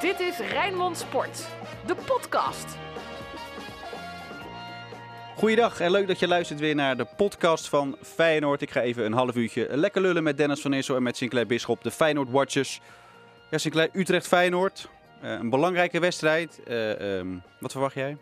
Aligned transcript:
Dit 0.00 0.20
is 0.20 0.38
Rijnmond 0.38 0.98
Sport, 0.98 1.48
de 1.86 1.94
podcast. 1.94 2.76
Goeiedag 5.36 5.80
en 5.80 5.90
leuk 5.90 6.06
dat 6.06 6.18
je 6.18 6.28
luistert 6.28 6.60
weer 6.60 6.74
naar 6.74 6.96
de 6.96 7.06
podcast 7.16 7.68
van 7.68 7.96
Feyenoord. 8.02 8.62
Ik 8.62 8.70
ga 8.70 8.80
even 8.80 9.04
een 9.04 9.12
half 9.12 9.36
uurtje 9.36 9.66
lekker 9.70 10.02
lullen 10.02 10.22
met 10.22 10.36
Dennis 10.36 10.60
van 10.60 10.72
Issel 10.72 10.96
en 10.96 11.02
met 11.02 11.16
Sinclair 11.16 11.46
Bisschop, 11.46 11.82
de 11.82 11.90
Feyenoord 11.90 12.30
Watchers. 12.30 12.80
Ja, 13.50 13.58
Sinclair, 13.58 13.88
Utrecht-Feyenoord. 13.92 14.88
Uh, 15.22 15.30
een 15.30 15.50
belangrijke 15.50 16.00
wedstrijd. 16.00 16.60
Uh, 16.68 17.16
um, 17.16 17.42
wat 17.60 17.72
verwacht 17.72 17.94
jij? 17.94 18.16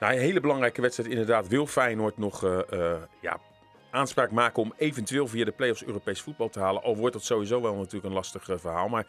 Nou, 0.00 0.12
een 0.12 0.20
hele 0.20 0.40
belangrijke 0.40 0.80
wedstrijd 0.80 1.10
inderdaad. 1.10 1.48
Wil 1.48 1.66
Feyenoord 1.66 2.18
nog 2.18 2.44
uh, 2.44 2.58
ja, 3.20 3.38
aanspraak 3.90 4.30
maken 4.30 4.62
om 4.62 4.72
eventueel 4.76 5.26
via 5.26 5.44
de 5.44 5.52
play-offs 5.52 5.84
Europees 5.84 6.20
voetbal 6.20 6.48
te 6.48 6.60
halen? 6.60 6.82
Al 6.82 6.96
wordt 6.96 7.14
dat 7.14 7.24
sowieso 7.24 7.60
wel 7.62 7.74
natuurlijk 7.74 8.04
een 8.04 8.12
lastig 8.12 8.44
verhaal. 8.44 8.88
Maar 8.88 9.06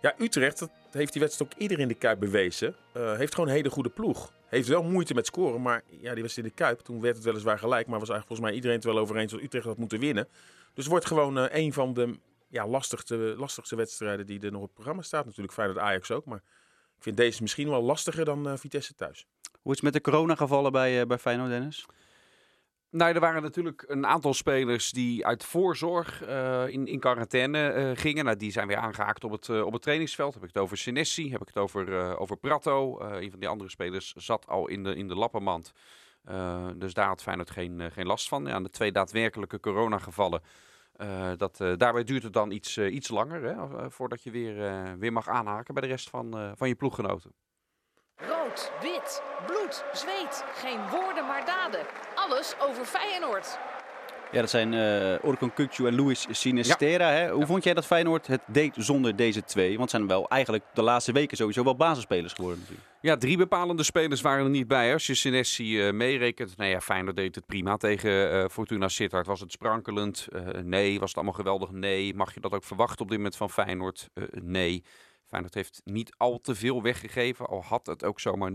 ja, 0.00 0.14
Utrecht, 0.18 0.58
dat 0.58 0.70
heeft 0.90 1.12
die 1.12 1.20
wedstrijd 1.20 1.52
ook 1.52 1.58
ieder 1.58 1.78
in 1.78 1.88
de 1.88 1.94
Kuip 1.94 2.20
bewezen. 2.20 2.74
heeft 2.92 3.34
gewoon 3.34 3.48
een 3.48 3.56
hele 3.56 3.70
goede 3.70 3.90
ploeg. 3.90 4.32
Heeft 4.46 4.68
wel 4.68 4.82
moeite 4.82 5.14
met 5.14 5.26
scoren, 5.26 5.62
maar 5.62 5.82
ja, 6.00 6.14
die 6.14 6.22
was 6.22 6.36
in 6.36 6.42
de 6.42 6.50
Kuip. 6.50 6.80
Toen 6.80 7.00
werd 7.00 7.16
het 7.16 7.24
weliswaar 7.24 7.58
gelijk, 7.58 7.86
maar 7.86 7.98
was 7.98 8.08
eigenlijk 8.08 8.26
volgens 8.26 8.48
mij 8.48 8.52
iedereen 8.54 8.76
het 8.76 8.84
wel 8.84 8.98
over 8.98 9.16
eens 9.16 9.32
dat 9.32 9.40
Utrecht 9.40 9.64
had 9.64 9.78
moeten 9.78 10.00
winnen. 10.00 10.28
Dus 10.74 10.86
wordt 10.86 11.06
gewoon 11.06 11.38
uh, 11.38 11.44
een 11.48 11.72
van 11.72 11.94
de 11.94 12.18
ja, 12.48 12.66
lastigste, 12.66 13.14
lastigste 13.16 13.76
wedstrijden 13.76 14.26
die 14.26 14.40
er 14.40 14.50
nog 14.50 14.60
op 14.60 14.66
het 14.66 14.74
programma 14.74 15.02
staat. 15.02 15.24
Natuurlijk 15.24 15.56
dat 15.56 15.78
Ajax 15.78 16.10
ook, 16.10 16.24
maar 16.24 16.42
ik 16.96 17.02
vind 17.02 17.16
deze 17.16 17.42
misschien 17.42 17.68
wel 17.68 17.82
lastiger 17.82 18.24
dan 18.24 18.48
uh, 18.48 18.52
Vitesse 18.56 18.94
thuis. 18.94 19.26
Hoe 19.62 19.72
is 19.72 19.80
het 19.80 19.82
met 19.82 19.92
de 19.92 20.10
coronagevallen 20.10 20.72
bij, 20.72 21.06
bij 21.06 21.18
Feyenoord, 21.18 21.50
Dennis? 21.50 21.86
Nou, 22.90 23.14
er 23.14 23.20
waren 23.20 23.42
natuurlijk 23.42 23.84
een 23.86 24.06
aantal 24.06 24.34
spelers 24.34 24.90
die 24.90 25.26
uit 25.26 25.44
voorzorg 25.44 26.28
uh, 26.28 26.68
in, 26.68 26.86
in 26.86 26.98
quarantaine 26.98 27.74
uh, 27.74 27.90
gingen. 27.94 28.24
Nou, 28.24 28.36
die 28.36 28.52
zijn 28.52 28.66
weer 28.66 28.76
aangehaakt 28.76 29.24
op 29.24 29.30
het, 29.30 29.48
uh, 29.48 29.64
op 29.64 29.72
het 29.72 29.82
trainingsveld. 29.82 30.34
Heb 30.34 30.42
ik 30.42 30.48
het 30.48 30.62
over 30.62 30.76
Senesi, 30.76 31.30
heb 31.30 31.40
ik 31.40 31.46
het 31.46 31.56
over, 31.56 32.16
over 32.18 32.36
Prato. 32.36 33.00
een 33.00 33.30
van 33.30 33.40
die 33.40 33.48
andere 33.48 33.70
spelers 33.70 34.12
zat 34.16 34.46
al 34.46 34.68
in 34.68 34.82
de, 34.82 34.94
in 34.94 35.08
de 35.08 35.14
lappenmand. 35.14 35.72
dus 36.76 36.94
daar 36.94 37.06
had 37.06 37.22
Feyenoord 37.22 37.50
geen, 37.50 37.92
geen 37.92 38.06
last 38.06 38.28
van. 38.28 38.46
Ja, 38.46 38.60
de 38.60 38.70
twee 38.70 38.92
daadwerkelijke 38.92 39.60
coronagevallen, 39.60 40.42
dat, 41.36 41.56
daarbij 41.56 42.04
duurt 42.04 42.22
het 42.22 42.32
dan 42.32 42.50
iets, 42.50 42.78
iets 42.78 43.08
langer 43.08 43.42
hè, 43.42 43.90
voordat 43.90 44.22
je 44.22 44.30
weer, 44.30 44.54
weer 44.98 45.12
mag 45.12 45.28
aanhaken 45.28 45.74
bij 45.74 45.82
de 45.82 45.88
rest 45.88 46.10
van, 46.10 46.54
van 46.56 46.68
je 46.68 46.74
ploeggenoten. 46.74 47.32
Rood, 48.28 48.72
wit, 48.80 49.22
bloed, 49.46 49.84
zweet. 49.92 50.44
Geen 50.54 50.78
woorden 50.90 51.26
maar 51.26 51.44
daden. 51.44 51.80
Alles 52.14 52.54
over 52.60 52.84
Feyenoord. 52.84 53.58
Ja, 54.32 54.40
dat 54.40 54.50
zijn 54.50 54.72
uh, 54.72 55.24
Orkun 55.24 55.52
Kukcu 55.54 55.86
en 55.86 56.02
Luis 56.02 56.26
Sinistera. 56.30 57.10
Hè? 57.10 57.30
Hoe 57.30 57.46
vond 57.46 57.64
jij 57.64 57.74
dat 57.74 57.86
Feyenoord 57.86 58.26
het 58.26 58.40
deed 58.46 58.74
zonder 58.76 59.16
deze 59.16 59.44
twee? 59.44 59.68
Want 59.68 59.80
het 59.80 59.90
zijn 59.90 60.06
wel 60.06 60.28
eigenlijk 60.28 60.64
de 60.74 60.82
laatste 60.82 61.12
weken 61.12 61.36
sowieso 61.36 61.64
wel 61.64 61.76
basisspelers 61.76 62.32
geworden 62.32 62.58
natuurlijk. 62.60 62.88
Ja, 63.00 63.16
drie 63.16 63.36
bepalende 63.36 63.82
spelers 63.82 64.20
waren 64.20 64.44
er 64.44 64.50
niet 64.50 64.68
bij. 64.68 64.92
Als 64.92 65.06
je 65.06 65.14
Sinesi 65.14 65.86
uh, 65.86 65.92
meerekent. 65.92 66.56
Nou 66.56 66.70
ja, 66.70 66.80
Feyenoord 66.80 67.16
deed 67.16 67.34
het 67.34 67.46
prima 67.46 67.76
tegen 67.76 68.32
uh, 68.32 68.44
Fortuna 68.48 68.88
Sittard. 68.88 69.26
Was 69.26 69.40
het 69.40 69.52
sprankelend? 69.52 70.28
nee. 70.62 70.98
Was 70.98 71.08
het 71.08 71.16
allemaal 71.16 71.34
geweldig? 71.34 71.70
Nee. 71.70 72.14
Mag 72.14 72.34
je 72.34 72.40
dat 72.40 72.52
ook 72.52 72.64
verwachten 72.64 73.00
op 73.00 73.08
dit 73.08 73.16
moment 73.16 73.36
van 73.36 73.50
Feyenoord? 73.50 74.08
nee. 74.42 74.82
Feyenoord 75.30 75.54
heeft 75.54 75.80
niet 75.84 76.14
al 76.16 76.40
te 76.40 76.54
veel 76.54 76.82
weggegeven. 76.82 77.46
Al 77.46 77.62
had 77.62 77.86
het 77.86 78.04
ook 78.04 78.20
zomaar 78.20 78.52
0-1 78.52 78.54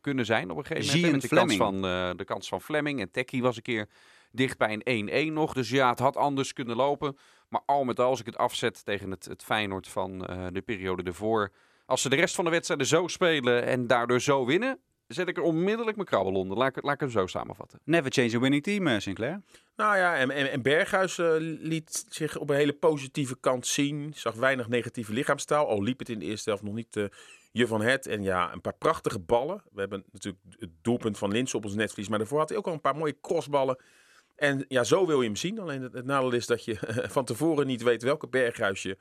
kunnen 0.00 0.24
zijn 0.24 0.50
op 0.50 0.56
een 0.56 0.64
gegeven 0.64 1.00
moment. 1.00 1.12
Met 1.12 1.30
de 1.30 1.36
kans, 1.36 1.56
van, 1.56 1.74
uh, 1.74 2.10
de 2.16 2.24
kans 2.24 2.48
van 2.48 2.60
Fleming. 2.60 3.00
En 3.00 3.10
Tekkie 3.10 3.42
was 3.42 3.56
een 3.56 3.62
keer 3.62 3.88
dicht 4.30 4.58
bij 4.58 4.80
een 4.84 5.30
1-1 5.30 5.32
nog. 5.32 5.52
Dus 5.52 5.70
ja, 5.70 5.90
het 5.90 5.98
had 5.98 6.16
anders 6.16 6.52
kunnen 6.52 6.76
lopen. 6.76 7.16
Maar 7.48 7.60
al 7.66 7.84
met 7.84 8.00
al, 8.00 8.08
als 8.08 8.20
ik 8.20 8.26
het 8.26 8.36
afzet 8.36 8.84
tegen 8.84 9.10
het, 9.10 9.24
het 9.24 9.44
Feyenoord 9.44 9.88
van 9.88 10.30
uh, 10.30 10.46
de 10.52 10.62
periode 10.62 11.02
ervoor. 11.02 11.52
Als 11.86 12.02
ze 12.02 12.08
de 12.08 12.16
rest 12.16 12.34
van 12.34 12.44
de 12.44 12.50
wedstrijden 12.50 12.86
zo 12.86 13.06
spelen 13.06 13.64
en 13.64 13.86
daardoor 13.86 14.20
zo 14.20 14.46
winnen, 14.46 14.80
zet 15.08 15.28
ik 15.28 15.36
er 15.36 15.42
onmiddellijk 15.42 15.96
mijn 15.96 16.08
krabbel 16.08 16.34
onder. 16.34 16.56
Laat 16.56 16.76
ik, 16.76 16.84
laat 16.84 16.94
ik 16.94 17.00
hem 17.00 17.10
zo 17.10 17.26
samenvatten. 17.26 17.80
Never 17.84 18.12
change 18.12 18.36
a 18.36 18.38
winning 18.38 18.62
team, 18.62 18.86
uh, 18.86 18.98
Sinclair. 18.98 19.42
Nou 19.76 19.96
ja, 19.96 20.16
en, 20.16 20.30
en, 20.30 20.50
en 20.50 20.62
Berghuis 20.62 21.18
uh, 21.18 21.34
liet 21.38 22.06
zich 22.08 22.36
op 22.36 22.50
een 22.50 22.56
hele 22.56 22.72
positieve 22.72 23.36
kant 23.40 23.66
zien. 23.66 24.12
Zag 24.14 24.34
weinig 24.34 24.68
negatieve 24.68 25.12
lichaamstaal. 25.12 25.68
Al 25.68 25.82
liep 25.82 25.98
het 25.98 26.08
in 26.08 26.18
de 26.18 26.24
eerste 26.24 26.48
helft 26.48 26.64
nog 26.64 26.74
niet 26.74 26.96
uh, 26.96 27.04
je 27.52 27.66
van 27.66 27.80
het. 27.80 28.06
En 28.06 28.22
ja, 28.22 28.52
een 28.52 28.60
paar 28.60 28.76
prachtige 28.76 29.18
ballen. 29.18 29.62
We 29.72 29.80
hebben 29.80 30.04
natuurlijk 30.12 30.44
het 30.58 30.70
doelpunt 30.82 31.18
van 31.18 31.32
Lins 31.32 31.54
op 31.54 31.64
ons 31.64 31.74
netvlies. 31.74 32.08
Maar 32.08 32.18
daarvoor 32.18 32.38
had 32.38 32.48
hij 32.48 32.58
ook 32.58 32.66
al 32.66 32.72
een 32.72 32.80
paar 32.80 32.96
mooie 32.96 33.16
crossballen. 33.20 33.78
En 34.36 34.64
ja, 34.68 34.84
zo 34.84 35.06
wil 35.06 35.20
je 35.20 35.26
hem 35.26 35.36
zien. 35.36 35.58
Alleen 35.58 35.82
het, 35.82 35.92
het 35.92 36.04
nadeel 36.04 36.32
is 36.32 36.46
dat 36.46 36.64
je 36.64 36.76
van 37.16 37.24
tevoren 37.24 37.66
niet 37.66 37.82
weet 37.82 38.02
welke 38.02 38.28
Berghuis 38.28 38.82
je 38.82 38.96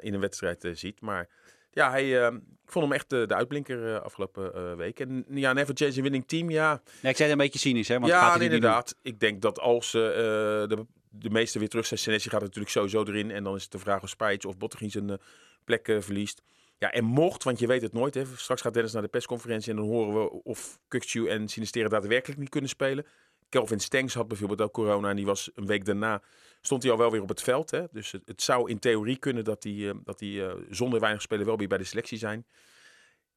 in 0.00 0.14
een 0.14 0.20
wedstrijd 0.20 0.68
ziet. 0.72 1.00
Maar 1.00 1.28
ja, 1.72 1.90
hij, 1.90 2.04
uh, 2.04 2.26
ik 2.64 2.72
vond 2.72 2.84
hem 2.84 2.94
echt 2.94 3.10
de, 3.10 3.26
de 3.26 3.34
uitblinker 3.34 3.86
uh, 3.86 4.00
afgelopen 4.00 4.52
uh, 4.56 4.74
week. 4.74 5.00
En 5.00 5.24
ja, 5.28 5.52
Never 5.52 5.74
Change 5.76 5.98
a 5.98 6.02
Winning 6.02 6.28
Team, 6.28 6.50
ja. 6.50 6.82
ja 7.00 7.08
ik 7.08 7.16
zei 7.16 7.30
het 7.30 7.38
een 7.38 7.44
beetje 7.44 7.58
cynisch, 7.58 7.88
hè? 7.88 7.98
Want 7.98 8.12
ja, 8.12 8.20
gaat 8.20 8.38
nee, 8.38 8.44
inderdaad. 8.44 8.96
Ik 9.02 9.20
denk 9.20 9.42
dat 9.42 9.58
als 9.58 9.90
de, 9.90 10.86
de 11.10 11.30
meeste 11.30 11.58
weer 11.58 11.68
terug 11.68 11.86
zijn, 11.86 12.00
Senesi 12.00 12.28
gaat 12.28 12.40
natuurlijk 12.40 12.70
sowieso 12.70 13.04
erin. 13.04 13.30
En 13.30 13.44
dan 13.44 13.54
is 13.54 13.62
het 13.62 13.72
de 13.72 13.78
vraag 13.78 14.02
of 14.02 14.08
Spijtje 14.08 14.48
of 14.48 14.56
Bottegien 14.56 14.90
zijn 14.90 15.18
plek 15.64 15.96
verliest. 16.00 16.42
Ja, 16.78 16.90
en 16.92 17.04
mocht, 17.04 17.42
want 17.42 17.58
je 17.58 17.66
weet 17.66 17.82
het 17.82 17.92
nooit. 17.92 18.14
Hè, 18.14 18.22
straks 18.36 18.60
gaat 18.60 18.74
Dennis 18.74 18.92
naar 18.92 19.02
de 19.02 19.08
persconferentie 19.08 19.70
en 19.70 19.76
dan 19.76 19.86
horen 19.86 20.14
we 20.14 20.42
of 20.42 20.78
Kukcu 20.88 21.28
en 21.28 21.48
Sinisteren 21.48 21.90
daadwerkelijk 21.90 22.40
niet 22.40 22.48
kunnen 22.48 22.70
spelen. 22.70 23.06
Kelvin 23.52 23.80
Stengs 23.80 24.14
had 24.14 24.28
bijvoorbeeld 24.28 24.60
ook 24.60 24.72
corona 24.72 25.08
en 25.08 25.16
die 25.16 25.26
was 25.26 25.50
een 25.54 25.66
week 25.66 25.84
daarna 25.84 26.22
stond 26.60 26.82
hij 26.82 26.92
al 26.92 26.98
wel 26.98 27.10
weer 27.10 27.22
op 27.22 27.28
het 27.28 27.42
veld. 27.42 27.70
Hè? 27.70 27.84
Dus 27.90 28.12
het, 28.12 28.22
het 28.24 28.42
zou 28.42 28.70
in 28.70 28.78
theorie 28.78 29.16
kunnen 29.16 29.44
dat 29.44 29.62
hij, 29.62 29.72
uh, 29.72 29.92
dat 30.04 30.20
hij 30.20 30.28
uh, 30.28 30.52
zonder 30.70 31.00
weinig 31.00 31.22
spelen 31.22 31.46
wel 31.46 31.56
weer 31.56 31.68
bij 31.68 31.78
de 31.78 31.84
selectie 31.84 32.18
zijn. 32.18 32.46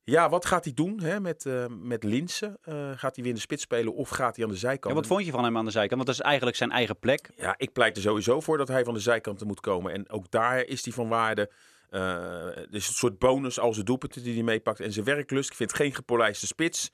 Ja, 0.04 0.30
wat 0.30 0.46
gaat 0.46 0.64
hij 0.64 0.74
doen 0.74 1.02
hè, 1.02 1.20
met, 1.20 1.46
uh, 1.46 1.66
met 1.68 2.04
Linsen? 2.04 2.58
gaat 2.96 3.16
hij 3.16 3.24
weer 3.24 3.28
in 3.28 3.34
de 3.34 3.40
spits 3.40 3.64
spelen 3.64 3.94
of 3.94 4.10
gaat 4.10 4.36
hij 4.36 4.46
aan 4.46 4.52
de 4.52 4.58
zijkant? 4.58 4.94
Ja, 4.94 5.00
wat 5.00 5.10
vond 5.10 5.26
je 5.26 5.32
van 5.32 5.44
hem 5.44 5.58
aan 5.58 5.66
de 5.66 5.72
zijkant? 5.72 5.96
Want 5.96 6.06
dat 6.06 6.16
is 6.16 6.22
eigenlijk 6.22 6.58
zijn 6.58 6.72
eigen 6.72 7.00
plek. 7.00 7.30
Ja, 7.36 7.54
ik 7.58 7.74
pleit 7.74 7.96
er 7.96 8.02
sowieso 8.02 8.40
voor 8.40 8.58
dat 8.58 8.68
hij 8.68 8.84
van 8.84 8.94
de 8.94 9.00
zijkanten 9.00 9.48
moet 9.48 9.60
komen. 9.60 9.94
En 9.94 10.10
ook 10.10 10.32
daar 10.32 10.66
is 10.66 10.84
hij 10.84 10.94
van 10.94 11.08
waarde. 11.08 11.52
dus 12.70 12.88
een 12.88 12.94
soort 12.94 13.20
bonus 13.20 13.60
als 13.60 13.76
de 13.76 13.84
doelpunten 13.84 14.24
die 14.24 14.34
hij 14.34 14.44
meepakt 14.44 14.80
en 14.80 14.92
zijn 14.92 15.06
werklust. 15.06 15.50
Ik 15.50 15.56
vind 15.56 15.74
geen 15.74 15.94
gepolijste 15.94 16.48
spits. 16.48 16.92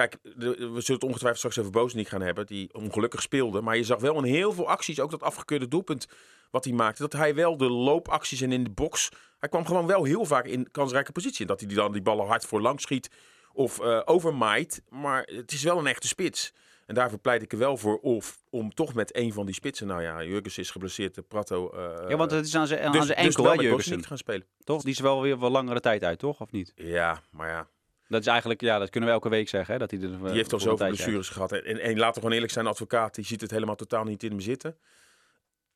Kijk, 0.00 0.18
we 0.22 0.56
zullen 0.56 0.82
het 0.84 1.04
ongetwijfeld 1.04 1.36
straks 1.36 1.58
over 1.58 1.70
Bozeniek 1.70 2.08
gaan 2.08 2.20
hebben, 2.20 2.46
die 2.46 2.74
ongelukkig 2.74 3.22
speelde. 3.22 3.60
Maar 3.60 3.76
je 3.76 3.84
zag 3.84 4.00
wel 4.00 4.16
in 4.16 4.32
heel 4.32 4.52
veel 4.52 4.68
acties, 4.68 5.00
ook 5.00 5.10
dat 5.10 5.22
afgekeurde 5.22 5.68
doelpunt 5.68 6.06
wat 6.50 6.64
hij 6.64 6.72
maakte, 6.72 7.02
dat 7.02 7.12
hij 7.12 7.34
wel 7.34 7.56
de 7.56 7.70
loopacties 7.70 8.40
en 8.40 8.52
in 8.52 8.64
de 8.64 8.70
box, 8.70 9.08
hij 9.38 9.48
kwam 9.48 9.66
gewoon 9.66 9.86
wel 9.86 10.04
heel 10.04 10.24
vaak 10.24 10.46
in 10.46 10.70
kansrijke 10.70 11.12
positie. 11.12 11.40
En 11.40 11.46
dat 11.46 11.60
hij 11.60 11.74
dan 11.74 11.92
die 11.92 12.02
ballen 12.02 12.26
hard 12.26 12.44
voor 12.44 12.60
lang 12.60 12.80
schiet 12.80 13.10
of 13.52 13.80
uh, 13.80 14.00
overmaait. 14.04 14.82
Maar 14.88 15.22
het 15.22 15.52
is 15.52 15.62
wel 15.62 15.78
een 15.78 15.86
echte 15.86 16.08
spits. 16.08 16.52
En 16.86 16.94
daarvoor 16.94 17.18
pleit 17.18 17.42
ik 17.42 17.52
er 17.52 17.58
wel 17.58 17.76
voor 17.76 17.98
of 17.98 18.38
om 18.50 18.74
toch 18.74 18.94
met 18.94 19.16
een 19.16 19.32
van 19.32 19.46
die 19.46 19.54
spitsen. 19.54 19.86
Nou 19.86 20.02
ja, 20.02 20.24
Jurgens 20.24 20.58
is 20.58 20.70
geblesseerd, 20.70 21.14
de 21.14 21.22
Prato. 21.22 21.70
Uh, 21.74 22.08
ja, 22.08 22.16
want 22.16 22.30
het 22.30 22.46
is 22.46 22.54
aan 22.54 22.66
zijn, 22.66 22.92
dus, 22.92 23.06
zijn 23.06 23.18
enkel, 23.18 23.42
dus 23.42 23.52
hè, 23.52 23.60
Jurgensen. 23.62 23.96
niet 23.96 24.06
gaan 24.06 24.18
spelen. 24.18 24.46
Toch? 24.64 24.82
Die 24.82 24.92
is 24.92 25.00
wel 25.00 25.22
weer 25.22 25.38
wel 25.38 25.50
langere 25.50 25.80
tijd 25.80 26.04
uit, 26.04 26.18
toch? 26.18 26.40
Of 26.40 26.50
niet? 26.50 26.72
Ja, 26.74 27.22
maar 27.30 27.48
ja. 27.48 27.68
Dat 28.10 28.20
is 28.20 28.26
eigenlijk, 28.26 28.60
ja, 28.60 28.78
dat 28.78 28.90
kunnen 28.90 29.08
we 29.08 29.14
elke 29.14 29.28
week 29.28 29.48
zeggen. 29.48 29.72
Hè, 29.72 29.80
dat 29.80 29.90
hij, 29.90 30.00
er, 30.00 30.18
die 30.18 30.30
heeft 30.30 30.52
al 30.52 30.60
zoveel 30.60 30.86
blessures 30.86 31.28
gehad. 31.28 31.52
En, 31.52 31.80
en 31.80 31.98
laten 31.98 32.14
we 32.14 32.20
gewoon 32.20 32.32
eerlijk 32.32 32.52
zijn, 32.52 32.66
advocaat, 32.66 33.14
die 33.14 33.24
ziet 33.24 33.40
het 33.40 33.50
helemaal 33.50 33.74
totaal 33.74 34.04
niet 34.04 34.22
in 34.22 34.30
hem 34.30 34.40
zitten. 34.40 34.76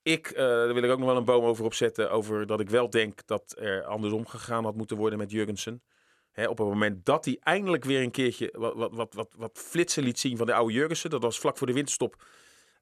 Ik, 0.02 0.30
uh, 0.30 0.36
daar 0.36 0.74
wil 0.74 0.82
ik 0.82 0.90
ook 0.90 0.98
nog 0.98 1.08
wel 1.08 1.16
een 1.16 1.24
boom 1.24 1.44
over 1.44 1.64
opzetten. 1.64 2.10
Over 2.10 2.46
dat 2.46 2.60
ik 2.60 2.70
wel 2.70 2.90
denk 2.90 3.26
dat 3.26 3.54
er 3.58 3.84
andersom 3.84 4.26
gegaan 4.26 4.64
had 4.64 4.74
moeten 4.76 4.96
worden 4.96 5.18
met 5.18 5.30
Jurgensen. 5.30 5.82
Hè, 6.30 6.48
op 6.48 6.58
het 6.58 6.66
moment 6.66 7.04
dat 7.04 7.24
hij 7.24 7.36
eindelijk 7.40 7.84
weer 7.84 8.02
een 8.02 8.10
keertje 8.10 8.54
wat, 8.56 8.74
wat, 8.74 8.94
wat, 8.94 9.14
wat, 9.14 9.34
wat 9.36 9.58
flitsen 9.58 10.02
liet 10.02 10.18
zien 10.18 10.36
van 10.36 10.46
de 10.46 10.54
oude 10.54 10.72
Jurgensen. 10.72 11.10
Dat 11.10 11.22
was 11.22 11.38
vlak 11.38 11.58
voor 11.58 11.66
de 11.66 11.72
winterstop 11.72 12.24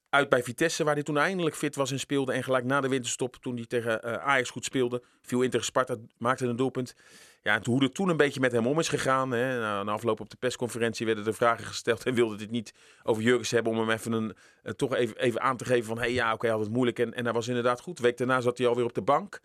uit 0.08 0.28
bij 0.28 0.42
Vitesse, 0.42 0.84
waar 0.84 0.94
hij 0.94 1.02
toen 1.02 1.18
eindelijk 1.18 1.56
fit 1.56 1.76
was 1.76 1.90
en 1.90 1.98
speelde. 1.98 2.32
En 2.32 2.42
gelijk 2.42 2.64
na 2.64 2.80
de 2.80 2.88
winterstop, 2.88 3.36
toen 3.36 3.56
hij 3.56 3.66
tegen 3.66 4.00
uh, 4.04 4.14
Ajax 4.14 4.50
goed 4.50 4.64
speelde, 4.64 5.02
viel 5.22 5.42
in 5.42 5.50
tegen 5.50 5.66
Sparta, 5.66 5.96
maakte 6.18 6.46
een 6.46 6.56
doelpunt. 6.56 6.94
Ja, 7.42 7.60
hoe 7.62 7.82
het 7.82 7.94
toen 7.94 8.08
een 8.08 8.16
beetje 8.16 8.40
met 8.40 8.52
hem 8.52 8.66
om 8.66 8.78
is 8.78 8.88
gegaan. 8.88 9.30
Hè. 9.30 9.58
Nou, 9.60 9.84
na 9.84 9.92
afloop 9.92 10.20
op 10.20 10.30
de 10.30 10.36
persconferentie 10.36 11.06
werden 11.06 11.26
er 11.26 11.34
vragen 11.34 11.64
gesteld 11.64 12.04
en 12.04 12.14
wilde 12.14 12.36
dit 12.36 12.50
niet 12.50 12.74
over 13.02 13.22
Jurgens 13.22 13.50
hebben 13.50 13.72
om 13.72 13.78
hem 13.78 13.90
even, 13.90 14.12
een, 14.12 14.34
uh, 14.64 14.72
toch 14.72 14.94
even, 14.94 15.16
even 15.16 15.40
aan 15.40 15.56
te 15.56 15.64
geven 15.64 15.84
van, 15.84 15.96
hé 15.96 16.02
hey, 16.02 16.12
ja, 16.12 16.24
oké, 16.24 16.34
okay, 16.34 16.50
had 16.50 16.60
het 16.60 16.70
moeilijk 16.70 16.98
en, 16.98 17.14
en 17.14 17.24
hij 17.24 17.32
was 17.32 17.48
inderdaad 17.48 17.80
goed. 17.80 17.98
week 17.98 18.16
daarna 18.16 18.40
zat 18.40 18.58
hij 18.58 18.66
alweer 18.66 18.84
op 18.84 18.94
de 18.94 19.02
bank. 19.02 19.40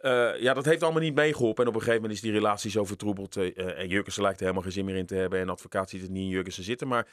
Uh, 0.00 0.40
ja, 0.40 0.54
dat 0.54 0.64
heeft 0.64 0.82
allemaal 0.82 1.02
niet 1.02 1.14
meegeholpen. 1.14 1.62
En 1.62 1.68
op 1.68 1.74
een 1.74 1.80
gegeven 1.80 2.00
moment 2.00 2.18
is 2.18 2.24
die 2.24 2.32
relatie 2.32 2.70
zo 2.70 2.84
vertroebeld. 2.84 3.36
Uh, 3.36 3.78
en 3.78 3.88
Jurgensen 3.88 4.22
lijkt 4.22 4.36
er 4.36 4.42
helemaal 4.42 4.64
geen 4.64 4.72
zin 4.72 4.84
meer 4.84 4.96
in 4.96 5.06
te 5.06 5.14
hebben. 5.14 5.40
En 5.40 5.48
advocaat 5.48 5.90
ziet 5.90 6.02
het 6.02 6.10
niet 6.10 6.22
in 6.22 6.28
Jurgensen 6.28 6.64
zitten. 6.64 6.88
Maar 6.88 7.06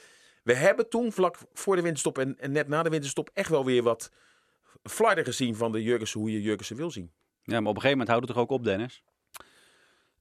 we 0.43 0.53
hebben 0.53 0.89
toen 0.89 1.11
vlak 1.11 1.37
voor 1.53 1.75
de 1.75 1.81
winterstop 1.81 2.17
en, 2.17 2.39
en 2.39 2.51
net 2.51 2.67
na 2.67 2.83
de 2.83 2.89
winterstop 2.89 3.29
echt 3.33 3.49
wel 3.49 3.65
weer 3.65 3.83
wat 3.83 4.11
flarden 4.83 5.23
gezien 5.23 5.55
van 5.55 5.71
de 5.71 5.83
Jurgensen, 5.83 6.19
hoe 6.19 6.31
je 6.31 6.41
Jurgensen 6.41 6.75
wil 6.75 6.91
zien. 6.91 7.11
Ja, 7.43 7.59
maar 7.59 7.69
op 7.69 7.75
een 7.75 7.81
gegeven 7.81 7.89
moment 7.89 8.07
houdt 8.07 8.25
het 8.25 8.35
toch 8.35 8.43
ook 8.43 8.51
op, 8.51 8.63
Dennis? 8.63 9.03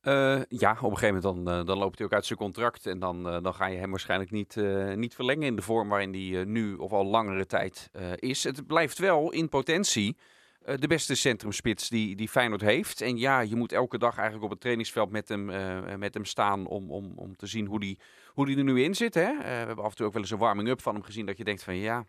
Uh, 0.02 0.41
ja, 0.49 0.70
op 0.81 0.91
een 0.91 0.99
gegeven 0.99 1.20
moment 1.23 1.23
dan, 1.23 1.58
uh, 1.58 1.67
dan 1.67 1.79
loopt 1.79 1.99
hij 1.99 2.06
ook 2.06 2.12
uit 2.12 2.26
zijn 2.26 2.38
contract. 2.38 2.87
En 2.87 2.99
dan, 2.99 3.26
uh, 3.26 3.43
dan 3.43 3.55
ga 3.55 3.67
je 3.67 3.79
hem 3.79 3.91
waarschijnlijk 3.91 4.31
niet, 4.31 4.56
niet 4.94 5.14
verlengen 5.14 5.47
in 5.47 5.56
de 5.56 5.62
vorm 5.62 5.88
waarin 5.88 6.12
hij 6.12 6.44
nu 6.44 6.75
of 6.75 6.93
al 6.93 7.05
langere 7.05 7.47
tijd 7.47 7.91
is. 8.14 8.44
Het 8.44 8.67
blijft 8.67 8.99
wel 8.99 9.32
in 9.32 9.49
potentie 9.49 10.17
eh, 10.64 10.76
de 10.79 10.87
beste 10.87 11.14
centrumspits 11.14 11.88
die, 11.88 12.17
die 12.17 12.29
Feyenoord 12.29 12.61
heeft. 12.61 13.00
En 13.00 13.19
ja, 13.19 13.41
je 13.41 13.56
moet 13.56 13.73
elke 13.73 13.99
dag 13.99 14.14
eigenlijk 14.14 14.44
op 14.44 14.50
het 14.50 14.61
trainingsveld 14.61 15.11
met 15.11 15.29
hem, 15.29 15.50
eh, 15.50 15.94
met 15.97 16.14
hem 16.14 16.25
staan 16.25 16.67
om, 16.67 16.91
om, 16.91 17.12
om 17.17 17.37
te 17.37 17.47
zien 17.47 17.67
hoe 17.67 17.81
die, 17.81 17.99
hoe 18.26 18.47
die 18.47 18.56
er 18.56 18.64
nu 18.64 18.82
in 18.82 18.94
zit. 18.94 19.14
Hè? 19.14 19.31
Eh, 19.31 19.38
we 19.38 19.44
hebben 19.44 19.85
af 19.85 19.91
en 19.91 19.97
toe 19.97 20.06
ook 20.06 20.12
wel 20.12 20.23
eens 20.23 20.31
een 20.31 20.38
warming-up 20.38 20.82
van 20.82 20.94
hem 20.94 21.02
gezien 21.02 21.26
dat 21.26 21.37
je 21.37 21.44
denkt 21.44 21.62
van 21.62 21.76
ja, 21.76 22.06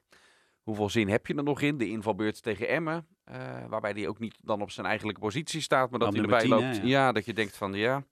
hoeveel 0.63 0.89
zin 0.89 1.09
heb 1.09 1.27
je 1.27 1.35
er 1.35 1.43
nog 1.43 1.61
in? 1.61 1.77
De 1.77 1.89
invalbeurt 1.89 2.43
tegen 2.43 2.67
Emmen, 2.67 3.07
waarbij 3.67 3.91
hij 3.91 4.07
ook 4.07 4.19
niet 4.19 4.37
dan 4.43 4.61
op 4.61 4.71
zijn 4.71 4.85
eigenlijke 4.85 5.21
positie 5.21 5.61
staat, 5.61 5.89
maar 5.89 5.99
dat 5.99 6.13
hij 6.13 6.21
erbij 6.21 6.47
loopt. 6.47 6.75
ja. 6.75 6.83
ja, 6.83 7.11
dat 7.11 7.25
je 7.25 7.33
denkt 7.33 7.57
van 7.57 7.73
ja... 7.73 8.03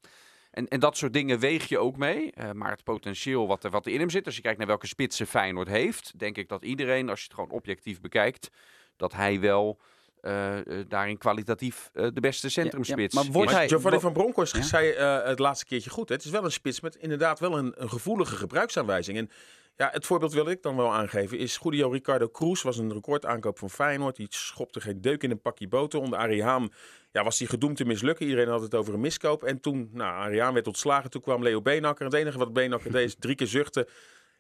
En, 0.50 0.68
en 0.68 0.80
dat 0.80 0.98
soort 0.98 1.13
dingen 1.13 1.40
weeg 1.40 1.68
je 1.68 1.78
ook 1.78 1.98
mee. 1.98 2.34
maar 2.54 2.72
het 2.72 2.84
potentieel 2.84 3.48
wat 3.48 3.63
er, 3.63 3.69
wat 3.69 3.86
er 3.86 3.92
in 3.92 4.00
hem 4.00 4.10
zit, 4.10 4.25
als 4.25 4.36
je 4.36 4.42
kijkt 4.42 4.57
naar 4.57 4.68
welke 4.68 4.88
spitsen 4.88 5.28
Feyenoord 5.28 5.68
heeft, 5.68 6.19
denk 6.19 6.38
ik 6.38 6.50
dat 6.50 6.63
iedereen, 6.63 7.10
als 7.10 7.19
je 7.19 7.25
het 7.25 7.34
gewoon 7.34 7.50
objectief 7.50 8.01
bekijkt, 8.01 8.50
dat 8.96 9.13
hij 9.13 9.40
wel 9.40 9.80
uh, 10.22 10.57
daarin 10.88 11.18
kwalitatief 11.18 11.90
uh, 11.94 12.07
de 12.13 12.19
beste 12.19 12.50
centrumspits. 12.50 13.13
Ja, 13.13 13.19
ja. 13.19 13.25
Maar 13.25 13.36
wordt 13.36 13.51
hij... 13.51 13.68
Giovanni 13.68 14.00
van 14.00 14.13
Bronckhorst 14.13 14.56
ja? 14.56 14.62
zei 14.62 14.94
het 15.28 15.40
laatste 15.40 15.66
keertje 15.66 15.90
goed. 15.90 16.10
Hè? 16.10 16.16
Het 16.16 16.25
is 16.25 16.31
wel 16.31 16.44
een 16.44 16.51
spits 16.51 16.80
met 16.80 16.96
inderdaad 16.96 17.40
wel 17.40 17.57
een, 17.57 17.74
een, 17.75 17.90
gevoelige 17.90 18.36
gebruiksaanwijzing. 18.36 19.18
En 19.18 19.30
ja, 19.79 19.89
het 19.91 20.05
voorbeeld 20.05 20.33
wil 20.33 20.49
ik 20.49 20.61
dan 20.61 20.75
wel 20.75 20.93
aangeven 20.93 21.37
is 21.37 21.59
Julio 21.63 21.89
Ricardo 21.89 22.29
Cruz 22.29 22.61
was 22.61 22.77
een 22.77 22.93
recordaankoop 22.93 23.59
van 23.59 23.69
Feyenoord. 23.69 24.15
Die 24.15 24.27
schopte 24.29 24.81
geen 24.81 25.01
deuk 25.01 25.23
in 25.23 25.31
een 25.31 25.41
pakje 25.41 25.67
boter. 25.67 25.99
Onder 25.99 26.19
Arihaan 26.19 26.71
ja, 27.11 27.23
was 27.23 27.39
hij 27.39 27.47
gedoemd 27.47 27.77
te 27.77 27.85
mislukken. 27.85 28.25
Iedereen 28.25 28.47
had 28.47 28.61
het 28.61 28.75
over 28.75 28.93
een 28.93 28.99
miskoop. 28.99 29.43
En 29.43 29.59
toen, 29.59 29.89
nou, 29.93 30.13
Arihaan 30.13 30.53
werd 30.53 30.67
ontslagen. 30.67 31.09
Toen 31.09 31.21
kwam 31.21 31.43
Leo 31.43 31.61
Beenakker. 31.61 32.05
Het 32.05 32.13
enige 32.13 32.37
wat 32.37 32.53
Beenakker 32.53 32.91
deed 32.91 33.05
is 33.05 33.15
drie 33.19 33.35
keer 33.35 33.47
zuchten 33.47 33.87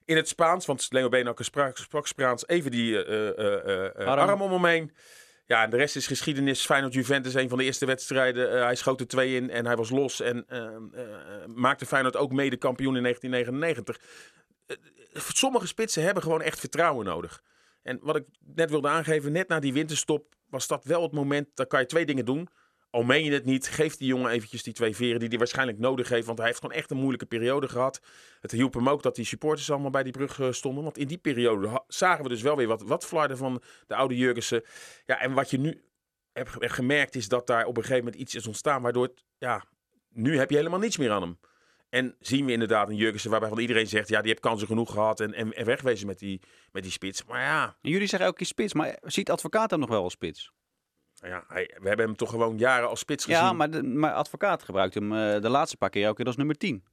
in 0.05 0.15
het 0.15 0.27
Spaans. 0.27 0.65
Want 0.65 0.87
Leo 0.89 1.09
Beenakker 1.09 1.45
sprak, 1.45 1.77
sprak 1.77 2.07
Spaans. 2.07 2.47
Even 2.47 2.71
die 2.71 2.97
arm 3.97 4.41
om 4.41 4.51
hem 4.51 4.65
heen. 4.65 4.91
Ja, 5.49 5.63
en 5.63 5.69
de 5.69 5.77
rest 5.77 5.95
is 5.95 6.07
geschiedenis. 6.07 6.65
Feyenoord 6.65 6.93
Juventus, 6.93 7.33
een 7.33 7.49
van 7.49 7.57
de 7.57 7.63
eerste 7.63 7.85
wedstrijden. 7.85 8.55
Uh, 8.55 8.63
hij 8.63 8.75
schoot 8.75 8.99
er 8.99 9.07
twee 9.07 9.35
in 9.35 9.49
en 9.49 9.65
hij 9.65 9.75
was 9.75 9.89
los. 9.89 10.21
En 10.21 10.45
uh, 10.49 10.59
uh, 10.59 11.01
maakte 11.55 11.85
Feyenoord 11.85 12.17
ook 12.17 12.31
mede 12.31 12.57
kampioen 12.57 12.95
in 12.95 13.03
1999. 13.03 13.99
Sommige 15.13 15.67
spitsen 15.67 16.03
hebben 16.03 16.23
gewoon 16.23 16.41
echt 16.41 16.59
vertrouwen 16.59 17.05
nodig. 17.05 17.43
En 17.81 17.99
wat 18.01 18.15
ik 18.15 18.25
net 18.55 18.69
wilde 18.69 18.87
aangeven, 18.87 19.31
net 19.31 19.47
na 19.47 19.59
die 19.59 19.73
winterstop 19.73 20.35
was 20.49 20.67
dat 20.67 20.85
wel 20.85 21.01
het 21.01 21.11
moment. 21.11 21.47
Dan 21.53 21.67
kan 21.67 21.79
je 21.79 21.85
twee 21.85 22.05
dingen 22.05 22.25
doen. 22.25 22.49
Al 22.91 23.03
meen 23.03 23.23
je 23.23 23.31
het 23.31 23.45
niet, 23.45 23.67
geef 23.67 23.97
die 23.97 24.07
jongen 24.07 24.31
eventjes 24.31 24.63
die 24.63 24.73
twee 24.73 24.95
veren 24.95 25.19
die 25.19 25.29
hij 25.29 25.37
waarschijnlijk 25.37 25.79
nodig 25.79 26.09
heeft. 26.09 26.25
Want 26.25 26.37
hij 26.37 26.47
heeft 26.47 26.59
gewoon 26.59 26.75
echt 26.75 26.91
een 26.91 26.97
moeilijke 26.97 27.25
periode 27.25 27.67
gehad. 27.67 28.01
Het 28.41 28.51
hielp 28.51 28.73
hem 28.73 28.89
ook 28.89 29.03
dat 29.03 29.15
die 29.15 29.25
supporters 29.25 29.71
allemaal 29.71 29.89
bij 29.89 30.03
die 30.03 30.11
brug 30.11 30.39
eh, 30.39 30.51
stonden. 30.51 30.83
Want 30.83 30.97
in 30.97 31.07
die 31.07 31.17
periode 31.17 31.83
zagen 31.87 32.23
we 32.23 32.29
dus 32.29 32.41
wel 32.41 32.55
weer 32.55 32.67
wat, 32.67 32.81
wat 32.81 33.05
flarden 33.05 33.37
van 33.37 33.61
de 33.87 33.95
oude 33.95 34.17
Jurgensen. 34.17 34.63
Ja, 35.05 35.19
en 35.19 35.33
wat 35.33 35.49
je 35.49 35.59
nu 35.59 35.83
hebt 36.33 36.51
gemerkt 36.59 37.15
is 37.15 37.27
dat 37.27 37.47
daar 37.47 37.65
op 37.65 37.77
een 37.77 37.83
gegeven 37.83 38.03
moment 38.03 38.21
iets 38.21 38.35
is 38.35 38.47
ontstaan. 38.47 38.81
Waardoor, 38.81 39.03
het, 39.03 39.23
ja, 39.37 39.63
nu 40.09 40.37
heb 40.37 40.49
je 40.49 40.55
helemaal 40.55 40.79
niets 40.79 40.97
meer 40.97 41.11
aan 41.11 41.21
hem. 41.21 41.37
En 41.89 42.15
zien 42.19 42.45
we 42.45 42.51
inderdaad 42.51 42.89
een 42.89 42.95
Jurgensen 42.95 43.31
waarbij 43.31 43.49
van 43.49 43.59
iedereen 43.59 43.87
zegt... 43.87 44.09
ja, 44.09 44.19
die 44.19 44.29
heeft 44.29 44.41
kansen 44.41 44.67
genoeg 44.67 44.91
gehad 44.91 45.19
en, 45.19 45.33
en, 45.33 45.53
en 45.53 45.65
wegwezen 45.65 46.07
met 46.07 46.19
die, 46.19 46.41
met 46.71 46.83
die 46.83 46.91
spits. 46.91 47.25
Maar 47.25 47.41
ja... 47.41 47.63
En 47.81 47.89
jullie 47.89 48.07
zeggen 48.07 48.25
elke 48.25 48.37
keer 48.37 48.47
spits, 48.47 48.73
maar 48.73 48.97
ziet 49.01 49.31
advocaat 49.31 49.69
dan 49.69 49.79
nog 49.79 49.89
wel 49.89 50.03
als 50.03 50.13
spits? 50.13 50.51
Ja, 51.13 51.43
hij, 51.47 51.77
we 51.81 51.87
hebben 51.87 52.05
hem 52.05 52.15
toch 52.15 52.29
gewoon 52.29 52.57
jaren 52.57 52.89
als 52.89 52.99
spits 52.99 53.25
gezien. 53.25 53.39
Ja, 53.39 53.53
maar, 53.53 53.71
de, 53.71 53.83
maar 53.83 54.13
advocaat 54.13 54.63
gebruikt 54.63 54.93
hem 54.93 55.13
uh, 55.13 55.41
de 55.41 55.49
laatste 55.49 55.77
paar 55.77 55.89
keer 55.89 56.09
ook 56.09 56.19
als 56.19 56.35
nummer 56.35 56.57
10. 56.57 56.83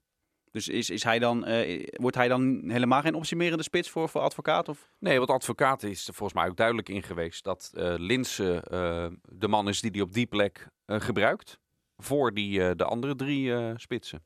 Dus 0.50 0.68
is, 0.68 0.90
is 0.90 1.02
hij 1.02 1.18
dan, 1.18 1.48
uh, 1.48 1.86
wordt 1.92 2.16
hij 2.16 2.28
dan 2.28 2.62
helemaal 2.66 3.00
geen 3.00 3.14
optie 3.14 3.36
meer 3.36 3.50
in 3.50 3.56
de 3.56 3.62
spits 3.62 3.90
voor, 3.90 4.08
voor 4.08 4.20
advocaat? 4.20 4.68
Of? 4.68 4.90
Nee, 4.98 5.18
want 5.18 5.30
advocaat 5.30 5.82
is 5.82 6.08
er 6.08 6.14
volgens 6.14 6.38
mij 6.38 6.48
ook 6.48 6.56
duidelijk 6.56 6.88
in 6.88 7.02
geweest 7.02 7.44
dat 7.44 7.72
uh, 7.74 7.94
Linse 7.96 8.62
de 9.22 9.48
man 9.48 9.68
is 9.68 9.80
die 9.80 9.90
hij 9.90 10.00
op 10.00 10.12
die 10.12 10.26
plek 10.26 10.66
gebruikt. 10.86 11.58
Voor 11.96 12.34
die, 12.34 12.74
de 12.74 12.84
andere 12.84 13.16
drie 13.16 13.52
spitsen. 13.76 14.24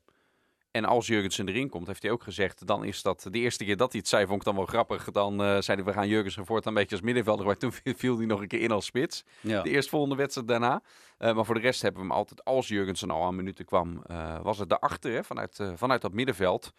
En 0.71 0.85
als 0.85 1.07
Jurgensen 1.07 1.47
erin 1.47 1.69
komt, 1.69 1.87
heeft 1.87 2.01
hij 2.01 2.11
ook 2.11 2.23
gezegd, 2.23 2.67
dan 2.67 2.83
is 2.83 3.01
dat 3.01 3.27
de 3.29 3.39
eerste 3.39 3.65
keer 3.65 3.77
dat 3.77 3.91
hij 3.91 3.99
het 3.99 4.09
zei, 4.09 4.25
vond 4.25 4.39
ik 4.39 4.45
dan 4.45 4.55
wel 4.55 4.65
grappig. 4.65 5.11
Dan 5.11 5.33
uh, 5.33 5.61
zei 5.61 5.77
hij, 5.77 5.83
we 5.83 5.93
gaan 5.93 6.07
Jurgensen 6.07 6.45
voort 6.45 6.65
een 6.65 6.73
beetje 6.73 6.95
als 6.95 7.05
middenvelder. 7.05 7.45
Maar 7.45 7.57
toen 7.57 7.71
viel 7.83 8.17
hij 8.17 8.25
nog 8.25 8.41
een 8.41 8.47
keer 8.47 8.61
in 8.61 8.71
als 8.71 8.85
spits. 8.85 9.23
Ja. 9.41 9.61
De 9.61 9.69
eerstvolgende 9.69 10.15
wedstrijd 10.15 10.47
daarna. 10.47 10.81
Uh, 11.19 11.33
maar 11.33 11.45
voor 11.45 11.55
de 11.55 11.61
rest 11.61 11.81
hebben 11.81 12.01
we 12.01 12.07
hem 12.07 12.17
altijd, 12.17 12.43
als 12.43 12.67
Jurgensen 12.67 13.11
al 13.11 13.23
aan 13.23 13.35
minuten 13.35 13.65
kwam, 13.65 14.03
uh, 14.11 14.41
was 14.41 14.57
het 14.57 14.69
daarachter, 14.69 15.11
hè, 15.11 15.23
vanuit, 15.23 15.59
vanuit 15.75 16.01
dat 16.01 16.13
middenveld. 16.13 16.73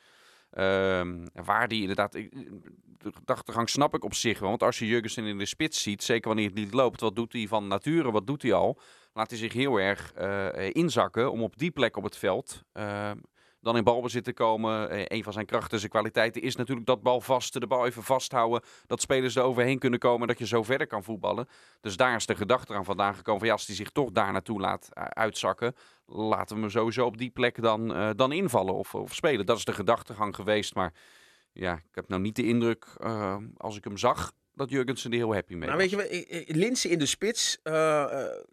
Ehm, 0.50 1.26
waar 1.44 1.68
die 1.68 1.80
inderdaad, 1.80 2.12
de 2.12 3.12
gedachtegang 3.12 3.68
snap 3.68 3.94
ik 3.94 4.04
op 4.04 4.14
zich 4.14 4.38
wel. 4.38 4.48
Want 4.48 4.62
als 4.62 4.78
je 4.78 4.86
Jurgensen 4.86 5.24
in 5.24 5.38
de 5.38 5.46
spits 5.46 5.82
ziet, 5.82 6.02
zeker 6.02 6.28
wanneer 6.28 6.46
het 6.46 6.54
niet 6.54 6.72
loopt, 6.72 7.00
wat 7.00 7.16
doet 7.16 7.32
hij 7.32 7.48
van 7.48 7.68
nature, 7.68 8.10
wat 8.10 8.26
doet 8.26 8.42
hij 8.42 8.52
al? 8.52 8.80
Laat 9.12 9.30
hij 9.30 9.38
zich 9.38 9.52
heel 9.52 9.76
erg 9.76 10.12
inzakken 10.72 11.32
om 11.32 11.42
op 11.42 11.58
die 11.58 11.70
plek 11.70 11.96
op 11.96 12.04
het 12.04 12.16
veld 12.16 12.62
ehm, 12.72 13.16
dan 13.62 13.76
in 13.76 13.84
balbezit 13.84 14.24
te 14.24 14.32
komen. 14.32 14.90
Eh, 14.90 15.04
een 15.06 15.22
van 15.22 15.32
zijn 15.32 15.46
krachten, 15.46 15.78
zijn 15.78 15.90
kwaliteiten 15.90 16.42
is 16.42 16.56
natuurlijk 16.56 16.86
dat 16.86 17.02
bal 17.02 17.20
vast, 17.20 17.60
de 17.60 17.66
bal 17.66 17.86
even 17.86 18.02
vasthouden. 18.02 18.62
Dat 18.86 19.00
spelers 19.00 19.36
er 19.36 19.42
overheen 19.42 19.78
kunnen 19.78 19.98
komen, 19.98 20.28
dat 20.28 20.38
je 20.38 20.46
zo 20.46 20.62
verder 20.62 20.86
kan 20.86 21.04
voetballen. 21.04 21.48
Dus 21.80 21.96
daar 21.96 22.14
is 22.14 22.26
de 22.26 22.34
gedachte 22.34 22.74
aan 22.74 22.84
vandaan 22.84 23.14
gekomen 23.14 23.38
van 23.38 23.48
ja, 23.48 23.54
als 23.54 23.66
hij 23.66 23.76
zich 23.76 23.90
toch 23.90 24.10
daar 24.10 24.32
naartoe 24.32 24.60
laat 24.60 24.88
uh, 24.98 25.04
uitzakken, 25.04 25.74
laten 26.06 26.56
we 26.56 26.62
hem 26.62 26.70
sowieso 26.70 27.06
op 27.06 27.18
die 27.18 27.30
plek 27.30 27.62
dan, 27.62 27.96
uh, 27.96 28.10
dan 28.16 28.32
invallen 28.32 28.74
of, 28.74 28.94
of 28.94 29.14
spelen. 29.14 29.46
Dat 29.46 29.56
is 29.56 29.64
de 29.64 29.72
gedachtegang 29.72 30.34
geweest, 30.34 30.74
maar 30.74 30.92
ja, 31.52 31.74
ik 31.74 31.94
heb 31.94 32.08
nou 32.08 32.22
niet 32.22 32.36
de 32.36 32.46
indruk, 32.46 32.86
als 33.56 33.76
ik 33.76 33.84
hem 33.84 33.96
zag, 33.96 34.32
dat 34.54 34.70
Jurgensen 34.70 35.10
er 35.10 35.16
heel 35.16 35.34
happy 35.34 35.54
mee 35.54 35.68
Nou, 35.68 35.78
weet 35.78 35.90
je, 35.90 36.44
Linse 36.46 36.88
in 36.88 36.98
de 36.98 37.06
spits. 37.06 37.58
Uh, 37.64 37.72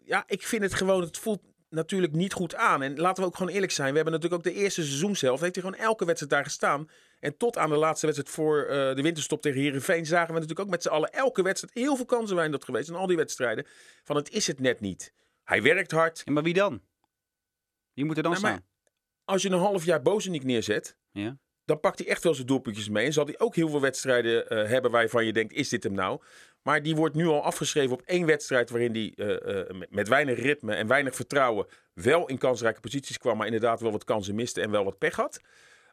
ja, 0.04 0.24
ik 0.26 0.42
vind 0.42 0.62
het 0.62 0.74
gewoon, 0.74 1.00
het 1.00 1.18
voelt 1.18 1.40
natuurlijk 1.70 2.12
niet 2.12 2.32
goed 2.32 2.54
aan. 2.54 2.82
En 2.82 3.00
laten 3.00 3.22
we 3.22 3.28
ook 3.28 3.36
gewoon 3.36 3.52
eerlijk 3.52 3.72
zijn. 3.72 3.90
We 3.90 3.94
hebben 3.94 4.12
natuurlijk 4.12 4.46
ook 4.46 4.54
de 4.54 4.60
eerste 4.60 4.82
seizoenshelft. 4.82 5.42
Heeft 5.42 5.54
hij 5.54 5.64
gewoon 5.64 5.80
elke 5.80 6.04
wedstrijd 6.04 6.32
daar 6.32 6.44
gestaan. 6.44 6.88
En 7.20 7.36
tot 7.36 7.58
aan 7.58 7.70
de 7.70 7.76
laatste 7.76 8.06
wedstrijd 8.06 8.34
voor 8.34 8.62
uh, 8.62 8.70
de 8.70 9.02
winterstop 9.02 9.42
tegen 9.42 9.60
Herenveen 9.60 10.06
zagen 10.06 10.26
we 10.26 10.40
natuurlijk 10.40 10.60
ook 10.60 10.70
met 10.70 10.82
z'n 10.82 10.88
allen 10.88 11.12
elke 11.12 11.42
wedstrijd. 11.42 11.74
Heel 11.74 11.96
veel 11.96 12.04
kansen 12.04 12.36
zijn 12.36 12.50
dat 12.50 12.64
geweest 12.64 12.88
in 12.88 12.94
al 12.94 13.06
die 13.06 13.16
wedstrijden. 13.16 13.66
Van 14.04 14.16
het 14.16 14.30
is 14.30 14.46
het 14.46 14.60
net 14.60 14.80
niet. 14.80 15.12
Hij 15.44 15.62
werkt 15.62 15.90
hard. 15.90 16.22
Ja, 16.24 16.32
maar 16.32 16.42
wie 16.42 16.54
dan? 16.54 16.80
Wie 17.92 18.04
moet 18.04 18.16
er 18.16 18.22
dan 18.22 18.32
nou, 18.32 18.44
staan? 18.44 18.64
Als 19.24 19.42
je 19.42 19.48
een 19.48 19.58
half 19.58 19.84
jaar 19.84 20.02
Bozenik 20.02 20.44
neerzet, 20.44 20.96
ja. 21.10 21.38
dan 21.64 21.80
pakt 21.80 21.98
hij 21.98 22.08
echt 22.08 22.22
wel 22.22 22.34
zijn 22.34 22.46
doelpuntjes 22.46 22.88
mee. 22.88 23.06
En 23.06 23.12
zal 23.12 23.24
hij 23.24 23.38
ook 23.38 23.54
heel 23.54 23.68
veel 23.68 23.80
wedstrijden 23.80 24.52
uh, 24.52 24.68
hebben 24.68 24.90
waarvan 24.90 25.26
je 25.26 25.32
denkt, 25.32 25.52
is 25.52 25.68
dit 25.68 25.82
hem 25.82 25.92
nou? 25.92 26.20
Maar 26.62 26.82
die 26.82 26.96
wordt 26.96 27.14
nu 27.14 27.26
al 27.26 27.42
afgeschreven 27.42 27.92
op 27.92 28.02
één 28.02 28.26
wedstrijd 28.26 28.70
waarin 28.70 28.92
hij 28.92 29.12
uh, 29.16 29.54
uh, 29.54 29.80
met 29.88 30.08
weinig 30.08 30.38
ritme 30.38 30.74
en 30.74 30.86
weinig 30.86 31.14
vertrouwen 31.14 31.66
wel 31.94 32.26
in 32.26 32.38
kansrijke 32.38 32.80
posities 32.80 33.18
kwam, 33.18 33.36
maar 33.36 33.46
inderdaad 33.46 33.80
wel 33.80 33.92
wat 33.92 34.04
kansen 34.04 34.34
miste 34.34 34.60
en 34.60 34.70
wel 34.70 34.84
wat 34.84 34.98
pech 34.98 35.16
had. 35.16 35.40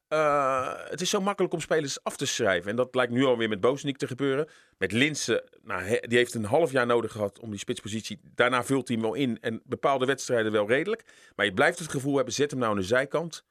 Uh, 0.09 0.73
het 0.89 1.01
is 1.01 1.09
zo 1.09 1.21
makkelijk 1.21 1.53
om 1.53 1.59
spelers 1.59 2.03
af 2.03 2.17
te 2.17 2.25
schrijven. 2.25 2.69
En 2.69 2.75
dat 2.75 2.95
lijkt 2.95 3.11
nu 3.11 3.25
alweer 3.25 3.49
met 3.49 3.59
Bozeniek 3.59 3.97
te 3.97 4.07
gebeuren. 4.07 4.47
Met 4.77 4.91
Linsen, 4.91 5.43
nou, 5.63 5.99
die 6.01 6.17
heeft 6.17 6.33
een 6.33 6.45
half 6.45 6.71
jaar 6.71 6.85
nodig 6.85 7.11
gehad 7.11 7.39
om 7.39 7.49
die 7.49 7.59
spitspositie. 7.59 8.19
Daarna 8.23 8.63
vult 8.63 8.87
hij 8.87 8.97
hem 8.97 9.05
wel 9.05 9.15
in 9.15 9.37
en 9.41 9.61
bepaalde 9.65 10.05
wedstrijden 10.05 10.51
wel 10.51 10.67
redelijk. 10.67 11.03
Maar 11.35 11.45
je 11.45 11.53
blijft 11.53 11.79
het 11.79 11.89
gevoel 11.89 12.15
hebben, 12.15 12.33
zet 12.33 12.51
hem 12.51 12.59
nou 12.59 12.71
aan 12.71 12.79
de 12.79 12.85
zijkant. 12.85 13.45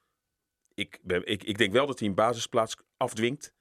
Ik, 0.73 0.99
ik, 1.23 1.43
ik 1.43 1.57
denk 1.57 1.71
wel 1.71 1.87
dat 1.87 1.99
hij 1.99 2.07
een 2.07 2.15
basisplaats 2.15 2.75
afdwingt. 2.97 3.53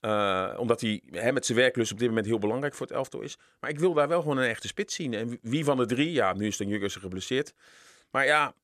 Uh, 0.00 0.54
omdat 0.56 0.80
hij 0.80 1.02
hè, 1.10 1.32
met 1.32 1.46
zijn 1.46 1.58
werklust 1.58 1.92
op 1.92 1.98
dit 1.98 2.08
moment 2.08 2.26
heel 2.26 2.38
belangrijk 2.38 2.74
voor 2.74 2.86
het 2.86 2.94
elftal 2.94 3.20
is. 3.20 3.38
Maar 3.60 3.70
ik 3.70 3.78
wil 3.78 3.94
daar 3.94 4.08
wel 4.08 4.20
gewoon 4.20 4.38
een 4.38 4.48
echte 4.48 4.66
spits 4.66 4.94
zien. 4.94 5.14
En 5.14 5.38
wie 5.42 5.64
van 5.64 5.76
de 5.76 5.86
drie, 5.86 6.12
ja, 6.12 6.32
nu 6.32 6.46
is 6.46 6.56
dan 6.56 6.68
Jurgensen 6.68 7.00
geblesseerd. 7.00 7.54
Maar 8.10 8.26
ja, 8.26 8.54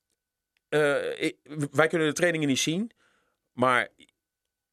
uh, 0.68 1.22
ik, 1.22 1.36
wij 1.70 1.86
kunnen 1.86 2.08
de 2.08 2.14
trainingen 2.14 2.48
niet 2.48 2.58
zien. 2.58 2.90
Maar 3.52 3.88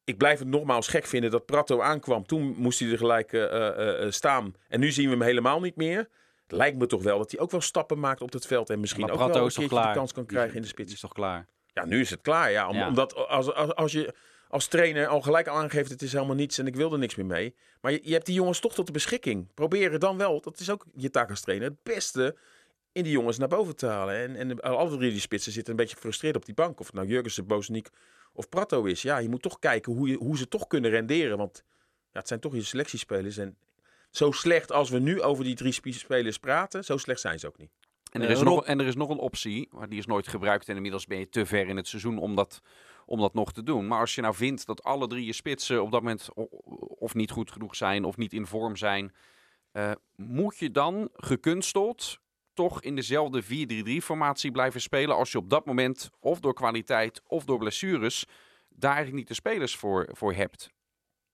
ik 0.04 0.16
blijf 0.16 0.38
het 0.38 0.48
nogmaals 0.48 0.88
gek 0.88 1.06
vinden 1.06 1.30
dat 1.30 1.46
Prato 1.46 1.80
aankwam. 1.80 2.26
Toen 2.26 2.54
moest 2.56 2.78
hij 2.78 2.90
er 2.90 2.98
gelijk 2.98 3.32
uh, 3.32 4.10
staan. 4.10 4.54
En 4.68 4.80
nu 4.80 4.90
zien 4.90 5.04
we 5.04 5.10
hem 5.10 5.22
helemaal 5.22 5.60
niet 5.60 5.76
meer. 5.76 6.08
Het 6.42 6.52
lijkt 6.52 6.78
me 6.78 6.86
toch 6.86 7.02
wel 7.02 7.18
dat 7.18 7.30
hij 7.30 7.40
ook 7.40 7.50
wel 7.50 7.60
stappen 7.60 7.98
maakt 7.98 8.20
op 8.20 8.32
het 8.32 8.46
veld. 8.46 8.70
En 8.70 8.80
misschien 8.80 9.10
ook 9.10 9.18
wel 9.18 9.26
een 9.26 9.48
keertje 9.48 9.68
de 9.68 9.90
kans 9.92 10.12
kan 10.12 10.26
krijgen 10.26 10.56
in 10.56 10.62
de 10.62 10.68
spits. 10.68 10.92
is 10.92 11.00
toch 11.00 11.12
klaar? 11.12 11.46
Ja, 11.66 11.84
nu 11.84 12.00
is 12.00 12.10
het 12.10 12.20
klaar. 12.20 12.50
Ja, 12.50 12.68
om, 12.68 12.76
ja. 12.76 12.88
Omdat 12.88 13.14
als, 13.14 13.52
als, 13.52 13.74
als 13.74 13.92
je 13.92 14.14
als 14.52 14.66
trainer 14.66 15.06
al 15.06 15.20
gelijk 15.20 15.48
aangeeft 15.48 15.90
het 15.90 16.02
is 16.02 16.12
helemaal 16.12 16.34
niets 16.34 16.58
en 16.58 16.66
ik 16.66 16.76
wil 16.76 16.92
er 16.92 16.98
niks 16.98 17.14
meer 17.14 17.26
mee. 17.26 17.54
Maar 17.80 17.92
je, 17.92 18.12
hebt 18.12 18.26
die 18.26 18.34
jongens 18.34 18.60
toch 18.60 18.74
tot 18.74 18.86
de 18.86 18.92
beschikking. 18.92 19.54
Probeer 19.54 19.98
dan 19.98 20.16
wel, 20.16 20.40
dat 20.40 20.60
is 20.60 20.70
ook 20.70 20.86
je 20.94 21.10
taak 21.10 21.30
als 21.30 21.40
trainer, 21.40 21.68
het 21.68 21.82
beste 21.82 22.36
in 22.92 23.02
die 23.02 23.12
jongens 23.12 23.38
naar 23.38 23.48
boven 23.48 23.76
te 23.76 23.86
halen. 23.86 24.14
En, 24.14 24.36
en 24.36 24.60
alle 24.60 24.96
drie 24.96 25.10
die 25.10 25.20
spitsen 25.20 25.52
zitten 25.52 25.72
een 25.72 25.78
beetje 25.78 25.94
gefrustreerd 25.94 26.36
op 26.36 26.44
die 26.44 26.54
bank. 26.54 26.80
Of 26.80 26.86
het 26.86 26.94
nou 26.94 27.06
Jurgensen, 27.06 27.46
Bozeniek 27.46 27.88
of 28.32 28.48
Prato 28.48 28.84
is. 28.84 29.02
Ja, 29.02 29.18
je 29.18 29.28
moet 29.28 29.42
toch 29.42 29.58
kijken 29.58 29.92
hoe, 29.92 30.08
je, 30.08 30.16
hoe 30.16 30.36
ze 30.36 30.48
toch 30.48 30.66
kunnen 30.66 30.90
renderen. 30.90 31.38
Want 31.38 31.64
ja, 32.12 32.18
het 32.18 32.28
zijn 32.28 32.40
toch 32.40 32.54
je 32.54 32.62
selectiespelers. 32.62 33.36
En 33.36 33.56
zo 34.10 34.30
slecht 34.30 34.72
als 34.72 34.90
we 34.90 34.98
nu 34.98 35.22
over 35.22 35.44
die 35.44 35.54
drie 35.54 35.92
spelers 35.92 36.38
praten, 36.38 36.84
zo 36.84 36.96
slecht 36.96 37.20
zijn 37.20 37.38
ze 37.38 37.46
ook 37.46 37.58
niet. 37.58 37.70
En 38.12 38.22
er, 38.22 38.30
is 38.30 38.38
uh, 38.38 38.44
nog, 38.44 38.64
en 38.64 38.80
er 38.80 38.86
is 38.86 38.94
nog 38.94 39.08
een 39.08 39.18
optie, 39.18 39.68
maar 39.70 39.88
die 39.88 39.98
is 39.98 40.06
nooit 40.06 40.28
gebruikt. 40.28 40.68
En 40.68 40.76
inmiddels 40.76 41.06
ben 41.06 41.18
je 41.18 41.28
te 41.28 41.46
ver 41.46 41.68
in 41.68 41.76
het 41.76 41.88
seizoen 41.88 42.18
om 42.18 42.34
dat 42.34 42.60
om 43.06 43.20
dat 43.20 43.34
nog 43.34 43.52
te 43.52 43.62
doen. 43.62 43.86
Maar 43.86 44.00
als 44.00 44.14
je 44.14 44.20
nou 44.20 44.34
vindt 44.34 44.66
dat 44.66 44.82
alle 44.82 45.06
drie 45.06 45.26
je 45.26 45.32
spitsen 45.32 45.82
op 45.82 45.90
dat 45.90 46.02
moment 46.02 46.28
of 46.98 47.14
niet 47.14 47.30
goed 47.30 47.52
genoeg 47.52 47.76
zijn 47.76 48.04
of 48.04 48.16
niet 48.16 48.32
in 48.32 48.46
vorm 48.46 48.76
zijn, 48.76 49.12
uh, 49.72 49.92
moet 50.16 50.58
je 50.58 50.70
dan 50.70 51.08
gekunsteld 51.12 52.20
toch 52.52 52.82
in 52.82 52.96
dezelfde 52.96 53.42
4-3-3-formatie 53.42 54.50
blijven 54.50 54.80
spelen 54.80 55.16
als 55.16 55.32
je 55.32 55.38
op 55.38 55.50
dat 55.50 55.66
moment, 55.66 56.10
of 56.20 56.40
door 56.40 56.54
kwaliteit 56.54 57.22
of 57.26 57.44
door 57.44 57.58
blessures, 57.58 58.26
daar 58.68 58.94
eigenlijk 58.94 59.18
niet 59.18 59.28
de 59.28 59.34
spelers 59.34 59.76
voor, 59.76 60.08
voor 60.12 60.32
hebt. 60.32 60.70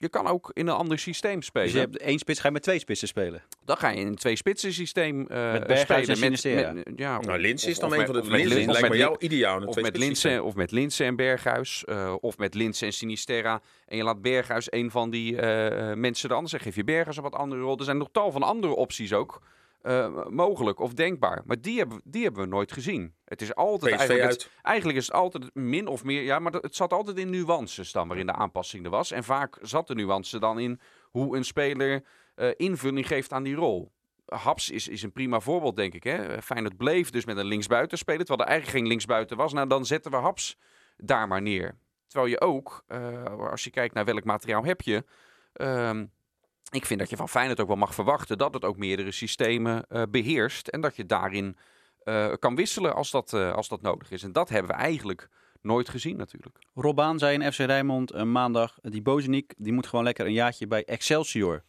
Je 0.00 0.08
kan 0.08 0.26
ook 0.26 0.50
in 0.52 0.66
een 0.68 0.74
ander 0.74 0.98
systeem 0.98 1.42
spelen. 1.42 1.66
Dus 1.66 1.76
je 1.76 1.80
hebt 1.80 1.96
één 1.98 2.18
spits, 2.18 2.40
ga 2.40 2.46
je 2.46 2.52
met 2.52 2.62
twee 2.62 2.78
spitsen 2.78 3.08
spelen. 3.08 3.42
Dan 3.64 3.76
ga 3.76 3.88
je 3.88 4.00
in 4.00 4.06
een 4.06 4.14
twee-spitsen 4.16 4.72
systeem 4.72 5.20
uh, 5.20 5.26
Met 5.52 5.66
Berghuis 5.66 5.82
spelen. 5.82 6.08
en 6.08 6.16
Sinisterra. 6.16 6.74
ja, 6.96 7.20
Nou, 7.20 7.38
Lins 7.38 7.66
is 7.66 7.78
dan 7.78 7.92
een 7.92 7.96
met- 7.98 8.06
van 8.06 8.14
de 8.16 8.22
met 8.22 8.30
Lins 8.30 8.52
Lin- 8.52 8.58
of 8.60 8.66
lijkt 8.66 8.82
me 8.82 8.88
met 8.88 8.98
jou 8.98 9.16
ideaal. 9.18 9.62
Of 9.62 9.80
met. 9.80 9.96
Linsen, 9.96 10.44
of 10.44 10.54
met 10.54 10.70
Linsen 10.70 11.06
en 11.06 11.16
Berghuis. 11.16 11.84
eh, 11.84 12.14
of 12.20 12.38
met 12.38 12.54
Linsen 12.54 12.86
en 12.86 12.92
Sinisterra. 12.92 13.60
En 13.86 13.96
je 13.96 14.02
laat 14.02 14.22
Berghuis 14.22 14.72
een 14.72 14.90
van 14.90 15.10
die 15.10 15.36
eh, 15.40 15.94
mensen 15.96 16.28
de 16.28 16.34
ander 16.34 16.50
zeggen. 16.50 16.68
Geef 16.72 16.78
je 16.80 16.92
Berghuis 16.92 17.16
een 17.16 17.22
wat 17.22 17.34
andere 17.34 17.60
rol. 17.60 17.78
Er 17.78 17.84
zijn 17.84 17.98
nog 17.98 18.08
tal 18.12 18.32
van 18.32 18.42
andere 18.42 18.74
opties 18.74 19.12
ook 19.12 19.42
eh, 19.88 20.26
mogelijk 20.28 20.80
of 20.80 20.94
denkbaar. 20.94 21.42
Maar 21.46 21.60
die 21.60 21.78
hebben, 21.78 22.00
die 22.04 22.22
hebben 22.22 22.42
we 22.42 22.48
nooit 22.48 22.72
gezien. 22.72 23.14
Het 23.24 23.42
is 23.42 23.54
altijd 23.54 23.94
PSV 23.94 24.00
eigenlijk, 24.08 24.30
het- 24.42 24.50
eigenlijk 24.62 24.98
is 24.98 25.06
het 25.06 25.14
altijd 25.14 25.54
min 25.54 25.86
of 25.86 26.04
meer... 26.04 26.22
Ja, 26.22 26.38
maar 26.38 26.52
het 26.52 26.74
zat 26.76 26.92
altijd 26.92 27.18
in 27.18 27.30
nuances 27.30 27.92
dan 27.92 28.08
waarin 28.08 28.26
de 28.26 28.32
aanpassing 28.32 28.84
er 28.84 28.90
was. 28.90 29.10
En 29.10 29.24
vaak 29.24 29.58
zat 29.60 29.86
de 29.86 29.94
nuance 29.94 30.38
dan 30.38 30.58
in 30.58 30.80
hoe 31.10 31.36
een 31.36 31.44
speler 31.44 32.04
eh, 32.34 32.48
invulling 32.56 33.06
geeft 33.06 33.32
aan 33.32 33.42
die 33.42 33.54
rol. 33.54 33.92
Haps 34.26 34.70
is, 34.70 34.88
is 34.88 35.02
een 35.02 35.12
prima 35.12 35.40
voorbeeld, 35.40 35.76
denk 35.76 35.94
ik. 35.94 36.02
Hè? 36.04 36.42
Feyenoord 36.42 36.76
bleef 36.76 37.10
dus 37.10 37.24
met 37.24 37.36
een 37.36 37.46
linksbuiten 37.46 37.98
spelen, 37.98 38.24
terwijl 38.26 38.40
er 38.48 38.52
eigenlijk 38.54 38.78
geen 38.78 38.88
linksbuiten 38.88 39.36
was. 39.36 39.52
Nou, 39.52 39.68
dan 39.68 39.86
zetten 39.86 40.10
we 40.10 40.16
Haps 40.16 40.58
daar 40.96 41.28
maar 41.28 41.42
neer. 41.42 41.78
Terwijl 42.06 42.30
je 42.30 42.40
ook, 42.40 42.84
eh, 42.86 43.24
als 43.50 43.64
je 43.64 43.70
kijkt 43.70 43.94
naar 43.94 44.04
welk 44.04 44.24
materiaal 44.24 44.64
heb 44.64 44.80
je... 44.80 45.04
ehm, 45.52 46.06
ik 46.70 46.86
vind 46.86 47.00
dat 47.00 47.10
je 47.10 47.16
van 47.16 47.28
Feyenoord 47.28 47.60
ook 47.60 47.66
wel 47.66 47.76
mag 47.76 47.94
verwachten 47.94 48.38
dat 48.38 48.54
het 48.54 48.64
ook 48.64 48.76
meerdere 48.76 49.12
systemen 49.12 49.86
eh, 49.88 50.02
beheerst. 50.10 50.68
En 50.68 50.80
dat 50.80 50.96
je 50.96 51.06
daarin 51.06 51.56
eh, 52.02 52.32
kan 52.38 52.54
wisselen 52.54 52.94
als 52.94 53.10
dat, 53.10 53.32
eh, 53.32 53.52
als 53.52 53.68
dat 53.68 53.82
nodig 53.82 54.10
is. 54.10 54.22
En 54.22 54.32
dat 54.32 54.48
hebben 54.48 54.70
we 54.70 54.76
eigenlijk 54.76 55.28
nooit 55.62 55.88
gezien 55.88 56.16
natuurlijk. 56.16 56.58
Robaan 56.74 57.18
zei 57.18 57.38
in 57.38 57.52
FC 57.52 57.58
Rijnmond 57.58 58.12
een 58.12 58.32
maandag, 58.32 58.78
die 58.82 59.02
Bozeniek, 59.02 59.54
die 59.56 59.72
moet 59.72 59.86
gewoon 59.86 60.04
lekker 60.04 60.26
een 60.26 60.32
jaartje 60.32 60.66
bij 60.66 60.84
Excelsior 60.84 61.62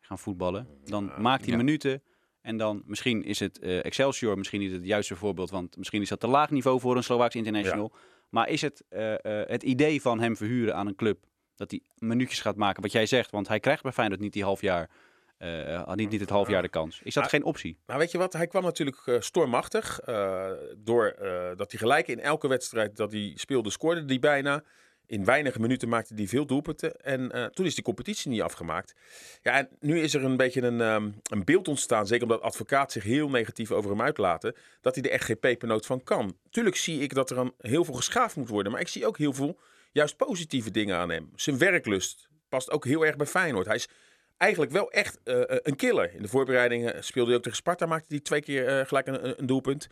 gaan 0.00 0.18
voetballen. 0.18 0.68
Dan 0.84 1.12
maakt 1.18 1.42
hij 1.42 1.50
ja. 1.50 1.56
minuten 1.56 2.02
en 2.40 2.56
dan 2.56 2.82
misschien 2.86 3.24
is 3.24 3.40
het 3.40 3.58
eh, 3.58 3.84
Excelsior 3.84 4.38
misschien 4.38 4.60
niet 4.60 4.72
het 4.72 4.84
juiste 4.84 5.16
voorbeeld, 5.16 5.50
want 5.50 5.76
misschien 5.76 6.02
is 6.02 6.08
dat 6.08 6.20
te 6.20 6.26
laag 6.26 6.50
niveau 6.50 6.80
voor 6.80 6.96
een 6.96 7.02
Slovaaks 7.02 7.34
international. 7.34 7.92
Maar 8.28 8.48
is 8.48 8.60
het 8.60 8.84
eh, 8.88 9.12
eh, 9.12 9.48
het 9.48 9.62
idee 9.62 10.00
van 10.02 10.20
hem 10.20 10.36
verhuren 10.36 10.76
aan 10.76 10.86
een 10.86 10.94
club 10.94 11.24
dat 11.60 11.70
hij 11.70 11.80
minuutjes 11.98 12.40
gaat 12.40 12.56
maken, 12.56 12.82
wat 12.82 12.92
jij 12.92 13.06
zegt, 13.06 13.30
want 13.30 13.48
hij 13.48 13.60
krijgt 13.60 13.82
bij 13.82 13.92
Feyenoord 13.92 14.20
niet 14.20 14.32
die 14.32 14.44
half 14.44 14.60
jaar, 14.60 14.88
eh, 15.36 15.94
niet, 15.94 16.10
niet 16.10 16.20
het 16.20 16.30
half 16.30 16.48
jaar 16.48 16.62
de 16.62 16.68
kans. 16.68 17.00
Is 17.02 17.14
dat 17.14 17.28
geen 17.28 17.44
optie? 17.44 17.78
Nou, 17.86 17.98
weet 17.98 18.10
je 18.10 18.18
wat? 18.18 18.32
Hij 18.32 18.46
kwam 18.46 18.62
natuurlijk 18.62 19.02
eh, 19.04 19.20
stormachtig. 19.20 20.00
eh, 20.00 20.50
door 20.76 21.16
dat 21.56 21.70
hij 21.70 21.80
gelijk 21.80 22.08
in 22.08 22.20
elke 22.20 22.48
wedstrijd 22.48 22.96
dat 22.96 23.12
hij 23.12 23.32
speelde, 23.34 23.70
scoorde 23.70 24.04
hij 24.06 24.18
bijna. 24.18 24.62
In 25.06 25.24
weinige 25.24 25.60
minuten 25.60 25.88
maakte 25.88 26.14
hij 26.14 26.26
veel 26.26 26.46
doelpunten. 26.46 26.96
En 26.96 27.50
toen 27.54 27.66
is 27.66 27.74
die 27.74 27.84
competitie 27.84 28.30
niet 28.30 28.42
afgemaakt. 28.42 28.94
Ja, 29.42 29.52
en 29.52 29.68
nu 29.80 30.00
is 30.00 30.14
er 30.14 30.24
een 30.24 30.36
beetje 30.36 30.62
een, 30.62 30.80
ehm, 30.80 31.10
een 31.22 31.44
beeld 31.44 31.68
ontstaan. 31.68 32.06
Zeker 32.06 32.22
omdat 32.22 32.42
advocaat 32.42 32.92
zich 32.92 33.02
heel 33.02 33.28
negatief 33.28 33.70
over 33.70 33.90
hem 33.90 34.02
uitlaten. 34.02 34.54
Dat 34.80 34.94
hij 34.94 35.04
er 35.04 35.10
echt 35.10 35.24
geen 35.24 35.38
pepernoot 35.38 35.86
van 35.86 36.02
kan. 36.02 36.36
Tuurlijk 36.50 36.76
zie 36.76 37.00
ik 37.00 37.14
dat 37.14 37.30
er 37.30 37.38
aan 37.38 37.52
heel 37.58 37.84
veel 37.84 37.94
geschaafd 37.94 38.36
moet 38.36 38.48
worden. 38.48 38.72
Maar 38.72 38.80
ik 38.80 38.88
zie 38.88 39.06
ook 39.06 39.18
heel 39.18 39.32
veel 39.32 39.58
juist 39.92 40.16
positieve 40.16 40.70
dingen 40.70 40.96
aan 40.96 41.10
hem. 41.10 41.30
Zijn 41.34 41.58
werklust 41.58 42.28
past 42.48 42.70
ook 42.70 42.84
heel 42.84 43.06
erg 43.06 43.16
bij 43.16 43.26
Feyenoord. 43.26 43.66
Hij 43.66 43.76
is 43.76 43.88
eigenlijk 44.36 44.72
wel 44.72 44.90
echt 44.90 45.18
eh, 45.24 45.50
eh, 45.50 45.58
een 45.62 45.76
killer. 45.76 46.14
In 46.14 46.22
de 46.22 46.28
voorbereidingen 46.28 47.04
speelde 47.04 47.28
hij 47.28 47.36
ook 47.36 47.42
tegen 47.42 47.58
Sparta, 47.58 47.86
maakte 47.86 48.06
hij 48.08 48.20
twee 48.20 48.40
keer 48.42 48.66
eh, 48.68 48.86
gelijk 48.86 49.06
een, 49.06 49.28
een- 49.38 49.46
doelpunt. 49.46 49.88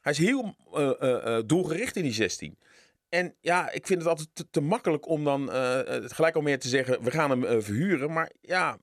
Hij 0.00 0.12
is 0.12 0.18
heel 0.18 0.54
doelgericht 1.46 1.96
in 1.96 2.02
die 2.02 2.12
16. 2.12 2.58
En 3.08 3.34
ja, 3.40 3.70
ik 3.70 3.86
vind 3.86 3.98
het 3.98 4.08
altijd 4.08 4.28
te, 4.50 4.60
makkelijk 4.60 5.08
om 5.08 5.24
dan 5.24 5.48
gelijk 6.10 6.34
al 6.34 6.40
meer 6.42 6.58
te 6.58 6.68
zeggen, 6.68 7.02
we 7.02 7.10
gaan 7.10 7.30
hem 7.30 7.62
verhuren. 7.62 8.12
Maar 8.12 8.30
ja, 8.40 8.78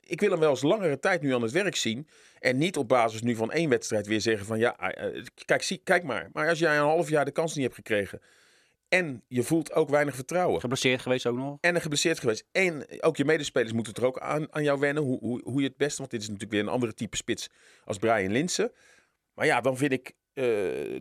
ik 0.00 0.20
wil 0.20 0.30
hem 0.30 0.40
wel 0.40 0.50
eens 0.50 0.62
langere 0.62 0.98
tijd 0.98 1.22
nu 1.22 1.34
aan 1.34 1.42
het 1.42 1.50
werk 1.52 1.76
zien. 1.76 2.08
En 2.38 2.58
niet 2.58 2.76
op 2.76 2.88
basis 2.88 3.22
nu 3.22 3.34
van 3.34 3.52
één 3.52 3.68
wedstrijd 3.68 4.06
weer 4.06 4.20
zeggen 4.20 4.46
van 4.46 4.58
ja, 4.58 4.76
kijk, 5.44 5.62
zie, 5.62 5.80
kijk 5.84 6.02
maar. 6.02 6.28
Maar 6.32 6.48
als 6.48 6.58
jij 6.58 6.76
een 6.76 6.82
half 6.82 7.08
jaar 7.08 7.24
de 7.24 7.30
kans 7.30 7.54
niet 7.54 7.64
hebt 7.64 7.76
gekregen 7.76 8.20
en 8.92 9.22
je 9.28 9.42
voelt 9.42 9.72
ook 9.72 9.88
weinig 9.88 10.14
vertrouwen 10.14 10.60
Geblesseerd 10.60 11.00
geweest 11.00 11.26
ook 11.26 11.36
nog? 11.36 11.58
en 11.60 11.80
geblesseerd 11.80 12.18
geweest. 12.18 12.44
En 12.52 12.86
ook 13.00 13.16
je 13.16 13.24
medespelers 13.24 13.72
moeten 13.72 13.94
er 13.94 14.04
ook 14.04 14.18
aan, 14.18 14.46
aan 14.50 14.62
jou 14.62 14.80
wennen. 14.80 15.02
Hoe, 15.02 15.18
hoe, 15.18 15.40
hoe 15.44 15.60
je 15.60 15.66
het 15.66 15.76
beste. 15.76 15.98
Want 15.98 16.10
dit 16.10 16.20
is 16.20 16.26
natuurlijk 16.26 16.54
weer 16.54 16.62
een 16.62 16.74
andere 16.74 16.94
type 16.94 17.16
spits 17.16 17.48
als 17.84 17.98
Brian 17.98 18.32
Linsen. 18.32 18.72
Maar 19.34 19.46
ja, 19.46 19.60
dan 19.60 19.76
vind 19.76 19.92
ik 19.92 20.12
eh, 20.32 20.44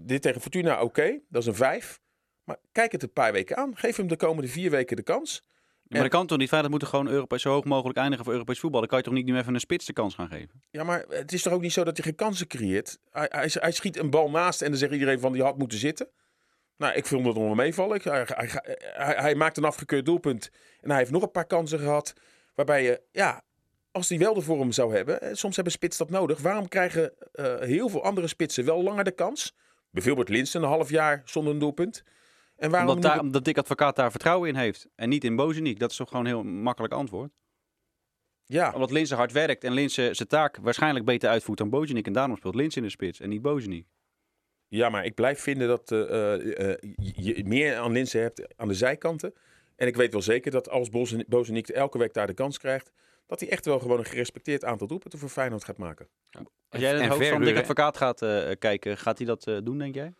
dit 0.01 0.21
tegen 0.21 0.41
Fortuna 0.41 0.81
oké. 0.81 1.19
Dat 1.29 1.41
is 1.41 1.47
een 1.47 1.55
vijf. 1.55 1.99
Maar 2.43 2.57
kijk 2.71 2.91
het 2.91 3.03
een 3.03 3.13
paar 3.13 3.31
weken 3.31 3.57
aan. 3.57 3.77
Geef 3.77 3.95
hem 3.95 4.07
de 4.07 4.15
komende 4.15 4.49
vier 4.49 4.71
weken 4.71 4.95
de 4.95 5.03
kans. 5.03 5.43
Maar 5.87 6.01
dat 6.01 6.09
kan 6.09 6.27
toch 6.27 6.37
niet? 6.37 6.49
Feyenoord 6.49 6.71
moet 6.71 6.81
er 6.81 6.87
gewoon 6.87 7.07
Europees, 7.07 7.41
zo 7.41 7.51
hoog 7.51 7.63
mogelijk 7.63 7.97
eindigen 7.97 8.23
voor 8.23 8.33
Europees 8.33 8.59
voetbal. 8.59 8.79
Dan 8.79 8.89
kan 8.89 8.97
je 8.97 9.03
toch 9.03 9.13
niet 9.13 9.25
nu 9.25 9.37
even 9.37 9.53
een 9.53 9.59
spits 9.59 9.85
de 9.85 9.93
kans 9.93 10.15
gaan 10.15 10.27
geven? 10.27 10.61
Ja, 10.69 10.83
maar 10.83 11.05
het 11.09 11.31
is 11.33 11.41
toch 11.41 11.53
ook 11.53 11.61
niet 11.61 11.73
zo 11.73 11.83
dat 11.83 11.97
hij 11.97 12.05
geen 12.05 12.15
kansen 12.15 12.47
creëert? 12.47 12.99
Hij, 13.09 13.27
hij, 13.29 13.49
hij 13.53 13.71
schiet 13.71 13.97
een 13.97 14.09
bal 14.09 14.29
naast 14.29 14.61
en 14.61 14.69
dan 14.69 14.77
zegt 14.77 14.91
iedereen 14.91 15.19
van 15.19 15.33
die 15.33 15.43
had 15.43 15.57
moeten 15.57 15.77
zitten. 15.77 16.09
Nou, 16.81 16.93
ik 16.93 17.05
vond 17.05 17.25
het 17.25 17.35
nog 17.35 17.55
meevallen. 17.55 17.99
Hij, 18.03 18.25
hij, 18.27 18.49
hij, 18.79 19.15
hij 19.15 19.35
maakt 19.35 19.57
een 19.57 19.63
afgekeurd 19.63 20.05
doelpunt. 20.05 20.49
En 20.79 20.89
hij 20.89 20.99
heeft 20.99 21.11
nog 21.11 21.21
een 21.23 21.31
paar 21.31 21.45
kansen 21.45 21.79
gehad. 21.79 22.13
Waarbij 22.55 22.83
je, 22.83 23.01
ja, 23.11 23.41
als 23.91 24.09
hij 24.09 24.17
wel 24.17 24.33
de 24.33 24.41
vorm 24.41 24.71
zou 24.71 24.95
hebben. 24.95 25.21
eh, 25.21 25.33
Soms 25.33 25.55
hebben 25.55 25.73
spits 25.73 25.97
dat 25.97 26.09
nodig. 26.09 26.39
Waarom 26.39 26.67
krijgen 26.67 27.13
eh, 27.31 27.59
heel 27.59 27.89
veel 27.89 28.03
andere 28.03 28.27
spitsen 28.27 28.65
wel 28.65 28.83
langer 28.83 29.03
de 29.03 29.11
kans? 29.11 29.55
Bijvoorbeeld 29.91 30.29
Linsen, 30.29 30.61
een 30.63 30.67
half 30.67 30.89
jaar 30.89 31.21
zonder 31.25 31.53
een 31.53 31.59
doelpunt. 31.59 32.03
En 32.55 32.69
waarom 32.71 32.89
Omdat, 32.89 33.11
daar, 33.11 33.19
omdat 33.19 33.45
Dick 33.45 33.57
Advocaat 33.57 33.95
daar 33.95 34.11
vertrouwen 34.11 34.49
in 34.49 34.55
heeft. 34.55 34.87
En 34.95 35.09
niet 35.09 35.23
in 35.23 35.35
Bozeniek. 35.35 35.79
Dat 35.79 35.91
is 35.91 35.97
toch 35.97 36.09
gewoon 36.09 36.25
een 36.25 36.31
heel 36.31 36.43
makkelijk 36.43 36.93
antwoord. 36.93 37.31
ja, 38.45 38.71
Omdat 38.73 38.91
Linse 38.91 39.15
hard 39.15 39.31
werkt 39.31 39.63
en 39.63 39.73
Linse 39.73 40.09
zijn 40.11 40.27
taak 40.27 40.57
waarschijnlijk 40.61 41.05
beter 41.05 41.29
uitvoert 41.29 41.57
dan 41.57 41.69
Bozeniek. 41.69 42.05
En 42.07 42.13
daarom 42.13 42.37
speelt 42.37 42.55
Linse 42.55 42.77
in 42.77 42.83
de 42.83 42.89
spits 42.89 43.19
en 43.19 43.29
niet 43.29 43.41
Bozeniek. 43.41 43.87
Ja, 44.77 44.89
maar 44.89 45.05
ik 45.05 45.15
blijf 45.15 45.39
vinden 45.39 45.67
dat 45.67 45.91
eh, 45.91 46.33
eh, 46.33 46.69
eh, 46.71 46.77
je 47.15 47.43
meer 47.45 47.75
aan 47.77 47.91
Linsen 47.91 48.21
hebt 48.21 48.57
aan 48.57 48.67
de 48.67 48.73
zijkanten. 48.73 49.33
En 49.75 49.87
ik 49.87 49.95
weet 49.95 50.11
wel 50.11 50.21
zeker 50.21 50.51
dat 50.51 50.69
als 50.69 50.89
Bozen- 50.89 51.25
Bozeniek 51.27 51.67
elke 51.69 51.97
week 51.97 52.13
daar 52.13 52.27
de 52.27 52.33
kans 52.33 52.57
krijgt... 52.59 52.91
dat 53.27 53.39
hij 53.39 53.49
echt 53.49 53.65
wel 53.65 53.79
gewoon 53.79 53.97
een 53.99 54.05
gerespecteerd 54.05 54.65
aantal 54.65 54.87
doelpunten 54.87 55.19
voor 55.19 55.29
Feyenoord 55.29 55.63
gaat 55.63 55.77
maken. 55.77 56.07
Als 56.69 56.81
jij 56.81 56.91
in 56.93 56.97
het 57.01 57.07
hoofd 57.07 57.09
van 57.09 57.19
Dick 57.19 57.27
verhuren- 57.27 57.59
Advocaat 57.61 57.97
gaat 57.97 58.21
eh, 58.21 58.49
kijken, 58.59 58.97
gaat 58.97 59.17
hij 59.17 59.27
dat 59.27 59.47
eh, 59.47 59.57
doen, 59.63 59.77
denk 59.77 59.95
jij? 59.95 60.13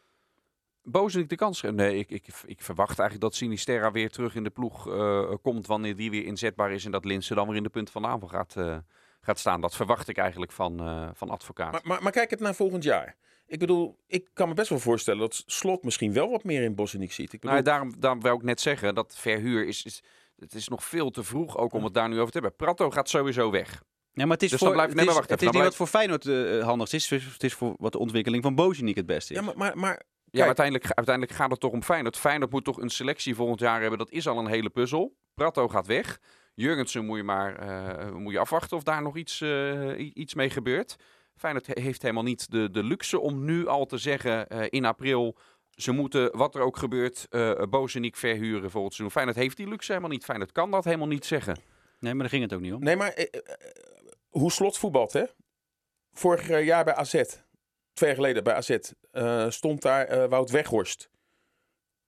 Bozenik 0.84 1.30
de 1.30 1.36
kans 1.36 1.60
geven? 1.60 1.76
Nee, 1.76 1.98
ik, 1.98 2.10
ik, 2.10 2.28
ik 2.46 2.62
verwacht 2.62 3.00
eigenlijk 3.00 3.22
dat 3.22 3.36
Sinisterra 3.36 3.92
weer 3.92 4.10
terug 4.10 4.36
in 4.36 4.44
de 4.44 4.50
ploeg 4.50 4.88
eh, 4.90 5.34
komt 5.42 5.68
wanneer 5.68 5.96
die 5.96 6.10
weer 6.12 6.26
inzetbaar 6.26 6.72
is. 6.72 6.86
En 6.86 6.92
dat 6.92 7.06
Linse 7.06 7.36
dan 7.36 7.48
weer 7.48 7.56
in 7.58 7.64
de 7.64 7.70
punt 7.70 7.90
van 7.90 8.02
de 8.02 8.08
aanval 8.08 8.30
gaat, 8.30 8.56
eh, 8.58 8.78
gaat 9.22 9.40
staan. 9.40 9.62
Dat 9.62 9.76
verwacht 9.76 10.08
ik 10.08 10.18
eigenlijk 10.18 10.52
van, 10.52 10.80
eh, 10.80 11.10
van 11.14 11.30
advocaat. 11.30 11.72
Maar, 11.72 11.82
maar, 11.84 12.04
maar 12.04 12.12
kijk 12.12 12.30
het 12.30 12.40
naar 12.40 12.56
volgend 12.56 12.84
jaar. 12.84 13.16
Ik 13.52 13.60
bedoel, 13.60 13.98
ik 14.08 14.28
kan 14.34 14.48
me 14.48 14.54
best 14.54 14.70
wel 14.70 14.80
voorstellen 14.80 15.20
dat 15.20 15.44
Slot 15.46 15.84
misschien 15.84 16.14
wel 16.14 16.30
wat 16.30 16.44
meer 16.44 16.62
in 16.64 16.76
Bozeniek 16.76 17.12
ziet. 17.12 17.34
Ik 17.34 17.40
bedoel, 17.40 17.52
Nou, 17.52 17.64
daarom, 17.64 17.94
daarom 18.00 18.22
wil 18.22 18.36
ik 18.36 18.44
net 18.44 18.62
zeggen 18.62 18.96
dat 18.96 19.16
verhuur 19.18 19.68
is, 19.68 19.84
is. 19.86 20.04
Het 20.40 20.54
is 20.54 20.68
nog 20.68 20.84
veel 20.84 21.10
te 21.12 21.24
vroeg 21.24 21.58
ook 21.58 21.74
om 21.74 21.84
het 21.84 21.94
daar 21.94 22.10
nu 22.10 22.20
over 22.20 22.32
te 22.32 22.40
hebben. 22.40 22.56
Prato 22.58 22.90
gaat 22.90 23.10
sowieso 23.10 23.52
weg. 23.52 23.84
Ja, 24.14 24.24
maar 24.26 24.34
het 24.34 24.44
is 24.44 24.50
Dus 24.50 24.60
voor, 24.60 24.68
dan 24.68 24.78
blijft- 24.78 24.92
het 24.94 25.02
nee, 25.02 25.10
is, 25.10 25.16
wacht 25.18 25.30
het 25.30 25.42
is 25.42 25.50
niet 25.52 25.62
wat 25.64 25.76
voor 25.76 25.88
Feyenoord 25.88 26.26
eh, 26.26 26.64
handig 26.64 26.94
is. 26.94 27.10
Het 27.10 27.44
is. 27.44 27.54
Voor 27.54 27.74
wat 27.78 27.92
de 27.92 27.98
ontwikkeling 28.00 28.44
van 28.44 28.56
Bozeniek 28.56 28.96
het 28.96 29.06
beste 29.06 29.34
is. 29.34 29.40
ja, 29.40 29.46
maar, 29.46 29.58
maar, 29.58 29.78
maar 29.78 29.92
Ja, 30.24 30.30
Kijk. 30.32 30.46
uiteindelijk, 30.46 30.92
uiteindelijk 30.92 31.38
gaat 31.38 31.52
het 31.52 31.60
toch 31.60 31.72
om 31.72 31.84
Feyenoord. 31.84 32.18
Feyenoord 32.18 32.52
moet 32.52 32.64
toch 32.64 32.82
een 32.82 32.90
selectie 32.90 33.36
volgend 33.36 33.60
jaar 33.60 33.82
hebben. 33.82 34.00
Dat 34.00 34.12
is 34.12 34.28
al 34.28 34.38
een 34.38 34.48
hele 34.48 34.70
puzzel. 34.70 35.16
Prato 35.34 35.68
gaat 35.68 35.88
weg. 35.88 36.20
Jurgensen 36.54 37.06
moet 37.06 37.18
je 37.18 37.24
maar 37.24 37.56
eh, 37.56 38.12
moet 38.12 38.34
je 38.34 38.40
afwachten 38.40 38.78
of 38.78 38.84
daar 38.84 39.02
nog 39.02 39.18
iets, 39.18 39.42
eh, 39.42 40.12
iets 40.14 40.34
mee 40.34 40.50
gebeurt. 40.50 40.96
Feyenoord 41.42 41.68
he- 41.68 41.82
heeft 41.82 42.02
helemaal 42.02 42.24
niet 42.24 42.52
de, 42.52 42.70
de 42.72 42.84
luxe 42.84 43.20
om 43.20 43.46
nu 43.46 43.68
al 43.68 43.86
te 43.86 43.98
zeggen 43.98 44.48
eh, 44.50 44.66
in 44.70 44.86
april... 44.86 45.38
Ze 45.72 45.92
moeten, 45.92 46.38
wat 46.38 46.56
er 46.56 46.62
ook 46.62 46.78
gebeurt, 46.78 47.26
eh 47.30 47.62
Bozeniek 47.70 48.16
verhuren 48.16 48.72
volgend 48.72 48.94
seizoen. 48.94 49.12
Feyenoord 49.12 49.38
heeft 49.38 49.58
die 49.58 49.68
luxe 49.68 49.92
helemaal 49.92 50.12
niet. 50.12 50.24
Feyenoord 50.24 50.52
kan 50.52 50.72
dat 50.72 50.84
helemaal 50.84 51.08
niet 51.08 51.26
zeggen. 51.26 51.58
Nee, 52.00 52.12
maar 52.14 52.22
daar 52.22 52.30
ging 52.30 52.44
het 52.44 52.54
ook 52.54 52.62
niet 52.62 52.74
om. 52.74 52.84
nee, 52.84 52.96
maar 52.96 53.12
eh, 53.14 53.40
hoe 54.30 54.52
Slot 54.52 54.78
voetbalt, 54.78 55.14
hè? 55.14 55.24
Vorig 56.12 56.64
jaar 56.66 56.84
bij 56.84 56.96
AZ, 56.96 57.10
twee 57.94 58.10
jaar 58.10 58.16
geleden 58.16 58.44
bij 58.44 58.54
AZ, 58.54 58.70
eh, 59.12 59.50
stond 59.50 59.82
daar 59.82 60.06
eh, 60.06 60.30
Wout 60.30 60.50
Weghorst. 60.50 61.10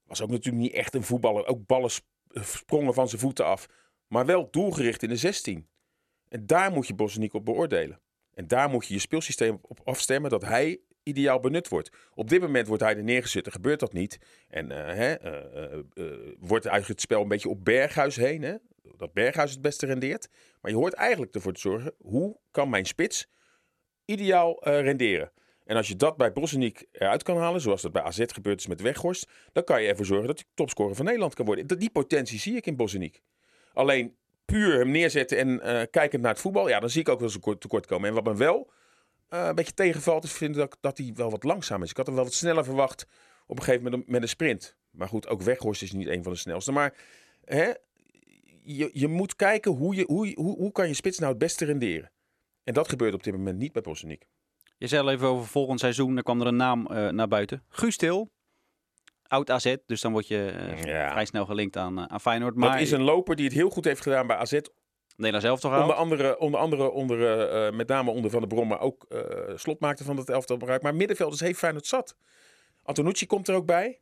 Was 0.04 0.22
ook 0.22 0.30
natuurlijk 0.30 0.64
niet 0.64 0.74
echt 0.74 0.94
een 0.94 1.04
voetballer. 1.04 1.46
Ook 1.48 1.66
ballen 1.66 1.92
sp- 1.92 2.06
sprongen 2.34 2.94
van 2.94 3.08
zijn 3.10 3.22
voeten 3.22 3.46
af. 3.46 3.68
Maar 4.08 4.26
wel 4.26 4.48
doelgericht 4.52 5.04
in 5.04 5.10
de 5.10 5.16
16. 5.18 5.68
En 6.28 6.46
daar 6.46 6.72
moet 6.72 6.88
je 6.88 6.96
Bozeniek 6.96 7.34
op 7.34 7.46
beoordelen. 7.46 8.02
En 8.34 8.48
daar 8.48 8.70
moet 8.70 8.88
je 8.88 8.94
je 8.94 9.00
speelsysteem 9.00 9.60
op 9.62 9.80
afstemmen 9.84 10.30
dat 10.30 10.42
hij 10.42 10.80
ideaal 11.04 11.40
benut 11.40 11.68
wordt. 11.68 11.92
Op 12.14 12.30
dit 12.30 12.42
moment 12.42 12.68
wordt 12.68 12.84
hij 12.84 12.96
er 12.96 13.04
neergezet 13.04 13.46
en 13.46 13.52
gebeurt 13.52 13.80
dat 13.80 13.94
niet. 13.94 14.20
En 14.48 14.72
eh, 14.72 14.96
hè, 14.96 15.14
eh, 15.14 15.74
eh, 15.74 15.82
wordt 16.40 16.66
eigenlijk 16.66 16.88
het 16.88 17.02
spel 17.02 17.22
een 17.22 17.28
beetje 17.28 17.50
op 17.50 17.66
Berghuis 17.66 18.16
heen. 18.16 18.42
Hè? 18.42 18.56
Dat 18.98 19.14
Berghuis 19.14 19.52
het 19.52 19.62
beste 19.62 19.86
rendeert. 19.86 20.30
Maar 20.62 20.72
je 20.72 20.78
hoort 20.78 20.94
eigenlijk 20.94 21.36
ervoor 21.36 21.54
te 21.54 21.60
zorgen, 21.60 21.94
hoe 21.98 22.40
kan 22.52 22.70
mijn 22.70 22.86
spits 22.86 23.28
ideaal 24.06 24.64
renderen. 24.64 25.32
En 25.66 25.76
als 25.76 25.88
je 25.88 25.96
dat 25.96 26.18
bij 26.18 26.34
Bosniek 26.34 26.86
eruit 26.92 27.24
kan 27.24 27.38
halen, 27.38 27.62
zoals 27.62 27.82
dat 27.82 27.92
bij 27.92 28.02
AZ 28.02 28.24
gebeurd 28.28 28.60
is 28.60 28.68
met 28.68 28.82
Weghorst, 28.82 29.30
dan 29.52 29.64
kan 29.64 29.82
je 29.82 29.88
ervoor 29.88 30.06
zorgen 30.06 30.28
dat 30.28 30.36
hij 30.38 30.48
topscorer 30.54 30.96
van 30.96 31.06
Nederland 31.06 31.34
kan 31.34 31.46
worden. 31.46 31.80
Die 31.80 31.90
potentie 31.90 32.40
zie 32.40 32.56
ik 32.56 32.66
in 32.66 32.76
Bosniek. 32.76 33.22
Alleen 33.74 34.16
puur 34.46 34.78
hem 34.78 34.92
neerzetten 34.92 35.38
en 35.38 35.62
eh, 35.62 35.82
kijkend 35.92 36.22
naar 36.22 36.32
het 36.32 36.42
voetbal, 36.42 36.70
ja, 36.70 36.80
dan 36.80 36.90
zie 36.90 37.02
ik 37.02 37.10
ook 37.10 37.18
wel 37.18 37.26
eens 37.28 37.36
een 37.36 37.42
kort- 37.42 37.62
tekort 37.62 37.86
komen. 37.86 38.10
En 38.10 38.16
wat 38.16 38.24
me 38.24 38.36
wel 38.36 38.72
eh, 39.30 39.46
een 39.46 39.56
beetje 39.56 39.74
tegenvalt, 39.74 40.24
is 40.24 40.32
vind 40.32 40.58
ik 40.58 40.76
dat, 40.82 40.98
hij 40.98 41.12
wel 41.16 41.32
wat 41.32 41.44
langzaam 41.44 41.84
is. 41.84 41.90
Ik 41.90 41.98
had 41.98 42.06
hem 42.06 42.16
wel 42.16 42.24
wat 42.24 42.34
sneller 42.34 42.64
verwacht 42.64 43.08
op 43.48 43.58
een 43.58 43.64
gegeven 43.64 43.84
moment 43.84 44.08
met 44.08 44.22
een 44.22 44.28
sprint. 44.28 44.78
Maar 44.92 45.08
goed, 45.08 45.28
ook 45.28 45.42
Weghorst 45.42 45.82
is 45.82 45.92
niet 45.92 46.08
een 46.08 46.24
van 46.24 46.32
de 46.32 46.38
snelste. 46.38 46.72
Maar 46.72 46.94
hè, 47.46 47.72
je, 48.64 48.90
je 48.94 49.08
moet 49.08 49.36
kijken 49.36 49.72
hoe, 49.72 49.96
je, 49.96 50.04
hoe, 50.08 50.32
hoe, 50.36 50.58
hoe 50.58 50.72
kan 50.72 50.88
je 50.88 50.94
spits 50.94 51.18
nou 51.20 51.30
het 51.30 51.40
beste 51.40 51.66
renderen. 51.66 52.12
En 52.64 52.74
dat 52.74 52.90
gebeurt 52.90 53.14
op 53.14 53.24
dit 53.24 53.34
moment 53.34 53.58
niet 53.58 53.72
bij 53.72 53.82
Bosniek. 53.82 54.26
Je 54.78 54.88
zei 54.88 55.02
al 55.02 55.12
even 55.12 55.28
over 55.28 55.48
volgend 55.48 55.80
seizoen, 55.80 56.14
dan 56.14 56.24
kwam 56.24 56.42
er 56.42 56.48
een 56.48 56.56
naam 56.56 56.88
eh, 56.88 57.10
naar 57.10 57.28
buiten. 57.28 57.64
Guus 57.70 57.98
Til, 57.98 58.32
oud 59.28 59.50
AZ, 59.50 59.76
dus 59.86 60.02
dan 60.02 60.12
word 60.12 60.28
je 60.28 60.46
eh, 60.50 60.84
Ja. 60.84 61.12
vrij 61.12 61.26
snel 61.26 61.46
gelinkt 61.46 61.78
aan, 61.78 61.98
eh, 62.00 62.06
aan 62.08 62.22
Feyenoord. 62.22 62.56
Maar 62.56 62.72
Dat 62.72 62.80
is 62.82 62.92
een 62.92 63.02
loper 63.02 63.36
die 63.36 63.46
het 63.46 63.54
heel 63.54 63.70
goed 63.70 63.86
heeft 63.86 64.02
gedaan 64.02 64.28
bij 64.28 64.36
AZ. 64.36 64.60
Nederland 65.16 65.44
zelf 65.44 65.60
toch 65.60 65.72
Onder 65.72 65.88
oud? 65.88 65.96
andere, 65.96 66.40
onder 66.40 66.60
andere 66.60 66.92
onder, 66.92 67.48
eh, 67.50 67.72
met 67.72 67.88
name 67.88 68.12
onder 68.12 68.32
Van 68.32 68.40
der 68.40 68.50
Brom, 68.50 68.68
maar 68.68 68.80
ook 68.80 69.06
slot 69.56 69.80
maakte 69.80 70.04
van 70.04 70.18
het 70.18 70.30
elftal 70.30 70.58
gebruik. 70.58 70.82
Maar 70.82 70.96
middenvelders 70.96 71.42
heeft 71.42 71.60
Feyenoord 71.60 71.86
zat. 71.86 72.16
Antonucci 72.84 73.26
komt 73.26 73.48
er 73.48 73.56
ook 73.56 73.66
bij. 73.66 74.00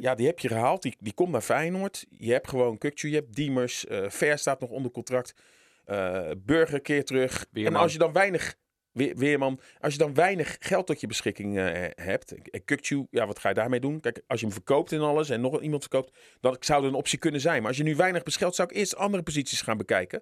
Ja, 0.00 0.14
die 0.14 0.26
heb 0.26 0.38
je 0.38 0.48
gehaald. 0.48 0.82
Die, 0.82 0.96
die 1.00 1.12
komt 1.14 1.30
naar 1.30 1.40
Feyenoord. 1.40 2.04
Je 2.08 2.32
hebt 2.32 2.48
gewoon 2.48 2.78
Kukcu, 2.78 3.08
je 3.08 3.14
hebt 3.14 3.34
Diemers. 3.34 3.84
Ver 4.06 4.38
staat 4.38 4.60
nog 4.60 4.70
onder 4.70 4.90
contract. 4.90 5.34
Burger 6.38 6.80
keer 6.80 7.04
terug. 7.04 7.46
En 7.52 7.76
als 7.76 7.92
je 7.92 7.98
dan 7.98 8.12
weinig... 8.12 8.54
We- 8.92 9.14
Weerman. 9.16 9.60
Als 9.80 9.92
je 9.92 9.98
dan 9.98 10.14
weinig 10.14 10.56
geld 10.60 10.86
tot 10.86 11.00
je 11.00 11.06
beschikking 11.06 11.58
eh, 11.58 11.88
hebt. 12.04 12.34
Kukcu, 12.64 13.06
ja, 13.10 13.26
wat 13.26 13.38
ga 13.38 13.48
je 13.48 13.54
daarmee 13.54 13.80
doen? 13.80 14.00
Kijk, 14.00 14.22
als 14.26 14.40
je 14.40 14.46
hem 14.46 14.54
verkoopt 14.54 14.92
en 14.92 15.00
alles 15.00 15.30
en 15.30 15.40
nog 15.40 15.60
iemand 15.60 15.82
verkoopt, 15.82 16.18
dan 16.40 16.56
zou 16.60 16.82
er 16.82 16.88
een 16.88 16.94
optie 16.94 17.18
kunnen 17.18 17.40
zijn. 17.40 17.58
Maar 17.58 17.68
als 17.68 17.76
je 17.76 17.82
nu 17.82 17.96
weinig 17.96 18.22
beschelt, 18.22 18.54
zou 18.54 18.68
ik 18.70 18.76
eerst 18.76 18.96
andere 18.96 19.22
posities 19.22 19.62
gaan 19.62 19.76
bekijken. 19.76 20.20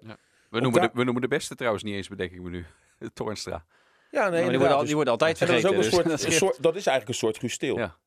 We 0.49 0.59
noemen, 0.59 0.81
de, 0.81 0.89
we 0.93 1.03
noemen 1.03 1.21
de 1.21 1.27
beste 1.27 1.55
trouwens 1.55 1.83
niet 1.83 1.95
eens, 1.95 2.07
bedenk 2.07 2.31
ik 2.31 2.41
me 2.41 2.49
nu. 2.49 2.65
Toornstra. 3.13 3.65
Ja, 4.11 4.29
nee, 4.29 4.49
die, 4.49 4.57
worden, 4.57 4.69
al- 4.71 4.77
Dus- 4.77 4.85
die 4.85 4.95
worden 4.95 5.13
altijd 5.13 5.41
En 5.41 5.47
dat 5.47 5.55
is 5.55 5.61
vergeten. 5.61 5.69
ook 5.69 5.83
een 5.85 5.89
dus 5.89 5.93
soort, 5.99 6.03
dat 6.03 6.13
een 6.13 6.31
scheelt. 6.33 6.51
soort, 6.53 6.63
dat 6.63 6.75
is 6.75 6.85
eigenlijk 6.85 7.07
een 7.23 7.39
soort 7.39 7.59
Til. 7.59 7.77
Ja. 7.77 7.97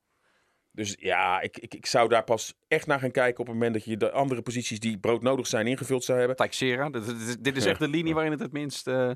Dus 0.71 0.97
ja, 0.99 1.40
ik, 1.40 1.59
ik, 1.59 1.75
ik 1.75 1.87
zou 1.87 2.09
daar 2.09 2.25
pas 2.25 2.54
echt 2.68 2.87
naar 2.87 2.99
gaan 2.99 3.11
kijken 3.11 3.40
op 3.40 3.47
het 3.47 3.54
moment 3.54 3.75
dat 3.75 3.85
je 3.85 3.97
de 3.97 4.11
andere 4.11 4.42
posities 4.42 4.80
die 4.80 4.99
broodnodig 4.99 5.47
zijn 5.47 5.66
ingevuld 5.66 6.04
zou 6.04 6.18
hebben. 6.18 6.37
Teixeira. 6.37 6.90
Dit, 6.90 7.44
dit 7.44 7.56
is- 7.56 7.64
Ja. 7.64 7.71
echt 7.71 7.78
de 7.80 7.88
linie 7.88 8.14
waarin 8.14 8.33
het 8.33 8.40
het 8.40 8.52
minst... 8.52 8.87
eh, 8.87 9.11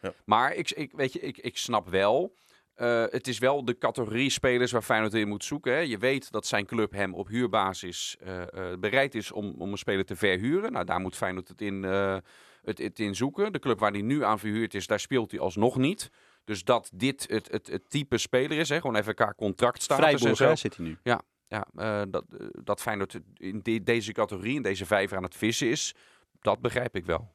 Ja. 0.00 0.12
Maar 0.24 0.54
ik, 0.54 0.70
ik, 0.70 0.92
weet 0.92 1.12
je, 1.12 1.20
ik, 1.20 1.38
ik 1.38 1.56
snap 1.56 1.88
wel... 1.88 2.34
eh, 2.74 3.04
het 3.10 3.28
is 3.28 3.38
wel 3.38 3.64
de 3.64 3.78
categorie 3.78 4.30
spelers 4.30 4.72
waar 4.72 4.82
Feyenoord 4.82 5.14
in 5.14 5.28
moet 5.28 5.44
zoeken. 5.44 5.72
Hè. 5.72 5.78
Je 5.78 5.98
weet 5.98 6.30
dat 6.30 6.46
zijn 6.46 6.66
club 6.66 6.92
hem 6.92 7.14
op 7.14 7.28
huurbasis 7.28 8.16
eh, 8.20 8.42
eh, 8.42 8.78
bereid 8.78 9.14
is 9.14 9.32
om, 9.32 9.54
om 9.58 9.70
een 9.72 9.78
speler 9.78 10.04
te 10.04 10.16
verhuren. 10.16 10.72
Nou, 10.72 10.84
daar 10.84 11.00
moet 11.00 11.16
Feyenoord 11.16 11.48
het 11.48 11.60
in, 11.60 11.82
het, 11.82 12.78
het 12.78 12.98
in 12.98 13.14
zoeken. 13.14 13.52
De 13.52 13.58
club 13.58 13.78
waar 13.78 13.92
hij 13.92 14.02
nu 14.02 14.24
aan 14.24 14.38
verhuurd 14.38 14.74
is, 14.74 14.86
daar 14.86 15.00
speelt 15.00 15.30
hij 15.30 15.40
alsnog 15.40 15.76
niet. 15.76 16.10
Dus 16.44 16.64
dat 16.64 16.90
dit 16.94 17.26
het, 17.30 17.50
het, 17.50 17.66
het 17.66 17.90
type 17.90 18.18
speler 18.18 18.58
is, 18.58 18.68
hè, 18.68 18.80
gewoon 18.80 19.02
FK 19.02 19.32
contractstatus 19.36 20.04
en 20.04 20.10
Vrijburg 20.18 20.36
zo. 20.36 20.48
hè, 20.48 20.56
zit 20.56 20.76
hij 20.76 20.86
nu. 20.86 20.98
Ja, 21.02 21.66
eh, 21.74 22.02
dat, 22.10 22.24
dat 22.64 22.80
Feyenoord 22.80 23.18
in 23.36 23.60
de- 23.62 23.82
deze 23.82 24.12
categorie, 24.12 24.54
in 24.54 24.62
deze 24.62 24.86
vijver 24.86 25.16
aan 25.16 25.22
het 25.22 25.36
vissen 25.36 25.68
is, 25.68 25.94
dat 26.40 26.60
begrijp 26.60 26.96
ik 26.96 27.04
wel. 27.04 27.34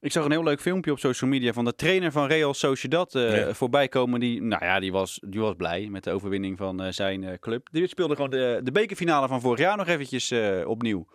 Ik 0.00 0.12
zag 0.12 0.24
een 0.24 0.30
heel 0.30 0.42
leuk 0.42 0.60
filmpje 0.60 0.90
op 0.92 0.98
social 0.98 1.30
media 1.30 1.52
van 1.52 1.64
de 1.64 1.74
trainer 1.74 2.12
van 2.12 2.26
Real 2.26 2.54
Sociedad 2.54 3.14
eh, 3.14 3.36
Ja. 3.36 3.54
voorbij 3.54 3.88
komen. 3.88 4.20
Die, 4.20 4.42
nou 4.42 4.64
ja, 4.64 4.80
die 4.80 4.92
was, 4.92 5.20
die 5.26 5.40
was 5.40 5.54
blij 5.56 5.88
met 5.90 6.04
de 6.04 6.10
overwinning 6.10 6.58
van 6.58 6.82
eh, 6.82 6.92
zijn 6.92 7.24
eh, 7.24 7.38
club. 7.38 7.68
Die 7.72 7.86
speelde 7.86 8.14
gewoon 8.14 8.30
de, 8.30 8.60
de 8.62 8.72
bekerfinale 8.72 9.28
van 9.28 9.40
vorig 9.40 9.58
jaar 9.58 9.76
nog 9.76 9.86
eventjes 9.86 10.30
eh, 10.30 10.68
opnieuw. 10.68 11.06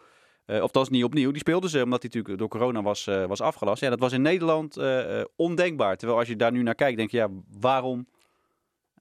Eh, 0.45 0.61
of 0.61 0.71
dat 0.71 0.83
is 0.83 0.89
niet 0.89 1.03
opnieuw. 1.03 1.31
Die 1.31 1.39
speelden 1.39 1.69
ze 1.69 1.83
omdat 1.83 2.01
hij 2.01 2.11
natuurlijk 2.13 2.39
door 2.39 2.47
corona 2.59 2.81
was, 2.81 3.07
eh, 3.07 3.25
was 3.25 3.41
afgelast. 3.41 3.81
Ja, 3.81 3.89
dat 3.89 3.99
was 3.99 4.11
in 4.11 4.21
Nederland 4.21 4.77
eh, 4.77 5.19
eh, 5.19 5.25
ondenkbaar. 5.35 5.97
Terwijl 5.97 6.19
als 6.19 6.27
je 6.27 6.35
daar 6.35 6.51
nu 6.51 6.63
naar 6.63 6.75
kijkt, 6.75 6.97
denk 6.97 7.11
je, 7.11 7.17
ja, 7.17 7.27
waarom... 7.59 8.07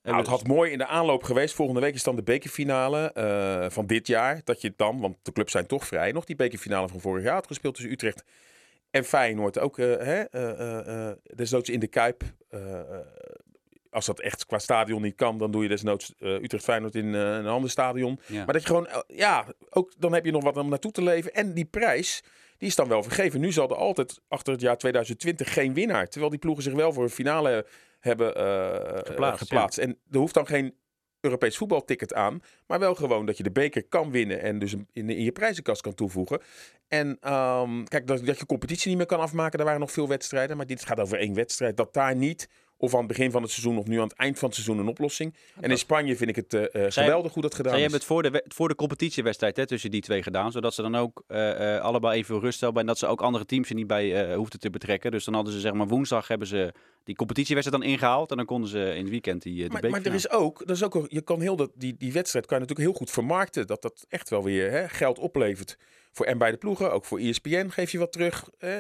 Nou, 0.03 0.17
het 0.19 0.27
had 0.27 0.47
mooi 0.47 0.71
in 0.71 0.79
de 0.79 0.87
aanloop 0.87 1.23
geweest. 1.23 1.55
Volgende 1.55 1.81
week 1.81 1.95
is 1.95 2.03
dan 2.03 2.17
de 2.17 2.23
bekerfinale 2.23 3.13
eh, 3.13 3.71
van 3.71 3.87
dit 3.87 4.07
jaar. 4.07 4.41
Dat 4.45 4.61
je 4.61 4.73
dan, 4.77 5.01
want 5.01 5.17
de 5.23 5.33
clubs 5.33 5.53
zijn 5.53 5.67
toch 5.67 5.87
vrij, 5.87 6.13
nog 6.13 6.25
die 6.25 6.37
bekerfinale 6.37 6.89
van 6.89 7.01
vorig 7.01 7.25
jaar 7.25 7.35
had 7.35 7.47
gespeeld 7.47 7.75
tussen 7.75 7.93
Utrecht 7.93 8.25
en 8.93 9.05
Feyenoord. 9.05 9.59
Ook 9.59 9.77
hè, 9.77 10.23
eh, 10.23 11.09
eh, 11.09 11.17
desnoods 11.23 11.69
in 11.69 11.81
de 11.81 11.87
Kuip. 11.87 12.23
als 13.91 14.07
dat 14.07 14.21
echt 14.21 14.47
qua 14.47 14.59
stadion 14.59 15.03
niet 15.03 15.15
kan, 15.15 15.39
dan 15.39 15.51
doe 15.51 15.63
je 15.63 15.69
desnoods 15.69 16.15
Utrecht-Feyenoord 16.19 16.95
in 16.95 17.13
een 17.13 17.47
ander 17.47 17.71
stadion. 17.71 18.21
Ja. 18.27 18.45
Maar 18.45 18.53
dat 18.53 18.63
je 18.63 18.69
gewoon, 18.69 18.89
ja, 19.07 19.47
ook 19.71 19.93
dan 19.99 20.13
heb 20.13 20.25
je 20.25 20.31
nog 20.31 20.43
wat 20.43 20.57
om 20.57 20.69
naartoe 20.69 20.93
te 20.93 21.03
leven. 21.03 21.35
En 21.35 21.53
die 21.53 21.65
prijs, 21.65 22.23
die 22.59 22.69
is 22.69 22.75
dan 22.75 22.89
wel 22.89 23.03
vergeven. 23.03 23.41
Nu 23.41 23.53
zal 23.53 23.69
er 23.69 23.77
altijd 23.77 24.21
achter 24.29 24.53
het 24.53 24.63
jaar 24.63 24.79
2020 24.79 25.53
geen 25.53 25.75
winnaar. 25.75 26.09
Terwijl 26.09 26.31
die 26.31 26.41
ploegen 26.41 26.63
zich 26.63 26.73
wel 26.73 26.93
voor 26.93 27.03
een 27.03 27.11
finale 27.11 27.67
hebben 28.01 28.29
Geplaatst, 29.07 29.39
geplaatst. 29.39 29.79
En 29.79 29.99
er 30.11 30.19
hoeft 30.19 30.35
dan 30.35 30.47
geen 30.47 30.75
Europees 31.23 31.57
voetbalticket 31.57 32.15
aan. 32.15 32.43
Maar 32.67 32.79
wel 32.79 32.95
gewoon 32.95 33.27
dat 33.27 33.37
je 33.37 33.43
de 33.43 33.51
beker 33.51 33.85
kan 33.89 34.11
winnen. 34.11 34.41
En 34.41 34.59
dus 34.59 34.73
in, 34.73 35.11
in 35.11 35.23
je 35.23 35.33
prijzenkast 35.33 35.81
kan 35.81 35.95
toevoegen. 35.95 36.41
En 36.89 37.17
ehm, 37.21 37.85
kijk, 37.85 38.07
dat, 38.07 38.27
dat 38.27 38.39
je 38.39 38.47
competitie 38.47 38.89
niet 38.89 38.97
meer 38.97 39.07
kan 39.07 39.21
afmaken. 39.21 39.57
Daar 39.57 39.67
waren 39.67 39.81
nog 39.81 39.93
veel 39.93 40.09
wedstrijden. 40.09 40.57
Maar 40.57 40.67
dit 40.67 40.85
gaat 40.85 41.01
over 41.01 41.19
één 41.19 41.35
wedstrijd. 41.35 41.77
Dat 41.77 41.95
daar 41.95 42.17
niet, 42.17 42.49
of 42.77 42.93
aan 42.93 42.99
het 42.99 43.09
begin 43.09 43.31
van 43.31 43.43
het 43.43 43.51
seizoen 43.51 43.79
of 43.79 43.87
nu 43.87 43.97
aan 43.97 44.09
het 44.09 44.17
eind 44.17 44.39
van 44.39 44.49
het 44.49 44.57
seizoen, 44.57 44.79
een 44.79 44.89
oplossing. 44.89 45.35
En 45.61 45.71
in 45.71 45.79
Spanje 45.79 46.17
vind 46.17 46.31
ik 46.31 46.37
het 46.37 46.55
eh, 46.55 46.85
eh, 46.85 46.93
geweldig 46.93 47.33
hoe 47.33 47.43
dat 47.43 47.55
gedaan 47.55 47.73
Zij 47.73 47.83
is. 47.83 47.93
hebben 47.93 48.01
het 48.01 48.33
voor 48.33 48.43
de, 48.43 48.55
voor 48.55 48.69
de 48.69 48.75
competitiewedstrijd 48.75 49.57
hè, 49.57 49.67
tussen 49.67 49.91
die 49.91 50.01
twee 50.01 50.23
gedaan. 50.23 50.53
Zodat 50.53 50.75
ze 50.75 50.83
dan 50.83 50.97
ook 50.97 51.25
eh, 51.27 51.81
allebei 51.81 52.19
even 52.19 52.41
rust 52.41 52.61
hebben. 52.61 52.81
En 52.81 52.87
dat 52.87 52.99
ze 52.99 53.07
ook 53.07 53.21
andere 53.21 53.45
teams 53.45 53.69
er 53.69 53.75
niet 53.75 53.87
bij 53.87 54.31
eh, 54.31 54.37
hoefden 54.37 54.61
te 54.61 54.71
betrekken. 54.71 55.11
Dus 55.11 55.25
dan 55.25 55.35
hadden 55.35 55.53
ze 55.53 55.61
zeg 55.61 55.73
maar 55.73 55.89
woensdag 55.89 56.29
hebben 56.29 56.47
ze 56.47 56.73
die 57.05 57.17
competitiewedstrijd 57.17 57.83
dan 57.83 57.93
ingehaald. 57.93 58.31
En 58.31 58.37
dan 58.37 58.47
konden 58.47 58.69
ze 58.69 58.95
in 58.95 59.01
het 59.01 59.11
weekend 59.11 59.43
die, 59.43 59.53
eh, 59.53 59.71
die 59.71 59.81
Maar, 59.81 59.91
maar 59.91 60.03
er 60.03 60.15
is 60.15 60.31
ook, 60.31 60.59
dat 60.59 60.77
is 60.77 60.83
ook, 60.83 61.05
je 61.09 61.21
kan 61.21 61.41
heel 61.41 61.57
dat, 61.57 61.71
die, 61.75 61.97
die 61.97 62.13
wedstrijd 62.13 62.47
kan 62.47 62.57
je 62.59 62.63
natuurlijk 62.63 62.89
heel 62.89 62.99
goed 62.99 63.11
vermarkten. 63.11 63.67
Dat 63.67 63.83
dat 63.83 64.05
echt 64.09 64.31
wel 64.31 64.43
weer 64.43 64.71
hè, 64.71 64.89
geld 64.89 65.19
oplevert 65.19 65.79
voor 66.13 66.27
en 66.27 66.39
bij 66.39 66.51
de 66.51 66.57
ploegen. 66.57 66.93
Ook 66.93 67.05
voor 67.05 67.19
ESPN 67.19 67.69
geef 67.69 67.93
je 67.93 67.99
wat 67.99 68.13
terug, 68.13 68.51
eh, 68.59 68.71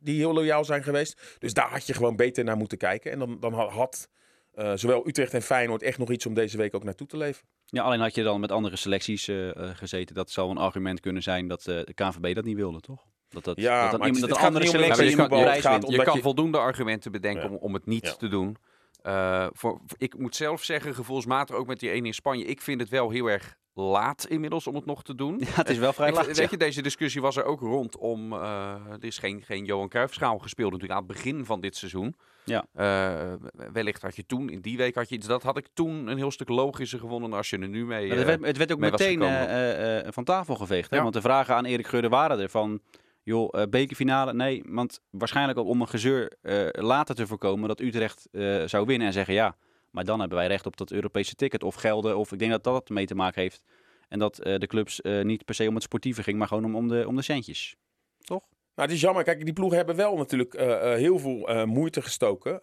die 0.00 0.16
heel 0.16 0.32
loyaal 0.32 0.64
zijn 0.64 0.82
geweest. 0.82 1.36
Dus 1.38 1.54
daar 1.54 1.70
had 1.70 1.86
je 1.86 1.94
gewoon 1.94 2.16
beter 2.16 2.44
naar 2.44 2.56
moeten 2.56 2.78
kijken. 2.78 3.12
En 3.12 3.18
dan, 3.18 3.40
dan 3.40 3.52
ha- 3.54 3.68
had 3.68 4.08
eh, 4.52 4.72
zowel 4.74 5.08
Utrecht 5.08 5.34
en 5.34 5.42
Feyenoord 5.42 5.82
echt 5.82 5.98
nog 5.98 6.10
iets 6.10 6.26
om 6.26 6.34
deze 6.34 6.56
week 6.56 6.74
ook 6.74 6.84
naartoe 6.84 7.06
te 7.06 7.16
leven. 7.16 7.46
Ja, 7.66 7.82
alleen 7.82 8.00
had 8.00 8.14
je 8.14 8.22
dan 8.22 8.40
met 8.40 8.52
andere 8.52 8.76
selecties 8.76 9.30
gezeten. 9.56 10.14
Dat 10.14 10.30
zou 10.30 10.50
een 10.50 10.56
argument 10.56 11.00
kunnen 11.00 11.22
zijn 11.22 11.48
dat 11.48 11.62
de 11.62 11.92
KNVB 11.94 12.34
dat 12.34 12.44
niet 12.44 12.56
wilde, 12.56 12.80
toch? 12.80 13.04
Dat, 13.32 13.44
dat, 13.44 13.56
Ja, 13.60 13.82
dat, 13.82 13.90
dat, 13.90 14.00
maar 14.00 14.08
iemand- 14.08 14.10
het- 14.10 14.20
dat 14.20 14.22
het 14.22 14.30
een 14.30 14.36
gaat 14.36 14.46
andere 14.46 14.66
selectie 14.66 15.26
prijs 15.26 15.54
het 15.54 15.64
gaat 15.64 15.90
Je 15.90 16.02
kan 16.02 16.16
je- 16.16 16.22
voldoende 16.22 16.58
argumenten 16.58 17.12
bedenken 17.12 17.42
Ja. 17.42 17.48
om, 17.48 17.56
om 17.56 17.74
het 17.74 17.86
niet 17.86 18.06
Ja. 18.06 18.12
te 18.12 18.28
doen. 18.28 18.56
Eh, 19.02 19.46
voor, 19.52 19.80
voor- 19.86 19.96
ik 19.98 20.18
moet 20.18 20.36
zelf 20.36 20.62
zeggen, 20.62 20.94
gevoelsmatig 20.94 21.56
ook 21.56 21.66
met 21.66 21.80
die 21.80 21.90
ene 21.90 22.06
in 22.06 22.14
Spanje. 22.14 22.44
Ik 22.44 22.60
vind 22.60 22.80
het 22.80 22.90
wel 22.90 23.10
heel 23.10 23.26
erg 23.30 23.56
laat 23.74 24.26
inmiddels 24.28 24.66
om 24.66 24.74
het 24.74 24.86
nog 24.86 25.02
te 25.02 25.14
doen. 25.14 25.38
Ja, 25.38 25.46
het 25.54 25.70
is 25.70 25.78
wel 25.78 25.92
vrij 25.92 26.08
Ik- 26.08 26.14
laat. 26.14 26.26
weet 26.26 26.36
ja. 26.36 26.46
je, 26.50 26.56
deze 26.56 26.82
discussie 26.82 27.20
was 27.20 27.36
er 27.36 27.44
ook 27.44 27.60
rondom. 27.60 28.32
eh 28.32 28.74
er 28.90 29.04
is 29.04 29.18
geen, 29.18 29.42
geen 29.42 29.64
Johan 29.64 29.88
Cruijffschaal 29.88 30.38
gespeeld 30.38 30.70
natuurlijk 30.72 30.98
aan 31.00 31.06
het 31.06 31.14
begin 31.16 31.44
van 31.44 31.60
dit 31.60 31.76
seizoen. 31.76 32.16
Ja. 32.44 32.64
Eh, 32.72 33.32
wellicht 33.72 34.02
had 34.02 34.16
je 34.16 34.26
toen, 34.26 34.48
in 34.50 34.60
die 34.60 34.76
week 34.76 34.94
had 34.94 35.08
je 35.08 35.14
iets. 35.14 35.26
Dat 35.26 35.42
had 35.42 35.56
ik 35.56 35.66
toen 35.74 36.06
een 36.06 36.16
heel 36.16 36.30
stuk 36.30 36.48
logischer 36.48 36.98
gevonden 36.98 37.28
dan 37.30 37.38
als 37.38 37.50
je 37.50 37.58
er 37.58 37.68
nu 37.68 37.86
mee... 37.86 38.10
Eh, 38.10 38.16
het, 38.16 38.26
werd, 38.26 38.44
het 38.46 38.56
werd 38.56 38.72
ook 38.72 38.78
meteen 38.78 39.22
eh, 39.22 39.98
eh, 39.98 40.12
van 40.12 40.24
tafel 40.24 40.54
geveegd. 40.54 40.90
Hè? 40.90 40.96
Ja. 40.96 41.02
Want 41.02 41.14
de 41.14 41.20
vragen 41.20 41.54
aan 41.54 41.64
Erik 41.64 41.86
Gudde 41.86 42.08
waren 42.08 42.38
er 42.40 42.48
van... 42.48 42.80
joh, 43.22 43.48
eh, 43.60 43.66
bekerfinale, 43.68 44.34
nee. 44.34 44.62
Want 44.66 45.00
waarschijnlijk 45.10 45.58
ook 45.58 45.66
om 45.68 45.80
een 45.80 45.88
gezeur 45.88 46.32
eh, 46.42 46.66
later 46.70 47.14
te 47.14 47.26
voorkomen... 47.26 47.68
dat 47.68 47.80
Utrecht 47.80 48.28
eh, 48.32 48.62
zou 48.66 48.86
winnen 48.86 49.06
en 49.06 49.12
zeggen 49.12 49.34
ja... 49.34 49.56
maar 49.90 50.04
dan 50.04 50.20
hebben 50.20 50.38
wij 50.38 50.46
recht 50.46 50.66
op 50.66 50.76
dat 50.76 50.90
Europese 50.90 51.34
ticket 51.34 51.62
of 51.62 51.74
gelden. 51.74 52.16
Of 52.16 52.32
ik 52.32 52.38
denk 52.38 52.50
dat 52.50 52.64
dat 52.64 52.88
mee 52.88 53.06
te 53.06 53.14
maken 53.14 53.42
heeft. 53.42 53.62
En 54.08 54.18
dat 54.18 54.38
eh, 54.38 54.58
de 54.58 54.66
clubs 54.66 55.00
eh, 55.00 55.22
niet 55.22 55.44
per 55.44 55.54
se 55.54 55.68
om 55.68 55.74
het 55.74 55.82
sportieve 55.82 56.22
ging... 56.22 56.38
maar 56.38 56.48
gewoon 56.48 56.64
om, 56.64 56.76
om, 56.76 56.88
de, 56.88 57.04
om 57.06 57.16
de 57.16 57.22
centjes. 57.22 57.76
Toch? 58.20 58.42
Nou, 58.74 58.88
het 58.88 58.96
is 58.96 59.02
jammer. 59.02 59.24
Kijk, 59.24 59.44
die 59.44 59.52
ploegen 59.52 59.76
hebben 59.76 59.96
wel 59.96 60.16
natuurlijk 60.16 60.54
eh, 60.54 60.92
eh, 60.92 60.98
heel 60.98 61.18
veel 61.18 61.48
eh, 61.48 61.64
moeite 61.64 62.02
gestoken 62.02 62.60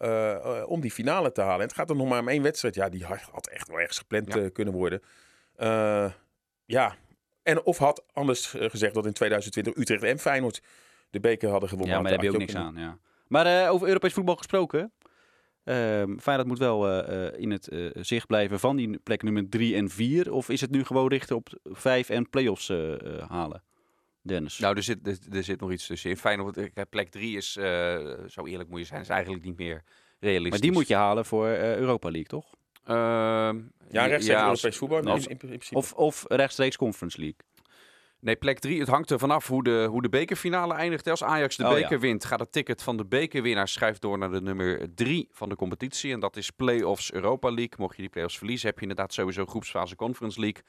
om 0.68 0.82
die 0.82 0.92
finale 0.92 1.32
te 1.32 1.42
halen. 1.42 1.60
En 1.60 1.68
het 1.68 1.74
gaat 1.76 1.90
er 1.90 1.96
nog 1.96 2.08
maar 2.10 2.20
om 2.20 2.28
één 2.28 2.44
wedstrijd. 2.44 2.76
Ja, 2.76 2.90
die 2.90 3.04
had 3.04 3.48
echt 3.48 3.68
wel 3.68 3.80
ergens 3.80 3.98
gepland 3.98 4.34
Ja. 4.34 4.50
kunnen 4.50 4.74
worden. 4.74 5.02
Eh, 5.56 6.12
ja, 6.66 6.96
en 7.50 7.64
of 7.64 7.78
had 7.78 8.04
anders 8.14 8.54
eh, 8.56 8.70
gezegd 8.70 8.94
dat 8.94 9.06
in 9.06 9.14
2020 9.14 9.76
Utrecht 9.76 10.04
en 10.04 10.20
Feyenoord 10.20 10.62
de 11.10 11.20
beker 11.20 11.50
hadden 11.50 11.70
gewonnen. 11.70 11.96
Ja, 11.96 12.02
maar 12.02 12.12
daar 12.12 12.20
heb 12.20 12.30
je 12.30 12.34
ook 12.34 12.42
niks 12.42 12.56
aan. 12.56 12.76
Ja. 12.78 12.98
Maar 13.28 13.46
eh, 13.64 13.72
over 13.72 13.88
Europees 13.88 14.14
voetbal 14.14 14.36
gesproken... 14.36 14.92
ehm 15.64 16.18
Feyenoord 16.18 16.48
moet 16.48 16.60
wel 16.60 16.88
eh, 16.88 17.28
eh, 17.28 17.40
in 17.40 17.52
het 17.52 17.68
eh, 17.68 17.90
zicht 17.94 18.28
blijven 18.28 18.60
van 18.60 18.76
die 18.76 18.98
plek 18.98 19.24
nummer 19.24 19.50
3 19.50 19.76
en 19.76 19.90
4. 19.90 20.32
Of 20.32 20.50
is 20.50 20.62
het 20.62 20.72
nu 20.72 20.84
gewoon 20.84 21.08
richten 21.10 21.36
op 21.36 21.50
5 21.64 22.10
en 22.10 22.30
play-offs 22.30 22.70
eh, 22.70 22.94
eh, 22.94 23.30
halen? 23.30 23.64
Dennis. 24.22 24.60
Nou, 24.60 24.76
er 24.76 24.84
zit, 24.84 25.08
er, 25.08 25.18
er 25.32 25.44
zit 25.44 25.60
nog 25.60 25.72
iets 25.72 25.88
tussen. 25.88 26.10
In 26.10 26.18
Feyenoord, 26.18 26.90
plek 26.90 27.10
3 27.10 27.38
is, 27.38 27.58
eh, 27.58 27.98
zo 28.28 28.46
eerlijk 28.46 28.70
moet 28.70 28.80
je 28.80 28.86
zijn, 28.86 29.02
is 29.02 29.10
eigenlijk 29.10 29.44
niet 29.44 29.58
meer, 29.58 29.84
realistisch. 30.20 30.50
Maar 30.50 30.60
die 30.60 30.72
moet 30.72 30.88
je 30.88 30.96
halen 30.96 31.26
voor 31.26 31.48
eh, 31.48 31.76
Europa 31.78 32.10
League, 32.10 32.28
toch? 32.30 32.56
Ehm, 32.90 33.58
Ja, 33.92 34.06
rechtstreeks 34.06 34.42
Europees 34.42 34.78
voetbal. 34.78 35.04
als- 35.08 35.24
in, 35.26 35.30
in, 35.32 35.38
principe. 35.38 35.76
Of, 35.76 35.94
of 35.94 36.26
rechtstreeks 36.28 36.76
Conference 36.78 37.20
League. 37.20 37.38
Nee, 38.22 38.36
plek 38.36 38.60
3. 38.60 38.80
Het 38.80 38.88
hangt 38.88 39.10
er 39.10 39.20
vanaf 39.20 39.48
hoe 39.48 39.64
de, 39.64 39.86
hoe 39.90 40.02
de 40.02 40.10
bekerfinale 40.10 40.74
eindigt. 40.74 41.08
Als 41.08 41.24
Ajax 41.24 41.56
de 41.56 41.64
Oh, 41.64 41.70
ja. 41.70 41.76
beker 41.82 42.00
wint, 42.00 42.26
gaat 42.26 42.40
het 42.40 42.52
ticket 42.52 42.84
van 42.84 42.98
de 42.98 43.06
bekerwinnaar 43.06 43.68
schuift 43.68 44.02
door 44.02 44.18
naar 44.18 44.32
de 44.32 44.42
nummer 44.42 44.94
3 44.96 45.28
van 45.32 45.50
de 45.50 45.56
competitie. 45.56 46.14
En 46.14 46.20
dat 46.20 46.38
is 46.38 46.50
Playoffs 46.50 47.12
Europa 47.14 47.48
League. 47.48 47.74
Mocht 47.78 47.96
je 47.96 48.02
die 48.02 48.12
playoffs 48.12 48.38
verliezen, 48.38 48.68
heb 48.68 48.76
je 48.76 48.82
inderdaad 48.82 49.14
sowieso 49.14 49.46
groepsfase 49.46 49.96
Conference 49.96 50.40
League. 50.40 50.64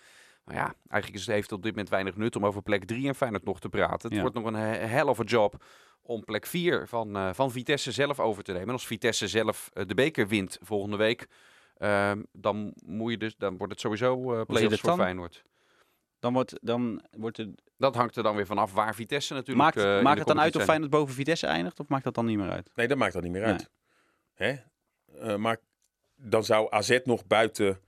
Maar 0.45 0.55
ja, 0.55 0.75
eigenlijk 0.89 1.21
is 1.21 1.27
het, 1.27 1.35
heeft 1.35 1.51
het 1.51 1.59
op 1.59 1.63
dit 1.63 1.71
moment 1.73 1.91
weinig 1.91 2.17
nut 2.17 2.37
om 2.37 2.47
over 2.47 2.63
plek 2.63 2.85
3 2.85 3.09
en 3.09 3.15
Feyenoord 3.15 3.45
nog 3.45 3.61
te 3.61 3.69
praten. 3.69 4.09
Het 4.09 4.13
Ja. 4.15 4.21
wordt 4.21 4.35
nog 4.37 4.45
een 4.45 4.55
he- 4.55 4.87
hell 4.87 5.03
of 5.07 5.21
a 5.21 5.25
job 5.25 5.65
om 6.03 6.25
plek 6.25 6.47
4 6.47 6.89
van, 6.89 7.17
eh, 7.17 7.29
van 7.33 7.51
Vitesse 7.51 7.93
zelf 7.93 8.21
over 8.21 8.43
te 8.43 8.53
nemen. 8.53 8.67
En 8.67 8.73
als 8.75 8.87
Vitesse 8.87 9.29
zelf 9.29 9.71
eh, 9.73 9.85
de 9.87 9.95
beker 9.95 10.29
wint 10.29 10.59
volgende 10.63 10.97
week, 10.97 11.27
ehm, 11.81 12.23
dan, 12.33 12.75
moet 12.85 13.11
je 13.11 13.19
dus, 13.19 13.37
dan 13.37 13.57
wordt 13.57 13.73
het 13.73 13.81
sowieso 13.83 14.33
eh 14.33 14.37
zit 14.39 14.47
play-offs 14.47 14.71
het 14.73 14.81
voor 14.81 14.91
dan? 14.91 14.99
Feyenoord. 14.99 15.45
Dan 16.19 16.33
wordt, 16.33 16.59
dan 16.63 17.03
wordt 17.11 17.37
het, 17.37 17.49
Dat 17.77 17.95
hangt 17.95 18.17
er 18.17 18.23
dan 18.23 18.37
weer 18.37 18.47
vanaf 18.47 18.73
waar 18.73 18.95
Vitesse 18.95 19.35
natuurlijk 19.35 19.59
maakt 19.65 19.77
eh, 19.77 20.03
maakt 20.03 20.19
het 20.19 20.29
dan 20.29 20.41
uit 20.41 20.57
of 20.57 20.65
Feyenoord 20.65 20.91
boven 20.91 21.15
Vitesse 21.15 21.47
eindigt? 21.47 21.81
Of 21.81 21.89
maakt 21.89 22.05
dat 22.05 22.15
dan 22.15 22.25
niet 22.27 22.39
meer 22.39 22.51
uit? 22.51 22.71
Nee, 22.75 22.89
dat 22.89 22.99
maakt 22.99 23.13
dat 23.13 23.23
niet 23.23 23.33
meer 23.33 23.43
Nee. 23.43 23.51
uit. 23.53 23.71
Hè? 24.35 24.55
Eh, 25.19 25.37
maar 25.37 25.57
dan 26.17 26.45
zou 26.45 26.67
AZ 26.71 26.99
nog 27.05 27.27
buiten 27.27 27.81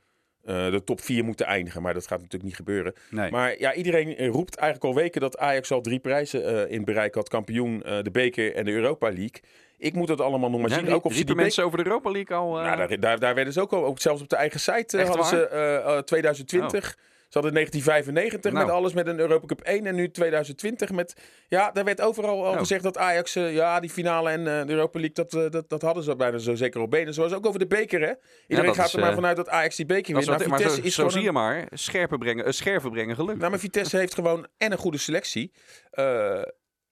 eh, 0.45 0.71
de 0.71 0.85
top 0.85 1.01
4 1.01 1.25
moeten 1.25 1.47
eindigen. 1.47 1.83
Maar 1.83 1.95
dat 1.95 2.07
gaat 2.07 2.19
natuurlijk 2.19 2.45
niet 2.45 2.57
gebeuren. 2.57 2.93
Nee. 3.11 3.31
Maar 3.31 3.59
ja, 3.59 3.75
iedereen 3.75 4.27
roept 4.29 4.57
eigenlijk 4.57 4.95
al 4.95 5.01
weken 5.03 5.21
dat 5.21 5.39
Ajax 5.39 5.71
al 5.73 5.81
drie 5.81 5.99
prijzen 5.99 6.45
eh, 6.69 6.75
in 6.75 6.85
bereik 6.85 7.15
had. 7.15 7.29
Kampioen, 7.29 7.83
eh, 7.83 8.03
de 8.03 8.11
beker 8.11 8.55
en 8.55 8.65
de 8.65 8.73
Europa 8.73 9.07
League. 9.07 9.41
Ik 9.79 9.95
moet 9.95 10.09
dat 10.09 10.21
allemaal 10.21 10.51
nog 10.51 10.61
maar 10.61 10.69
Ja, 10.71 10.77
zien. 10.77 10.85
riep- 10.85 10.95
Ook 10.95 11.05
of 11.05 11.15
ze 11.15 11.25
die 11.25 11.35
mensen 11.35 11.65
over 11.65 11.79
de 11.79 11.85
Europa 11.85 12.11
League 12.11 12.37
al. 12.37 12.53
Nou, 12.53 12.77
daar, 12.77 13.01
daar, 13.01 13.19
daar 13.19 13.35
werden 13.35 13.53
ze 13.53 13.61
ook 13.61 13.73
al, 13.73 13.85
ook 13.85 14.01
zelfs 14.01 14.23
op 14.23 14.29
de 14.29 14.37
eigen 14.37 14.61
site 14.61 14.97
hadden 14.99 15.17
waar? 15.17 15.25
ze 15.29 15.47
eh, 15.49 15.97
eh, 15.97 16.03
2020. 16.03 16.85
Ze 16.89 16.95
hadden 17.35 17.53
1995 17.53 18.53
met 18.53 18.67
Nou. 18.67 18.77
alles 18.77 18.93
met 18.93 19.07
een 19.07 19.19
Europa 19.19 19.47
Cup 19.47 19.61
1 19.61 19.87
en 19.87 19.95
nu 19.95 20.11
2020 20.11 20.91
met... 20.91 21.15
Ja, 21.49 21.71
daar 21.71 21.85
werd 21.85 22.01
overal 22.01 22.45
al 22.45 22.53
Oh. 22.53 22.59
gezegd 22.59 22.83
dat 22.83 22.99
Ajax, 22.99 23.37
eh, 23.37 23.55
ja, 23.55 23.81
die 23.81 23.91
finale 23.91 24.31
en 24.31 24.39
eh, 24.39 24.67
de 24.67 24.73
Europa 24.73 24.99
League, 25.01 25.25
dat, 25.25 25.35
eh, 25.35 25.51
dat, 25.51 25.69
dat 25.69 25.83
hadden 25.83 26.03
ze 26.03 26.17
bijna 26.17 26.39
zo 26.39 26.55
zeker 26.55 26.81
op 26.81 26.91
benen. 26.91 27.15
Zoals 27.15 27.33
ook 27.33 27.47
over 27.47 27.59
de 27.59 27.67
beker, 27.67 28.01
hè? 28.01 28.13
Iedereen 28.47 28.75
gaat 28.75 28.87
is, 28.87 28.95
er 28.95 29.01
maar 29.01 29.15
vanuit 29.15 29.37
dat 29.37 29.49
Ajax 29.49 29.77
die 29.77 29.87
beker 29.87 30.15
wint. 30.15 30.47
Maar 30.47 30.61
zo, 30.61 30.81
is 30.83 30.95
zo 30.95 31.09
zie 31.09 31.19
een- 31.19 31.25
je 31.25 31.33
maar. 31.33 31.67
Scherpen 31.71 32.19
brengen, 32.19 32.55
scherven 32.55 32.91
brengen 32.91 33.15
geluk. 33.15 33.37
nou, 33.37 33.51
maar 33.51 33.59
Vitesse 33.61 33.97
heeft 33.97 34.15
gewoon 34.15 34.47
en 34.59 34.73
een 34.73 34.79
goede 34.79 34.99
selectie. 34.99 35.53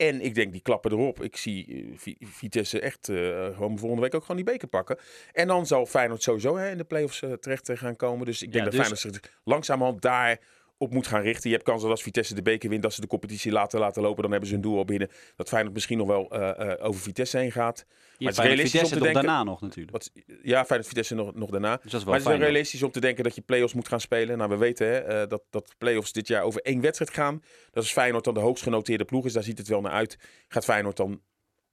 En 0.00 0.20
ik 0.20 0.34
denk, 0.34 0.52
die 0.52 0.60
klappen 0.60 0.90
erop. 0.92 1.22
Ik 1.22 1.36
zie 1.36 1.66
eh, 1.66 1.98
Vi- 1.98 2.16
Vitesse 2.20 2.80
echt 2.80 3.08
eh, 3.08 3.16
gewoon 3.56 3.78
volgende 3.78 4.02
week 4.02 4.14
ook 4.14 4.20
gewoon 4.20 4.36
die 4.36 4.44
beker 4.52 4.68
pakken. 4.68 4.98
En 5.32 5.46
dan 5.46 5.66
zal 5.66 5.86
Feyenoord 5.86 6.22
sowieso 6.22 6.56
hè, 6.56 6.70
in 6.70 6.76
de 6.76 6.84
play-offs 6.84 7.22
eh, 7.22 7.32
terecht 7.32 7.64
te 7.64 7.76
gaan 7.76 7.96
komen. 7.96 8.26
Dus 8.26 8.42
ik 8.42 8.52
denk 8.52 8.64
Ja, 8.64 8.70
dat 8.70 8.80
dus- 8.88 8.98
Feyenoord 9.00 9.22
zich 9.22 9.38
langzamerhand 9.44 10.02
daar 10.02 10.38
op 10.80 10.92
moet 10.92 11.06
gaan 11.06 11.22
richten. 11.22 11.50
Je 11.50 11.54
hebt 11.54 11.68
kans 11.68 11.82
dat 11.82 11.90
als 11.90 12.02
Vitesse 12.02 12.34
de 12.34 12.42
beker 12.42 12.68
wint, 12.68 12.82
dat 12.82 12.92
ze 12.92 13.00
de 13.00 13.06
competitie 13.06 13.52
laten 13.52 13.80
laten 13.80 14.02
lopen. 14.02 14.22
Dan 14.22 14.30
hebben 14.30 14.48
ze 14.48 14.54
hun 14.54 14.62
doel 14.62 14.76
al 14.76 14.84
binnen. 14.84 15.10
Dat 15.36 15.48
Feyenoord 15.48 15.74
misschien 15.74 15.98
nog 15.98 16.06
wel 16.06 16.30
eh, 16.30 16.72
eh, 16.72 16.84
over 16.84 17.00
Vitesse 17.00 17.38
heen 17.38 17.52
gaat. 17.52 17.84
Je 18.18 18.26
het 18.26 18.38
is 18.38 18.44
realistisch 18.44 18.70
Vitesse 18.70 18.94
om 18.94 19.00
te 19.00 19.04
denken- 19.06 19.24
daarna 19.24 19.44
nog 19.44 19.60
natuurlijk. 19.60 19.92
Wat, 19.92 20.10
ja, 20.42 20.64
Feyenoord 20.64 20.88
Vitesse 20.88 21.14
nog, 21.14 21.34
nog 21.34 21.50
daarna. 21.50 21.76
Dus 21.76 21.90
dat 21.90 21.92
is 21.92 21.92
wel 21.92 22.04
Maar 22.04 22.14
het 22.14 22.22
is 22.22 22.38
wel 22.38 22.48
realistisch 22.48 22.82
om 22.82 22.90
te 22.90 23.00
denken 23.00 23.24
dat 23.24 23.34
je 23.34 23.40
play-offs 23.40 23.74
moet 23.74 23.88
gaan 23.88 24.00
spelen. 24.00 24.38
Nou, 24.38 24.50
we 24.50 24.56
weten 24.56 24.86
hè, 24.86 24.98
eh, 24.98 25.28
dat, 25.28 25.42
dat 25.50 25.74
play-offs 25.78 26.12
dit 26.12 26.26
jaar 26.28 26.42
over 26.42 26.60
één 26.60 26.80
wedstrijd 26.80 27.10
gaan. 27.10 27.42
Dat 27.70 27.84
is 27.84 27.92
Feyenoord 27.92 28.24
dan 28.24 28.34
de 28.34 28.40
hoogst 28.40 28.62
genoteerde 28.62 29.04
ploeg 29.04 29.24
is. 29.24 29.32
Daar 29.32 29.42
ziet 29.42 29.58
het 29.58 29.68
wel 29.68 29.80
naar 29.80 29.92
uit. 29.92 30.18
Gaat 30.48 30.64
Feyenoord 30.64 30.96
dan, 30.96 31.20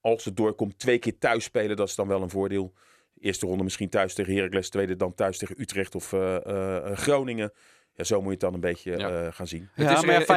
als 0.01 0.25
het 0.25 0.37
doorkomt, 0.37 0.79
twee 0.79 0.99
keer 0.99 1.17
thuis 1.17 1.43
spelen. 1.43 1.75
Dat 1.75 1.87
is 1.87 1.95
dan 1.95 2.07
wel 2.07 2.21
een 2.21 2.29
voordeel. 2.29 2.73
Eerste 3.19 3.45
ronde 3.45 3.63
misschien 3.63 3.89
thuis 3.89 4.13
tegen 4.13 4.35
Heracles. 4.35 4.69
Tweede 4.69 4.95
dan 4.95 5.13
thuis 5.13 5.37
tegen 5.37 5.61
Utrecht 5.61 5.95
of 5.95 6.13
Groningen. 6.93 7.51
Ja, 7.97 8.03
zo 8.03 8.15
moet 8.15 8.23
je 8.25 8.31
het 8.31 8.39
dan 8.39 8.53
een 8.53 8.59
beetje 8.59 8.97
Ja. 8.97 9.09
eh, 9.09 9.27
gaan 9.31 9.47
zien. 9.47 9.69
Ja, 9.75 9.83
het, 9.83 9.97
is 9.97 10.03
maar 10.05 10.13
ja, 10.13 10.33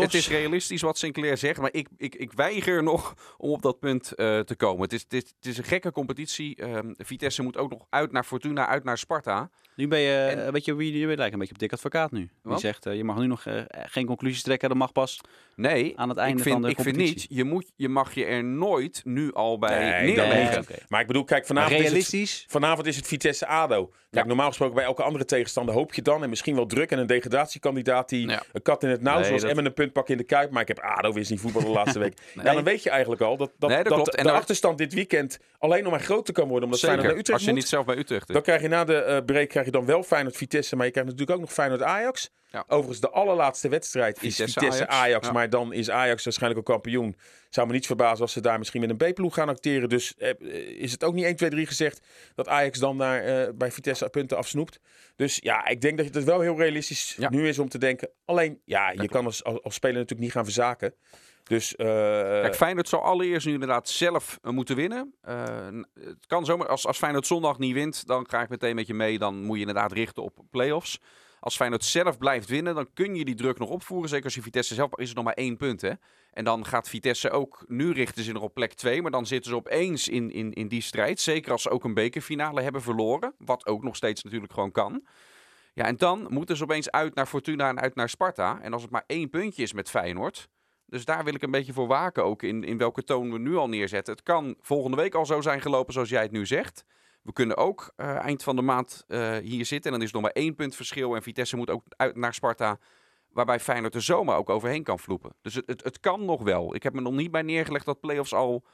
het, 0.00 0.14
is 0.14 0.24
het 0.26 0.34
realistisch 0.34 0.82
wat 0.82 0.98
Sinclair 0.98 1.36
zegt, 1.36 1.60
maar 1.60 1.72
ik, 1.72 1.88
ik, 1.96 2.14
ik 2.14 2.32
weiger 2.32 2.82
nog 2.82 3.14
om 3.38 3.50
op 3.50 3.62
dat 3.62 3.78
punt 3.78 4.12
eh, 4.12 4.38
te 4.40 4.54
komen. 4.56 4.82
Het 4.82 4.92
is, 4.92 5.02
het, 5.02 5.12
is, 5.12 5.22
het 5.36 5.46
is 5.46 5.58
een 5.58 5.64
gekke 5.64 5.92
competitie. 5.92 6.56
Ehm, 6.56 6.92
Vitesse 6.96 7.42
moet 7.42 7.56
ook 7.56 7.70
nog 7.70 7.86
uit 7.90 8.12
naar 8.12 8.24
Fortuna, 8.24 8.66
uit 8.66 8.84
naar 8.84 8.98
Sparta. 8.98 9.50
Nu 9.76 9.88
ben 9.88 9.98
je, 10.00 10.14
En- 10.16 10.52
weet 10.52 10.64
je 10.64 10.74
wie 10.74 10.98
je 10.98 11.06
lijkt 11.16 11.32
een 11.32 11.38
beetje 11.38 11.54
op 11.54 11.60
dik 11.60 11.72
advocaat 11.72 12.10
nu. 12.10 12.30
Die 12.42 12.58
zegt, 12.58 12.86
eh, 12.86 12.96
je 12.96 13.04
mag 13.04 13.18
nu 13.18 13.26
nog 13.26 13.44
eh, 13.46 13.62
geen 13.68 14.06
conclusies 14.06 14.42
trekken. 14.42 14.68
Dat 14.68 14.78
mag 14.78 14.92
pas 14.92 15.20
Nee, 15.56 15.98
aan 15.98 16.08
het 16.08 16.18
einde 16.18 16.42
vind, 16.42 16.54
van 16.54 16.62
de 16.62 16.68
ik 16.70 16.74
vind 16.80 16.86
competitie. 16.96 17.28
niet, 17.28 17.38
je, 17.38 17.44
moet, 17.44 17.72
je 17.76 17.88
mag 17.88 18.14
je 18.14 18.24
er 18.24 18.44
nooit 18.44 19.00
nu 19.04 19.32
al 19.32 19.58
bij 19.58 19.78
Nee, 20.02 20.14
neerleggen. 20.14 20.64
Maar 20.88 21.00
ik 21.00 21.06
bedoel, 21.06 21.24
kijk, 21.24 21.46
vanavond 21.46 21.72
is 21.72 21.78
het 21.78 21.86
realistisch? 21.88 22.44
Vanavond 22.48 22.86
is 22.86 22.96
het 22.96 23.06
Vitesse-ADO. 23.06 23.86
Kijk, 23.86 23.96
Ja. 24.10 24.24
normaal 24.24 24.48
gesproken 24.48 24.74
bij 24.74 24.84
elke 24.84 25.02
andere 25.02 25.24
tegenstander 25.24 25.74
hoop 25.74 25.94
je 25.94 26.02
dan... 26.02 26.22
en 26.22 26.28
misschien 26.28 26.54
wel 26.54 26.66
druk 26.66 26.90
en 26.96 27.00
een 27.02 27.06
degradatiekandidaat 27.06 28.08
die 28.08 28.28
Ja. 28.28 28.42
een 28.52 28.62
kat 28.62 28.82
in 28.82 28.88
het 28.88 29.02
nauw... 29.02 29.14
Nee, 29.14 29.24
zoals 29.24 29.40
dat- 29.40 29.50
Emmen 29.50 29.64
een 29.66 29.72
punt 29.74 29.92
pakken 29.92 30.12
in 30.12 30.18
de 30.20 30.26
Kuip. 30.26 30.50
Maar 30.50 30.62
ik 30.62 30.68
heb 30.68 30.78
ADO 30.80 31.12
weer 31.12 31.24
zien 31.24 31.38
voetballen 31.38 31.68
de 31.68 31.74
laatste 31.74 31.98
week. 32.04 32.14
Nee. 32.34 32.44
Ja, 32.46 32.52
dan 32.52 32.64
weet 32.64 32.82
je 32.82 32.90
eigenlijk 32.90 33.20
al 33.22 33.36
dat, 33.36 33.50
dat, 33.58 33.70
Nee, 33.70 33.78
dat 33.78 33.86
dat 33.88 33.94
klopt. 33.94 34.14
En 34.14 34.24
de 34.24 34.30
achterstand 34.32 34.78
dit 34.78 34.94
weekend... 34.94 35.38
alleen 35.58 35.82
nog 35.82 35.92
maar 35.92 36.00
groter 36.00 36.34
kan 36.34 36.44
worden. 36.48 36.64
Omdat 36.64 36.80
Feyenoord 36.80 37.02
naar 37.06 37.16
Zeker, 37.16 37.20
Utrecht 37.20 37.38
als 37.38 37.42
je 37.48 37.52
moet. 37.52 37.58
niet 37.60 37.68
zelf 37.68 37.84
bij 37.86 37.96
Utrecht 37.96 38.28
is. 38.28 38.34
Dan 38.34 38.42
krijg 38.42 38.62
je 38.62 38.68
na 38.68 38.84
de 38.84 38.96
eh, 38.96 39.24
break 39.24 39.48
krijg 39.48 39.66
je 39.66 39.72
dan 39.72 39.86
wel 39.86 40.02
Feyenoord-Vitesse... 40.02 40.76
maar 40.76 40.86
je 40.86 40.92
krijgt 40.92 41.10
natuurlijk 41.10 41.38
ook 41.38 41.44
nog 41.44 41.54
Feyenoord-Ajax. 41.54 42.30
Ja. 42.56 42.64
Overigens, 42.68 43.00
de 43.00 43.10
allerlaatste 43.10 43.68
wedstrijd 43.68 44.22
is 44.22 44.36
Vitesse, 44.36 44.60
Vitesse-Ajax. 44.60 45.02
Ajax. 45.02 45.26
Ja. 45.26 45.32
Maar 45.32 45.50
dan 45.50 45.72
is 45.72 45.90
Ajax 45.90 46.24
waarschijnlijk 46.24 46.60
ook 46.60 46.74
kampioen. 46.74 47.16
Zou 47.50 47.66
me 47.66 47.72
niet 47.72 47.86
verbazen 47.86 48.20
als 48.20 48.32
ze 48.32 48.40
daar 48.40 48.58
misschien 48.58 48.80
met 48.80 48.90
een 48.90 49.12
B-ploeg 49.12 49.34
gaan 49.34 49.48
acteren. 49.48 49.88
Dus 49.88 50.14
eh, 50.16 50.30
is 50.80 50.92
het 50.92 51.04
ook 51.04 51.14
niet 51.14 51.24
1, 51.24 51.36
2, 51.36 51.50
3 51.50 51.66
gezegd 51.66 52.00
dat 52.34 52.48
Ajax 52.48 52.78
dan 52.78 52.98
daar 52.98 53.22
eh, 53.22 53.48
bij 53.54 53.72
Vitesse 53.72 54.08
punten 54.08 54.36
afsnoept. 54.36 54.80
Dus 55.16 55.38
ja, 55.42 55.66
ik 55.66 55.80
denk 55.80 55.96
dat 55.96 56.14
het 56.14 56.24
wel 56.24 56.40
heel 56.40 56.58
realistisch 56.58 57.14
Ja. 57.18 57.30
nu 57.30 57.48
is 57.48 57.58
om 57.58 57.68
te 57.68 57.78
denken. 57.78 58.10
Alleen, 58.24 58.60
ja, 58.64 58.90
je 58.90 59.08
kan 59.08 59.24
als, 59.24 59.44
als, 59.44 59.62
als 59.62 59.74
speler 59.74 59.96
natuurlijk 59.96 60.22
niet 60.22 60.32
gaan 60.32 60.44
verzaken. 60.44 60.94
Dus 61.48 61.76
eh, 61.76 61.86
Kijk, 62.40 62.54
Feyenoord 62.54 62.88
zou 62.88 63.02
allereerst 63.02 63.46
nu 63.46 63.52
inderdaad 63.52 63.88
zelf 63.88 64.38
eh, 64.42 64.50
moeten 64.50 64.76
winnen. 64.76 65.14
Eh, 65.20 65.68
het 65.94 66.26
kan 66.26 66.44
zomaar, 66.44 66.68
als, 66.68 66.86
als 66.86 66.98
Feyenoord 66.98 67.26
zondag 67.26 67.58
niet 67.58 67.74
wint, 67.74 68.06
dan 68.06 68.28
ga 68.28 68.42
ik 68.42 68.48
meteen 68.48 68.74
met 68.74 68.86
je 68.86 68.94
mee. 68.94 69.18
Dan 69.18 69.42
moet 69.42 69.54
je 69.54 69.66
inderdaad 69.66 69.92
richten 69.92 70.22
op 70.22 70.38
play-offs. 70.50 71.00
Als 71.40 71.56
Feyenoord 71.56 71.84
zelf 71.84 72.18
blijft 72.18 72.48
winnen, 72.48 72.74
dan 72.74 72.88
kun 72.94 73.14
je 73.14 73.24
die 73.24 73.34
druk 73.34 73.58
nog 73.58 73.68
opvoeren. 73.68 74.08
Zeker 74.08 74.24
als 74.24 74.34
je 74.34 74.42
Vitesse 74.42 74.74
zelf 74.74 74.98
is 74.98 75.06
het 75.06 75.16
nog 75.16 75.24
maar 75.24 75.34
één 75.34 75.56
punt. 75.56 75.80
Hè? 75.80 75.92
En 76.32 76.44
dan 76.44 76.66
gaat 76.66 76.88
Vitesse 76.88 77.30
ook, 77.30 77.64
nu 77.66 77.92
richten 77.92 78.24
ze 78.24 78.32
nog 78.32 78.42
op 78.42 78.54
plek 78.54 78.72
2. 78.72 79.02
Maar 79.02 79.10
dan 79.10 79.26
zitten 79.26 79.50
ze 79.50 79.56
opeens 79.56 80.08
in, 80.08 80.30
in, 80.30 80.52
in 80.52 80.68
die 80.68 80.80
strijd. 80.80 81.20
Zeker 81.20 81.52
als 81.52 81.62
ze 81.62 81.70
ook 81.70 81.84
een 81.84 81.94
bekerfinale 81.94 82.62
hebben 82.62 82.82
verloren. 82.82 83.34
Wat 83.38 83.66
ook 83.66 83.82
nog 83.82 83.96
steeds 83.96 84.22
natuurlijk 84.22 84.52
gewoon 84.52 84.72
kan. 84.72 85.06
Ja, 85.72 85.84
en 85.84 85.96
dan 85.96 86.26
moeten 86.28 86.56
ze 86.56 86.62
opeens 86.62 86.90
uit 86.90 87.14
naar 87.14 87.26
Fortuna 87.26 87.68
en 87.68 87.80
uit 87.80 87.94
naar 87.94 88.08
Sparta. 88.08 88.60
En 88.62 88.72
als 88.72 88.82
het 88.82 88.90
maar 88.90 89.04
één 89.06 89.30
puntje 89.30 89.62
is 89.62 89.72
met 89.72 89.90
Feyenoord, 89.90 90.48
dus 90.86 91.04
daar 91.04 91.24
wil 91.24 91.34
ik 91.34 91.42
een 91.42 91.50
beetje 91.50 91.72
voor 91.72 91.86
waken 91.86 92.24
ook 92.24 92.42
in, 92.42 92.64
in 92.64 92.78
welke 92.78 93.04
toon 93.04 93.32
we 93.32 93.38
nu 93.38 93.56
al 93.56 93.68
neerzetten. 93.68 94.14
Het 94.14 94.22
kan 94.22 94.56
volgende 94.60 94.96
week 94.96 95.14
al 95.14 95.26
zo 95.26 95.40
zijn 95.40 95.60
gelopen 95.60 95.92
zoals 95.92 96.08
jij 96.08 96.22
het 96.22 96.30
nu 96.30 96.46
zegt. 96.46 96.84
We 97.26 97.32
kunnen 97.32 97.56
ook 97.56 97.92
eh, 97.96 98.16
eind 98.16 98.42
van 98.42 98.56
de 98.56 98.62
maand 98.62 99.04
eh, 99.08 99.36
hier 99.36 99.64
zitten 99.66 99.92
en 99.92 99.98
dan 99.98 100.02
is 100.06 100.08
er 100.08 100.14
nog 100.14 100.22
maar 100.22 100.42
één 100.42 100.54
punt 100.54 100.76
verschil. 100.76 101.14
En 101.14 101.22
Vitesse 101.22 101.56
moet 101.56 101.70
ook 101.70 101.82
uit 101.96 102.16
naar 102.16 102.34
Sparta, 102.34 102.78
waarbij 103.28 103.60
Feyenoord 103.60 103.94
er 103.94 104.02
zomaar 104.02 104.36
ook 104.36 104.50
overheen 104.50 104.82
kan 104.82 104.98
vloepen. 104.98 105.32
Dus 105.42 105.54
het, 105.54 105.66
het, 105.66 105.84
het 105.84 106.00
kan 106.00 106.24
nog 106.24 106.42
wel. 106.42 106.74
Ik 106.74 106.82
heb 106.82 106.92
me 106.92 107.00
nog 107.00 107.12
niet 107.12 107.30
bij 107.30 107.42
neergelegd 107.42 107.84
dat 107.86 108.00
play-offs 108.00 108.32
al 108.34 108.64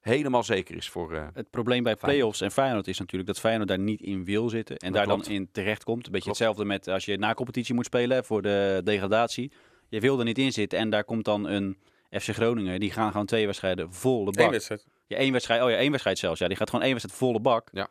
helemaal 0.00 0.42
zeker 0.42 0.76
is 0.76 0.88
voor... 0.88 1.12
eh, 1.12 1.26
Het 1.34 1.50
probleem 1.50 1.82
bij 1.82 1.92
Feyenoord. 1.96 2.16
play-offs 2.18 2.40
en 2.40 2.50
Feyenoord 2.50 2.88
is 2.88 2.98
natuurlijk 2.98 3.28
dat 3.28 3.40
Feyenoord 3.40 3.68
daar 3.68 3.78
niet 3.78 4.00
in 4.00 4.24
wil 4.24 4.48
zitten. 4.48 4.76
En 4.76 4.86
Dat 4.86 4.96
daar 4.96 5.06
klopt. 5.06 5.24
dan 5.24 5.34
in 5.34 5.48
terecht 5.52 5.84
komt. 5.84 6.06
Een 6.06 6.12
beetje 6.12 6.30
Klopt. 6.32 6.38
hetzelfde 6.38 6.64
met 6.64 6.88
als 6.88 7.04
je 7.04 7.16
na 7.18 7.34
competitie 7.34 7.74
moet 7.74 7.84
spelen 7.84 8.24
voor 8.24 8.42
de 8.42 8.80
degradatie. 8.84 9.52
Je 9.88 10.00
wil 10.00 10.18
er 10.18 10.24
niet 10.24 10.38
in 10.38 10.52
zitten 10.52 10.78
en 10.78 10.90
daar 10.90 11.04
komt 11.04 11.24
dan 11.24 11.48
een 11.48 11.78
FC 12.10 12.28
Groningen. 12.28 12.80
Die 12.80 12.90
gaan 12.90 13.10
gewoon 13.10 13.26
twee 13.26 13.46
wedstrijden 13.46 13.92
vol 13.92 14.24
de 14.24 14.30
één 14.30 14.42
bak. 14.42 14.50
wedstrijd. 14.50 14.86
Ja, 15.06 15.16
één 15.16 15.32
wedstrijd. 15.32 15.62
Oh 15.62 15.70
ja, 15.70 15.76
één 15.76 15.90
wedstrijd 15.90 16.18
zelfs. 16.18 16.38
Ja, 16.38 16.48
die 16.48 16.56
gaat 16.56 16.68
gewoon 16.70 16.84
één 16.84 16.94
wedstrijd 16.94 17.20
volle 17.20 17.40
bak. 17.40 17.68
Ja. 17.72 17.88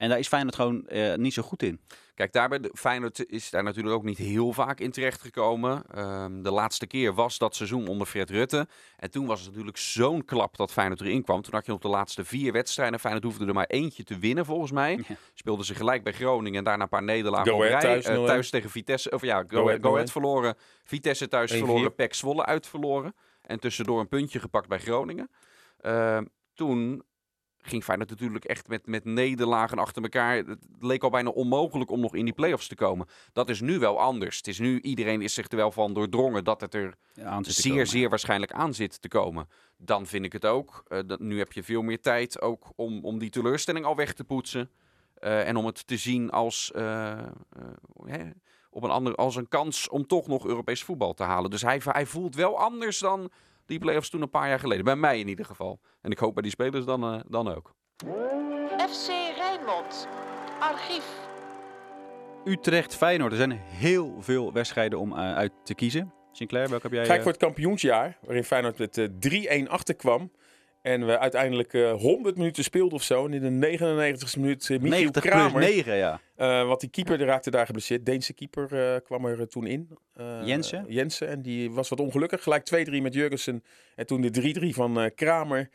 En 0.00 0.08
daar 0.08 0.18
is 0.18 0.28
Feyenoord 0.28 0.54
gewoon 0.54 0.86
eh, 0.86 1.14
niet 1.14 1.32
zo 1.32 1.42
goed 1.42 1.62
in. 1.62 1.80
Kijk, 2.14 2.32
daarbij, 2.32 2.60
Feyenoord 2.74 3.26
is 3.30 3.50
daar 3.50 3.62
natuurlijk 3.62 3.94
ook 3.94 4.04
niet 4.04 4.18
heel 4.18 4.52
vaak 4.52 4.80
in 4.80 4.90
terechtgekomen. 4.90 5.82
Ehm 5.94 6.42
de 6.42 6.50
laatste 6.50 6.86
keer 6.86 7.14
was 7.14 7.38
dat 7.38 7.54
seizoen 7.54 7.88
onder 7.88 8.06
Fred 8.06 8.30
Rutte. 8.30 8.66
En 8.96 9.10
toen 9.10 9.26
was 9.26 9.40
het 9.40 9.48
natuurlijk 9.48 9.76
zo'n 9.76 10.24
klap 10.24 10.56
dat 10.56 10.72
Feyenoord 10.72 11.00
erin 11.00 11.22
kwam. 11.22 11.42
Toen 11.42 11.54
had 11.54 11.66
je 11.66 11.72
nog 11.72 11.80
de 11.80 11.88
laatste 11.88 12.24
vier 12.24 12.52
wedstrijden. 12.52 13.00
Feyenoord 13.00 13.24
hoefde 13.24 13.46
er 13.46 13.54
maar 13.54 13.66
eentje 13.66 14.02
te 14.04 14.18
winnen 14.18 14.44
volgens 14.44 14.70
mij. 14.72 15.04
Ja. 15.08 15.14
Speelden 15.34 15.64
ze 15.64 15.74
gelijk 15.74 16.02
bij 16.04 16.12
Groningen 16.12 16.58
en 16.58 16.64
daarna 16.64 16.82
een 16.82 16.88
paar 16.88 17.02
nederlagen 17.02 17.48
Go 17.52 17.56
op 17.56 17.62
Ahead 17.62 17.82
rij. 17.82 17.90
thuis, 17.92 18.04
Eh, 18.04 18.14
0-1. 18.14 18.26
thuis 18.26 18.50
tegen 18.50 18.70
Vitesse. 18.70 19.10
Of 19.10 19.22
ja, 19.22 19.38
Go, 19.38 19.46
Go 19.48 19.54
Ahead, 19.54 19.66
Ahead, 19.68 19.82
Go 19.82 19.88
Ahead 19.92 20.08
0-1. 20.08 20.12
verloren. 20.12 20.54
Vitesse 20.84 21.28
thuis 21.28 21.50
1-4. 21.52 21.58
verloren. 21.66 21.94
PEC 21.94 22.14
Zwolle 22.14 22.44
uit 22.46 22.66
verloren. 22.66 23.14
En 23.42 23.60
tussendoor 23.60 24.00
een 24.00 24.08
puntje 24.08 24.40
gepakt 24.40 24.68
bij 24.68 24.78
Groningen. 24.78 25.30
Ehm, 25.80 26.24
toen 26.54 27.02
ging 27.62 27.84
Feyenoord 27.84 28.10
natuurlijk 28.10 28.44
echt 28.44 28.68
met, 28.68 28.86
met 28.86 29.04
nederlagen 29.04 29.78
achter 29.78 30.02
elkaar. 30.02 30.36
Het 30.36 30.58
leek 30.80 31.02
al 31.02 31.10
bijna 31.10 31.30
onmogelijk 31.30 31.90
om 31.90 32.00
nog 32.00 32.14
in 32.14 32.24
die 32.24 32.34
play-offs 32.34 32.68
te 32.68 32.74
komen. 32.74 33.06
Dat 33.32 33.48
is 33.48 33.60
nu 33.60 33.78
wel 33.78 34.00
anders. 34.00 34.36
Het 34.36 34.48
is 34.48 34.58
nu, 34.58 34.80
iedereen 34.80 35.22
is 35.22 35.34
zich 35.34 35.50
er 35.50 35.56
wel 35.56 35.72
van 35.72 35.94
doordrongen 35.94 36.44
dat 36.44 36.60
het 36.60 36.74
er 36.74 36.94
Ja, 37.12 37.42
zeer, 37.42 37.86
zeer 37.86 38.08
waarschijnlijk 38.08 38.52
aan 38.52 38.74
zit 38.74 39.02
te 39.02 39.08
komen. 39.08 39.48
Dan 39.76 40.06
vind 40.06 40.24
ik 40.24 40.32
het 40.32 40.46
ook. 40.46 40.82
eh, 40.88 40.98
dat, 41.06 41.20
nu 41.20 41.38
heb 41.38 41.52
je 41.52 41.62
veel 41.62 41.82
meer 41.82 42.00
tijd 42.00 42.40
ook 42.40 42.72
om, 42.76 43.04
om 43.04 43.18
die 43.18 43.30
teleurstelling 43.30 43.84
al 43.84 43.96
weg 43.96 44.12
te 44.12 44.24
poetsen. 44.24 44.70
Eh, 45.14 45.48
en 45.48 45.56
om 45.56 45.66
het 45.66 45.86
te 45.86 45.96
zien 45.96 46.30
als, 46.30 46.72
eh, 46.72 47.18
hè, 48.04 48.30
op 48.70 48.82
een 48.82 48.90
ander, 48.90 49.14
als 49.14 49.36
een 49.36 49.48
kans 49.48 49.88
om 49.88 50.06
toch 50.06 50.26
nog 50.26 50.46
Europees 50.46 50.82
voetbal 50.82 51.14
te 51.14 51.22
halen. 51.22 51.50
Dus 51.50 51.62
hij, 51.62 51.80
hij 51.84 52.06
voelt 52.06 52.34
wel 52.34 52.58
anders 52.58 52.98
dan 52.98 53.30
die 53.70 53.78
play-offs 53.78 54.10
toen 54.10 54.22
een 54.22 54.30
paar 54.30 54.48
jaar 54.48 54.58
geleden. 54.58 54.84
Bij 54.84 54.96
mij 54.96 55.18
in 55.18 55.28
ieder 55.28 55.44
geval. 55.44 55.80
En 56.00 56.10
ik 56.10 56.18
hoop 56.18 56.34
bij 56.34 56.42
die 56.42 56.52
spelers 56.52 56.84
dan, 56.84 57.04
eh, 57.04 57.20
dan 57.28 57.54
ook. 57.54 57.74
FC 58.90 59.08
Rijnmond. 59.36 60.08
Archief. 60.60 61.28
Utrecht, 62.44 62.96
Feyenoord. 62.96 63.32
Er 63.32 63.38
zijn 63.38 63.52
heel 63.52 64.16
veel 64.20 64.52
wedstrijden 64.52 64.98
om 64.98 65.12
eh, 65.12 65.34
uit 65.34 65.52
te 65.64 65.74
kiezen. 65.74 66.12
Sinclair, 66.32 66.68
welke 66.68 66.86
heb 66.86 66.92
jij? 66.92 67.04
Ga 67.04 67.12
ik 67.12 67.16
eh, 67.18 67.22
voor 67.22 67.32
het 67.32 67.40
kampioensjaar, 67.40 68.18
waarin 68.22 68.44
Feyenoord 68.44 68.78
met 68.78 68.98
eh, 68.98 69.64
3-1 69.64 69.68
achterkwam. 69.68 70.32
En 70.82 71.06
we 71.06 71.18
uiteindelijk 71.18 71.74
eh 71.74 71.92
100 71.92 72.36
minuten 72.36 72.64
speelden 72.64 72.92
of 72.92 73.02
zo. 73.02 73.26
En 73.26 73.32
in 73.32 73.60
de 73.60 73.78
99ste 73.78 74.40
minuut 74.40 74.68
uh, 74.68 74.78
Michiel 74.78 74.90
90 74.90 75.22
plus 75.22 75.34
Kramer. 75.34 75.60
9, 75.60 75.96
ja. 75.96 76.20
eh, 76.36 76.66
want 76.66 76.80
die 76.80 76.90
keeper 76.90 77.18
die 77.18 77.26
raakte 77.26 77.50
daar 77.50 77.66
geblesseerd. 77.66 78.06
Deense 78.06 78.32
keeper 78.32 79.00
kwam 79.00 79.24
er 79.24 79.48
toen 79.48 79.66
in. 79.66 79.98
Jensen? 80.44 80.84
Jensen. 80.88 81.28
En 81.28 81.42
die 81.42 81.70
was 81.70 81.88
wat 81.88 82.00
ongelukkig. 82.00 82.42
Gelijk 82.42 82.88
2-3 82.88 83.02
met 83.02 83.14
Jurgensen. 83.14 83.64
En 83.96 84.06
toen 84.06 84.20
de 84.20 84.54
3-3 84.72 84.74
van 84.74 85.10
Kramer. 85.14 85.68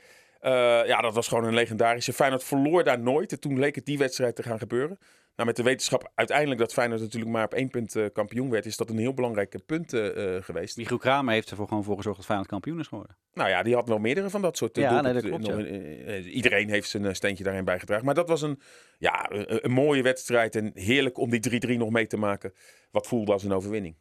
Ja, 0.85 1.01
dat 1.01 1.13
was 1.13 1.27
gewoon 1.27 1.43
een 1.43 1.53
legendarische. 1.53 2.13
Feyenoord 2.13 2.43
verloor 2.43 2.83
daar 2.83 2.99
nooit. 2.99 3.31
En 3.31 3.39
toen 3.39 3.59
leek 3.59 3.75
het 3.75 3.85
die 3.85 3.97
wedstrijd 3.97 4.35
te 4.35 4.43
gaan 4.43 4.59
gebeuren. 4.59 4.99
Nou, 5.35 5.47
met 5.47 5.55
de 5.57 5.63
wetenschap 5.63 6.11
uiteindelijk 6.15 6.59
dat 6.59 6.73
Feyenoord 6.73 7.01
natuurlijk 7.01 7.31
maar 7.31 7.43
op 7.45 7.53
één 7.53 7.69
punt 7.69 7.95
eh, 7.95 8.05
kampioen 8.13 8.49
werd, 8.49 8.65
is 8.65 8.77
dat 8.77 8.89
een 8.89 8.97
heel 8.97 9.13
belangrijke 9.13 9.59
punt 9.59 9.93
eh, 9.93 10.35
eh, 10.35 10.43
geweest. 10.43 10.77
Michiel 10.77 10.97
Kramer 10.97 11.33
heeft 11.33 11.49
ervoor 11.49 11.67
gewoon 11.67 11.83
voor 11.83 11.95
gezorgd 11.95 12.17
dat 12.17 12.25
Feyenoord 12.25 12.49
kampioen 12.51 12.79
is 12.79 12.87
geworden. 12.87 13.17
Nou 13.33 13.49
ja, 13.49 13.63
die 13.63 13.73
had 13.73 13.87
wel 13.87 13.97
meerdere 13.97 14.29
van 14.29 14.41
dat 14.41 14.57
soort 14.57 14.77
eh, 14.77 14.83
Ja, 14.83 15.01
nee, 15.01 15.13
doelpunten. 15.13 15.41
dat 15.41 15.49
klopt, 15.55 15.69
Nog 15.71 16.15
in- 16.15 16.27
Iedereen 16.29 16.69
heeft 16.69 16.89
zijn 16.89 17.15
steentje 17.15 17.43
daarin 17.43 17.65
bijgedragen. 17.65 18.05
Maar 18.05 18.15
dat 18.15 18.27
was 18.29 18.41
een, 18.41 18.59
ja, 18.97 19.31
een, 19.31 19.65
een 19.65 19.71
mooie 19.71 20.01
wedstrijd 20.01 20.55
en 20.55 20.71
heerlijk 20.73 21.17
om 21.17 21.29
die 21.29 21.61
3-3 21.67 21.77
nog 21.77 21.89
mee 21.89 22.07
te 22.07 22.17
maken. 22.17 22.53
Wat 22.91 23.07
voelde 23.07 23.31
als 23.31 23.43
een 23.43 23.53
overwinning. 23.53 23.95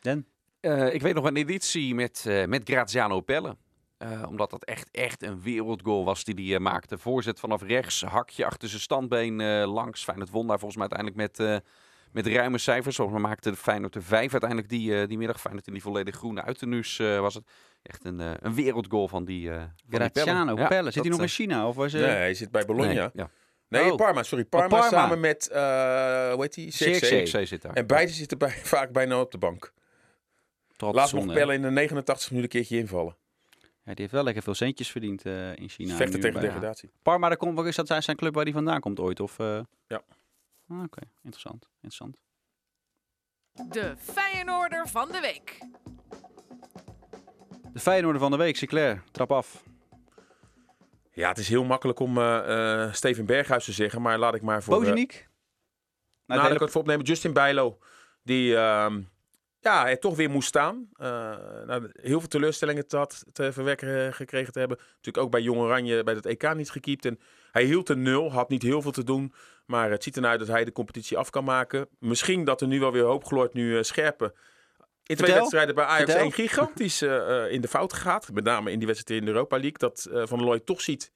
Den? 0.00 0.26
Eh, 0.60 0.94
ik 0.94 1.02
weet 1.02 1.14
nog 1.14 1.24
een 1.24 1.36
editie 1.36 1.94
met, 1.94 2.24
eh, 2.26 2.44
met 2.44 2.62
Graziano 2.68 3.20
Pelle. 3.20 3.56
Eh, 4.02 4.22
omdat 4.28 4.50
dat 4.50 4.64
echt, 4.64 4.88
echt 4.90 5.22
een 5.22 5.42
wereldgoal 5.42 6.04
was 6.04 6.24
die 6.24 6.34
hij 6.46 6.54
eh, 6.54 6.60
maakte. 6.60 6.98
Voorzet 6.98 7.40
vanaf 7.40 7.62
rechts, 7.62 8.02
hakje 8.02 8.44
achter 8.44 8.68
zijn 8.68 8.80
standbeen 8.80 9.40
eh, 9.40 9.72
langs. 9.72 10.04
Feyenoord 10.04 10.30
won 10.30 10.46
daar 10.46 10.58
volgens 10.58 10.80
mij 10.80 10.88
uiteindelijk 10.90 11.38
met, 11.38 11.48
eh, 11.48 11.56
met 12.12 12.26
ruime 12.26 12.58
cijfers. 12.58 12.96
Volgens 12.96 13.18
mij 13.18 13.28
maakte 13.28 13.50
de 13.50 13.56
Feyenoord 13.56 13.94
er 13.94 14.02
vijf 14.02 14.32
uiteindelijk 14.32 14.68
die, 14.70 15.06
die 15.06 15.18
middag. 15.18 15.40
Feyenoord 15.40 15.66
in 15.66 15.72
die 15.72 15.82
volledig 15.82 16.14
groene 16.16 16.42
uiternuus 16.42 16.98
eh, 16.98 17.20
was 17.20 17.34
het. 17.34 17.44
Echt 17.82 18.04
een, 18.04 18.20
eh, 18.20 18.30
een 18.40 18.54
wereldgoal 18.54 19.08
van 19.08 19.24
die, 19.24 19.50
eh 19.50 19.56
van 19.56 19.66
die 19.86 19.98
Pelle. 19.98 20.10
Graziano 20.10 20.56
Ja, 20.56 20.68
Pelle. 20.68 20.84
Zit 20.84 20.94
dat, 20.94 21.04
hij 21.04 21.12
nog 21.12 21.22
in 21.22 21.28
China? 21.28 21.68
Of 21.68 21.76
was, 21.76 21.92
Nee, 21.92 22.02
hij 22.04 22.34
zit 22.34 22.50
bij 22.50 22.64
Bologna. 22.64 23.10
nee, 23.14 23.26
Nee, 23.68 23.84
ja. 23.84 23.90
Oh. 23.90 23.96
Parma, 23.96 24.22
sorry. 24.22 24.44
Parma, 24.44 24.68
Parma. 24.68 24.88
samen 24.88 25.20
met, 25.20 25.48
eh 25.48 25.60
hoe 26.32 26.42
heet 26.42 26.54
die? 26.54 26.68
CXC. 26.70 27.46
Zit 27.46 27.62
daar. 27.62 27.72
En 27.72 27.86
beide 27.86 28.12
zitten 28.12 28.38
bij, 28.38 28.50
vaak 28.50 28.92
bijna 28.92 29.20
op 29.20 29.30
de 29.30 29.38
bank. 29.38 29.72
zonde, 30.76 30.96
mocht 31.14 31.28
hè? 31.28 31.34
Pelle 31.34 31.54
in 31.54 31.62
de 31.62 31.70
89 31.70 32.30
minuten 32.30 32.50
een 32.52 32.60
keertje 32.60 32.78
invallen. 32.82 33.16
Ja, 33.84 33.90
die 33.94 34.00
heeft 34.00 34.12
wel 34.12 34.24
lekker 34.24 34.42
veel 34.42 34.54
centjes 34.54 34.90
verdiend 34.90 35.26
eh, 35.26 35.56
in 35.56 35.68
China. 35.68 35.94
Vechten 35.96 36.20
tegen 36.20 36.40
bij- 36.40 36.48
degradatie. 36.48 36.90
Parma, 37.02 37.28
daar 37.28 37.36
komt, 37.36 37.58
is 37.66 37.76
dat 37.76 37.86
zijn 37.86 38.02
zijn 38.02 38.16
club 38.16 38.34
waar 38.34 38.44
hij 38.44 38.52
vandaan 38.52 38.80
komt 38.80 39.00
ooit? 39.00 39.20
Of, 39.20 39.38
eh? 39.38 39.60
Ja. 39.86 40.02
Ah, 40.68 40.82
Oké, 40.82 41.00
interessant. 41.22 41.68
interessant. 41.74 42.16
De 43.52 43.94
Feyenoorder 43.98 44.88
van 44.88 45.08
de 45.12 45.20
week. 45.20 45.58
De 47.72 47.78
Feyenoorder 47.80 48.20
van 48.20 48.30
de 48.30 48.36
week, 48.36 48.56
Sinclair. 48.56 49.02
Trap 49.10 49.32
af. 49.32 49.62
Ja, 51.10 51.28
het 51.28 51.38
is 51.38 51.48
heel 51.48 51.64
makkelijk 51.64 51.98
om 52.00 52.18
eh, 52.18 52.82
eh, 52.84 52.92
Steven 52.92 53.26
Berghuis 53.26 53.64
te 53.64 53.72
zeggen, 53.72 54.02
maar 54.02 54.18
laat 54.18 54.34
ik 54.34 54.42
maar 54.42 54.62
voor... 54.62 54.74
eh, 54.74 54.80
Bozeniek? 54.80 55.28
Nou, 56.26 56.40
Nou, 56.40 56.54
ik 56.54 56.60
het 56.60 56.70
voor 56.70 56.80
opnemen. 56.80 57.04
Justin 57.04 57.32
Bijlo, 57.32 57.78
die 58.22 58.56
ehm, 58.56 59.02
ja, 59.62 59.88
er 59.88 59.98
toch 59.98 60.16
weer 60.16 60.30
moest 60.30 60.48
staan. 60.48 60.88
Eh, 60.96 61.08
nou, 61.66 61.90
heel 61.92 62.18
veel 62.18 62.28
teleurstellingen 62.28 62.86
te, 62.86 62.96
had, 62.96 63.24
te 63.32 63.52
verwerken 63.52 64.06
eh, 64.06 64.12
gekregen 64.12 64.52
te 64.52 64.58
hebben. 64.58 64.78
Natuurlijk 64.78 65.24
ook 65.24 65.30
bij 65.30 65.40
Jong 65.40 65.60
Oranje 65.60 66.02
bij 66.02 66.14
het 66.14 66.26
EK 66.26 66.54
niet 66.54 66.70
gekiept. 66.70 67.04
En 67.04 67.18
hij 67.52 67.64
hield 67.64 67.88
een 67.88 68.02
nul, 68.02 68.32
had 68.32 68.48
niet 68.48 68.62
heel 68.62 68.82
veel 68.82 68.90
te 68.90 69.04
doen. 69.04 69.32
Maar 69.66 69.90
het 69.90 70.02
ziet 70.02 70.14
ernaar 70.14 70.30
uit 70.30 70.38
dat 70.38 70.48
hij 70.48 70.64
de 70.64 70.72
competitie 70.72 71.18
af 71.18 71.30
kan 71.30 71.44
maken. 71.44 71.88
Misschien 71.98 72.44
dat 72.44 72.60
er 72.60 72.66
nu 72.66 72.80
wel 72.80 72.92
weer 72.92 73.02
hoop 73.02 73.24
gloort, 73.24 73.54
nu 73.54 73.76
eh, 73.76 73.82
Scherpen. 73.82 74.32
In 75.06 75.16
twee 75.16 75.16
Vertel. 75.16 75.36
wedstrijden 75.36 75.74
bij 75.74 75.84
Ajax 75.84 76.04
Vertel. 76.04 76.22
1 76.22 76.32
gigantisch 76.32 77.02
in 77.50 77.60
de 77.60 77.68
fout 77.68 77.92
gaat. 77.92 78.32
Met 78.32 78.44
name 78.44 78.70
in 78.70 78.78
die 78.78 78.86
wedstrijd 78.86 79.20
in 79.20 79.26
de 79.26 79.32
Europa 79.32 79.56
League. 79.56 79.78
Dat 79.78 80.08
Van 80.10 80.38
der 80.38 80.46
Looy 80.46 80.60
toch 80.60 80.80
ziet 80.80 81.12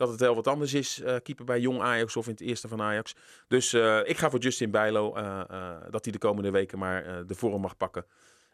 dat 0.00 0.08
het 0.08 0.20
wel 0.20 0.34
wat 0.34 0.46
anders 0.46 0.74
is. 0.74 1.00
eh 1.00 1.16
keeper 1.22 1.44
bij 1.44 1.60
Jong 1.60 1.80
Ajax 1.80 2.16
of 2.16 2.26
in 2.26 2.32
het 2.32 2.40
eerste 2.40 2.68
van 2.68 2.82
Ajax. 2.82 3.14
Dus 3.48 3.72
eh, 3.72 3.98
ik 4.04 4.18
ga 4.18 4.30
voor 4.30 4.38
Justin 4.38 4.70
Bijlo. 4.70 5.14
eh, 5.14 5.40
eh, 5.50 5.76
dat 5.90 6.04
hij 6.04 6.12
de 6.12 6.18
komende 6.18 6.50
weken 6.50 6.78
maar 6.78 7.04
eh, 7.04 7.16
de 7.26 7.34
vorm 7.34 7.60
mag 7.60 7.76
pakken. 7.76 8.04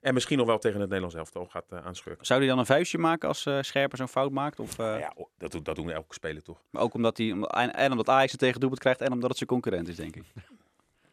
En 0.00 0.14
misschien 0.14 0.38
nog 0.38 0.46
wel 0.46 0.58
tegen 0.58 0.80
het 0.80 0.88
Nederlands 0.88 1.16
elftal 1.16 1.46
gaat 1.46 1.72
aanschurken. 1.72 2.26
Zou 2.26 2.40
hij 2.40 2.48
dan 2.48 2.58
een 2.58 2.66
vuistje 2.66 2.98
maken 2.98 3.28
als 3.28 3.46
eh 3.46 3.58
Scherper 3.60 3.98
zo'n 3.98 4.08
fout 4.08 4.30
maakt? 4.30 4.60
Of, 4.60 4.78
eh, 4.78 4.98
ja, 4.98 5.14
dat, 5.38 5.50
doen- 5.52 5.62
dat 5.62 5.76
doen 5.76 5.90
elke 5.90 6.14
speler 6.14 6.42
toch? 6.42 6.58
Maar 6.70 6.82
ook 6.82 6.94
omdat 6.94 7.16
hij, 7.16 7.30
en, 7.30 7.74
en 7.74 7.90
omdat 7.90 8.08
Ajax 8.08 8.30
het 8.30 8.40
tegen 8.40 8.60
doelpunt 8.60 8.80
krijgt 8.82 9.00
en 9.00 9.12
omdat 9.12 9.28
het 9.28 9.38
zijn 9.38 9.48
concurrent 9.50 9.88
is, 9.88 9.96
denk 9.96 10.16
ik. 10.16 10.24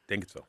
Denk 0.05 0.21
het 0.21 0.31
wel. 0.33 0.45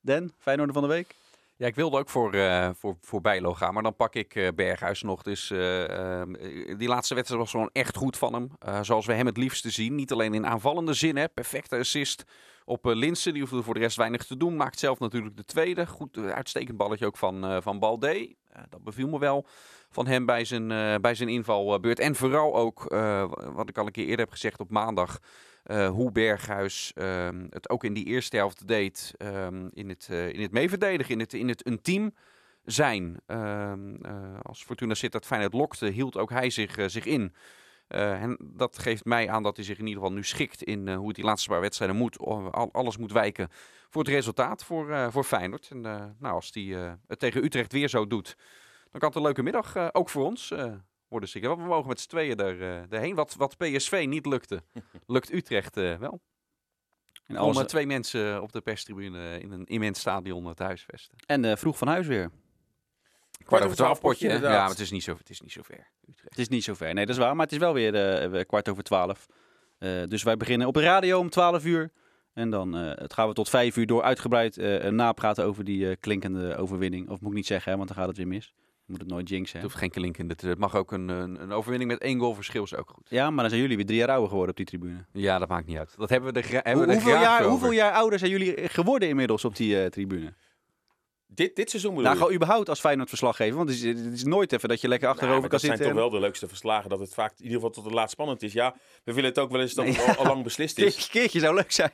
Den, 0.00 0.32
Feyenoorder 0.38 0.74
van 0.74 0.82
de 0.88 0.88
week? 0.94 1.14
Ja, 1.58 1.66
ik 1.66 1.74
wilde 1.74 1.98
ook 1.98 2.08
voor, 2.08 2.32
eh 2.34 2.70
voor, 2.74 2.96
voor 3.00 3.20
Bijlo 3.20 3.54
gaan, 3.54 3.74
maar 3.74 3.82
dan 3.82 3.96
pak 3.96 4.14
ik 4.14 4.34
eh, 4.34 4.48
Berghuis 4.54 5.02
nog. 5.02 5.22
Dus 5.22 5.50
eh, 5.50 6.20
ehm, 6.20 6.34
eh, 6.34 6.78
die 6.78 6.88
laatste 6.88 7.14
wedstrijd 7.14 7.42
was 7.42 7.50
gewoon 7.50 7.70
echt 7.72 7.96
goed 7.96 8.16
van 8.16 8.34
hem. 8.34 8.50
Zoals 8.84 9.06
we 9.06 9.12
hem 9.12 9.26
het 9.26 9.36
liefste 9.36 9.70
zien. 9.70 9.94
Niet 9.94 10.12
alleen 10.12 10.34
in 10.34 10.46
aanvallende 10.46 10.92
zin, 10.92 11.16
hè. 11.16 11.28
perfecte 11.28 11.76
assist 11.76 12.24
op 12.64 12.84
Linsen. 12.84 13.32
Die 13.32 13.42
hoefde 13.42 13.62
voor 13.62 13.74
de 13.74 13.80
rest 13.80 13.96
weinig 13.96 14.24
te 14.24 14.36
doen. 14.36 14.56
Maakt 14.56 14.78
zelf 14.78 14.98
natuurlijk 14.98 15.36
de 15.36 15.44
tweede. 15.44 15.86
Goed, 15.86 16.18
uitstekend 16.18 16.76
balletje 16.76 17.06
ook 17.06 17.16
van, 17.16 17.62
van 17.62 17.78
Balde. 17.78 18.34
Dat 18.68 18.82
beviel 18.84 19.08
me 19.08 19.18
wel 19.18 19.46
van 19.90 20.06
hem 20.06 20.26
bij 20.26 20.44
zijn, 20.44 20.68
bij 21.00 21.14
zijn 21.14 21.28
invalbeurt. 21.28 21.98
En 21.98 22.14
vooral 22.14 22.56
ook, 22.56 22.84
wat 23.52 23.68
ik 23.68 23.78
al 23.78 23.86
een 23.86 23.92
keer 23.92 24.04
eerder 24.04 24.24
heb 24.24 24.30
gezegd 24.30 24.60
op 24.60 24.70
maandag... 24.70 25.18
Uh, 25.70 25.88
hoe 25.88 26.12
Berghuis 26.12 26.92
uh, 26.94 27.28
het 27.50 27.68
ook 27.68 27.84
in 27.84 27.92
die 27.92 28.04
eerste 28.04 28.36
helft 28.36 28.68
deed 28.68 29.14
um, 29.18 29.70
in 29.72 29.88
het, 29.88 30.08
uh, 30.10 30.28
in 30.32 30.40
het 30.40 30.52
meeverdedigen, 30.52 31.12
in 31.12 31.20
het, 31.20 31.32
in 31.32 31.48
het 31.48 31.66
een 31.66 31.80
team 31.80 32.14
zijn. 32.64 33.20
Uh, 33.26 33.72
als 34.42 34.64
Fortuna 34.64 34.94
Sittard 34.94 35.26
Feyenoord 35.26 35.52
lokte, 35.52 35.86
hield 35.86 36.16
ook 36.16 36.30
hij 36.30 36.50
zich, 36.50 36.76
uh, 36.76 36.86
zich 36.86 37.04
in. 37.04 37.34
Uh, 37.88 38.22
en 38.22 38.38
dat 38.54 38.78
geeft 38.78 39.04
mij 39.04 39.28
aan 39.28 39.42
dat 39.42 39.56
hij 39.56 39.64
zich 39.64 39.78
in 39.78 39.86
ieder 39.86 40.02
geval 40.02 40.16
nu 40.16 40.24
schikt 40.24 40.62
in 40.62 40.88
hoe 40.92 41.06
het 41.06 41.16
die 41.16 41.24
laatste 41.24 41.48
paar 41.48 41.60
wedstrijden 41.60 41.96
moet. 41.96 42.18
Al, 42.18 42.72
alles 42.72 42.96
moet 42.96 43.12
wijken 43.12 43.48
voor 43.90 44.02
het 44.02 44.10
resultaat 44.10 44.64
voor, 44.64 45.12
voor 45.12 45.24
Feyenoord. 45.24 45.68
En 45.70 45.80
nou, 45.80 46.34
als 46.34 46.50
hij 46.52 46.96
het 47.06 47.18
tegen 47.18 47.44
Utrecht 47.44 47.72
weer 47.72 47.88
zo 47.88 48.06
doet, 48.06 48.36
dan 48.90 49.00
kan 49.00 49.08
het 49.08 49.16
een 49.16 49.22
leuke 49.22 49.42
middag 49.42 49.94
ook 49.94 50.08
voor 50.08 50.24
ons 50.24 50.54
worden 51.08 51.28
zeker. 51.28 51.56
We 51.56 51.62
mogen 51.62 51.88
met 51.88 52.00
z'n 52.00 52.08
tweeën 52.08 52.36
er, 52.36 52.60
uh, 52.60 52.92
erheen. 52.92 53.14
Wat, 53.14 53.34
wat 53.34 53.56
PSV 53.56 54.04
niet 54.08 54.26
lukte, 54.26 54.62
lukt 55.06 55.32
Utrecht 55.32 55.76
uh, 55.76 55.96
wel. 55.96 56.20
En 57.26 57.40
Om 57.40 57.66
twee 57.66 57.86
mensen 57.86 58.42
op 58.42 58.52
de 58.52 58.60
perstribune 58.60 59.40
in 59.40 59.52
een 59.52 59.66
immens 59.66 60.00
stadion 60.00 60.54
te 60.54 60.62
huisvesten. 60.62 61.18
En 61.26 61.44
uh, 61.44 61.56
vroeg 61.56 61.78
van 61.78 61.88
huis 61.88 62.06
weer. 62.06 62.30
Kwart 63.44 63.64
over 63.64 63.76
twaalf 63.76 64.00
potje, 64.00 64.28
ja, 64.28 64.40
maar 64.40 64.68
het 64.68 64.78
is 64.78 64.90
niet 64.90 65.02
zo, 65.02 65.16
het 65.16 65.30
is 65.30 65.40
niet 65.40 65.52
zo 65.52 65.62
ver. 65.62 65.90
Utrecht. 66.08 66.28
Het 66.28 66.38
is 66.38 66.48
niet 66.48 66.64
zo 66.64 66.74
ver, 66.74 66.94
nee, 66.94 67.06
dat 67.06 67.16
is 67.16 67.20
waar. 67.20 67.36
Maar 67.36 67.44
het 67.44 67.54
is 67.54 67.60
wel 67.60 67.72
weer 67.72 68.32
uh, 68.32 68.40
kwart 68.46 68.68
over 68.68 68.82
twaalf. 68.82 69.26
Uh, 69.78 70.02
dus 70.06 70.22
wij 70.22 70.36
beginnen 70.36 70.66
op 70.66 70.74
de 70.74 70.80
radio 70.80 71.18
om 71.18 71.30
12 71.30 71.64
uur. 71.64 71.92
En 72.32 72.50
dan 72.50 72.76
uh, 72.76 72.90
het 72.94 73.12
gaan 73.12 73.28
we 73.28 73.34
tot 73.34 73.48
vijf 73.48 73.76
uur 73.76 73.86
door 73.86 74.02
uitgebreid 74.02 74.56
napraten 74.90 75.44
over 75.44 75.64
die 75.64 75.96
klinkende 75.96 76.56
overwinning. 76.56 77.08
Of 77.08 77.20
moet 77.20 77.30
ik 77.30 77.36
niet 77.36 77.46
zeggen, 77.46 77.70
hè, 77.70 77.76
want 77.76 77.88
dan 77.88 77.98
gaat 77.98 78.08
het 78.08 78.16
weer 78.16 78.26
mis. 78.26 78.54
Moet 78.88 79.00
het 79.00 79.08
nooit 79.08 79.28
jinxen. 79.28 79.58
Het 79.58 79.66
hoeft 79.66 79.78
geen 79.78 79.90
klinkende 79.90 80.34
te 80.34 80.48
Het 80.48 80.58
mag 80.58 80.76
ook 80.76 80.92
een, 80.92 81.08
een, 81.08 81.42
een, 81.42 81.52
overwinning 81.52 81.90
met 81.90 82.00
één 82.00 82.18
goal 82.18 82.34
verschil 82.34 82.62
is 82.62 82.74
ook 82.74 82.90
goed. 82.90 83.06
Ja, 83.08 83.30
maar 83.30 83.40
dan 83.40 83.48
zijn 83.48 83.60
jullie 83.60 83.76
weer 83.76 83.86
drie 83.86 83.98
jaar 83.98 84.08
ouder 84.08 84.28
geworden 84.28 84.50
op 84.50 84.56
die 84.56 84.66
tribune. 84.66 85.04
Ja, 85.12 85.38
dat 85.38 85.48
maakt 85.48 85.66
niet 85.66 85.78
uit. 85.78 85.94
Dat 85.96 86.10
hebben 86.10 86.32
we 86.32 86.40
er, 86.40 86.50
hebben 86.50 86.72
Hoe, 86.72 86.86
we 86.86 86.92
hoeveel, 86.92 87.12
jaar, 87.12 87.38
over. 87.38 87.50
hoeveel 87.50 87.70
jaar 87.70 87.92
ouder 87.92 88.18
zijn 88.18 88.30
jullie 88.30 88.68
geworden 88.68 89.08
inmiddels 89.08 89.44
op 89.44 89.56
die 89.56 89.82
uh, 89.82 89.86
tribune? 89.86 90.34
Dit, 91.26 91.56
dit 91.56 91.70
seizoen 91.70 91.90
bedoel 91.90 92.04
Nou, 92.04 92.16
je? 92.16 92.22
gewoon 92.22 92.36
überhaupt 92.36 92.68
als 92.68 92.80
Feyenoord 92.80 93.08
verslaggever. 93.08 93.56
Want 93.56 93.68
het 93.68 93.78
is, 93.78 93.84
het 93.84 94.12
is 94.12 94.24
nooit 94.24 94.52
even 94.52 94.68
dat 94.68 94.80
je 94.80 94.88
lekker 94.88 95.08
achterover 95.08 95.38
nou, 95.38 95.48
kan 95.48 95.58
dat 95.58 95.60
zijn 95.60 95.76
zitten. 95.76 95.94
toch 95.94 96.02
wel 96.02 96.10
de 96.10 96.26
leukste 96.26 96.48
verslagen. 96.48 96.90
Dat 96.90 96.98
het 96.98 97.14
vaak 97.14 97.30
in 97.30 97.42
ieder 97.42 97.54
geval 97.54 97.70
tot 97.70 97.84
het 97.84 97.92
laatst 97.92 98.12
spannend 98.12 98.42
is. 98.42 98.52
Ja, 98.52 98.74
we 99.04 99.12
willen 99.12 99.30
het 99.30 99.38
ook 99.38 99.50
wel 99.50 99.60
eens 99.60 99.74
dat 99.74 99.86
het 99.86 99.98
al, 100.06 100.14
al, 100.14 100.24
lang 100.24 100.42
beslist 100.42 100.78
is. 100.78 100.84
Keertje, 100.94 101.10
keertje 101.10 101.40
zou 101.40 101.54
leuk 101.54 101.72
zijn. 101.72 101.92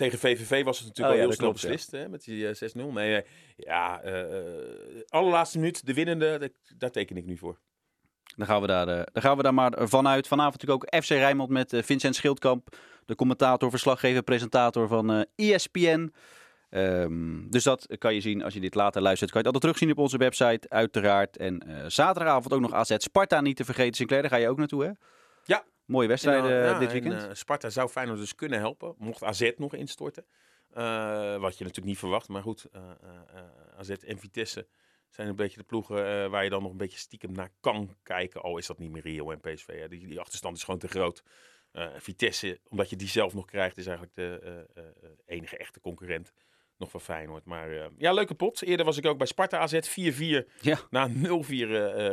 Tegen 0.00 0.18
VVV 0.18 0.64
was 0.64 0.78
het 0.78 0.86
natuurlijk 0.86 1.16
oh, 1.16 1.22
al 1.22 1.28
ja, 1.28 1.28
heel 1.28 1.32
snel 1.32 1.48
klopt, 1.48 1.62
beslist. 1.62 1.92
Ja. 1.92 1.98
Hè, 1.98 2.08
met 2.08 2.24
die 2.24 2.36
uh, 2.36 2.88
6-0. 2.88 2.92
Nee, 2.92 3.16
uh, 3.16 3.22
ja, 3.56 4.04
uh, 4.04 5.02
allerlaatste 5.08 5.58
minuut, 5.58 5.86
de 5.86 5.94
winnende, 5.94 6.52
daar 6.78 6.90
teken 6.90 7.16
ik 7.16 7.26
nu 7.26 7.36
voor. 7.36 7.58
Dan 8.36 8.46
gaan 8.46 8.60
we 8.60 8.66
daar, 8.66 8.88
uh, 8.88 9.02
dan 9.12 9.22
gaan 9.22 9.36
we 9.36 9.42
daar 9.42 9.54
maar 9.54 9.72
vanuit. 9.76 10.28
Vanavond 10.28 10.62
natuurlijk 10.62 10.94
ook 10.94 11.02
FC 11.02 11.08
Rijnmond 11.08 11.50
met 11.50 11.72
uh, 11.72 11.82
Vincent 11.82 12.14
Schildkamp. 12.14 12.76
De 13.06 13.14
commentator, 13.14 13.70
verslaggever, 13.70 14.22
presentator 14.22 14.88
van 14.88 15.12
uh, 15.12 15.54
ESPN. 15.54 16.12
Um, 16.70 17.50
dus 17.50 17.62
dat 17.62 17.86
kan 17.98 18.14
je 18.14 18.20
zien 18.20 18.42
als 18.42 18.54
je 18.54 18.60
dit 18.60 18.74
later 18.74 19.02
luistert. 19.02 19.30
Kan 19.30 19.40
je 19.40 19.46
het 19.46 19.54
altijd 19.54 19.74
terugzien 19.74 19.98
op 19.98 20.04
onze 20.04 20.18
website, 20.18 20.68
uiteraard. 20.68 21.36
En 21.36 21.62
zaterdagavond 21.86 22.52
ook 22.52 22.60
nog 22.60 22.72
AZ 22.72 22.94
Sparta 22.96 23.40
niet 23.40 23.56
te 23.56 23.64
vergeten. 23.64 23.94
Sinclair, 23.94 24.22
daar 24.22 24.30
ga 24.30 24.36
je 24.36 24.48
ook 24.48 24.58
naartoe, 24.58 24.84
hè? 24.84 24.90
Ja. 25.44 25.64
Mooie 25.90 26.08
wedstrijden 26.08 26.50
ja, 26.50 26.78
dit 26.78 26.92
weekend. 26.92 27.22
En, 27.22 27.36
Sparta 27.36 27.70
zou 27.70 27.88
Feyenoord 27.88 28.18
dus 28.18 28.34
kunnen 28.34 28.58
helpen. 28.58 28.94
Mocht 28.98 29.22
AZ 29.22 29.50
nog 29.56 29.74
instorten. 29.74 30.24
wat 31.40 31.58
je 31.58 31.64
natuurlijk 31.64 31.84
niet 31.84 31.98
verwacht. 31.98 32.28
Maar 32.28 32.42
goed, 32.42 32.66
AZ 33.76 33.90
en 33.90 34.18
Vitesse 34.18 34.66
zijn 35.14 35.28
een 35.28 35.36
beetje 35.36 35.58
de 35.58 35.64
ploegen 35.64 35.96
uh, 35.96 36.30
waar 36.30 36.44
je 36.44 36.50
dan 36.50 36.62
nog 36.62 36.70
een 36.70 36.76
beetje 36.76 36.98
stiekem 36.98 37.32
naar 37.32 37.50
kan 37.60 37.96
kijken. 38.02 38.42
Al 38.42 38.58
is 38.58 38.66
dat 38.66 38.78
niet 38.78 38.90
meer 38.90 39.02
Rio 39.02 39.30
en 39.30 39.40
PSV. 39.40 39.66
Hè. 39.66 39.88
Die, 39.88 40.06
die 40.06 40.20
achterstand 40.20 40.56
is 40.56 40.64
gewoon 40.64 40.80
te 40.80 40.88
groot. 40.88 41.22
Uh, 41.72 41.88
Vitesse, 41.96 42.60
omdat 42.68 42.90
je 42.90 42.96
die 42.96 43.08
zelf 43.08 43.34
nog 43.34 43.44
krijgt, 43.44 43.78
is 43.78 43.86
eigenlijk 43.86 44.16
de 44.16 44.66
uh, 44.76 44.84
enige 45.26 45.56
echte 45.56 45.80
concurrent 45.80 46.32
nog 46.76 46.90
van 46.90 47.00
Feyenoord. 47.00 47.44
Maar 47.44 47.90
ja, 47.98 48.12
leuke 48.12 48.34
pot. 48.34 48.62
Eerder 48.62 48.86
was 48.86 48.96
ik 48.96 49.06
ook 49.06 49.18
bij 49.18 49.26
Sparta 49.26 49.58
AZ 49.58 49.74
4-4 49.74 50.60
ja. 50.60 50.78
na 50.90 51.08
0-4 51.08 51.12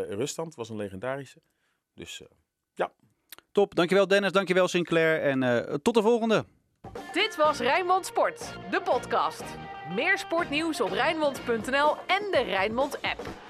ruststand. 0.10 0.56
was 0.56 0.70
een 0.70 0.76
legendarische. 0.76 1.42
Dus. 1.94 2.22
Top. 3.58 3.76
Dankjewel 3.76 4.08
Dennis, 4.08 4.32
dankjewel 4.32 4.68
Sinclair 4.68 5.22
en 5.22 5.80
tot 5.82 5.94
de 5.94 6.02
volgende. 6.02 6.46
Dit 7.14 7.36
was 7.36 7.60
Rijnmond 7.60 8.06
Sport, 8.06 8.54
de 8.72 8.82
podcast. 8.82 9.44
Meer 9.96 10.18
sportnieuws 10.18 10.82
op 10.82 10.92
Rijnmond.nl 10.92 11.96
en 12.08 12.32
de 12.32 12.44
Rijnmond 12.46 13.02
app. 13.02 13.47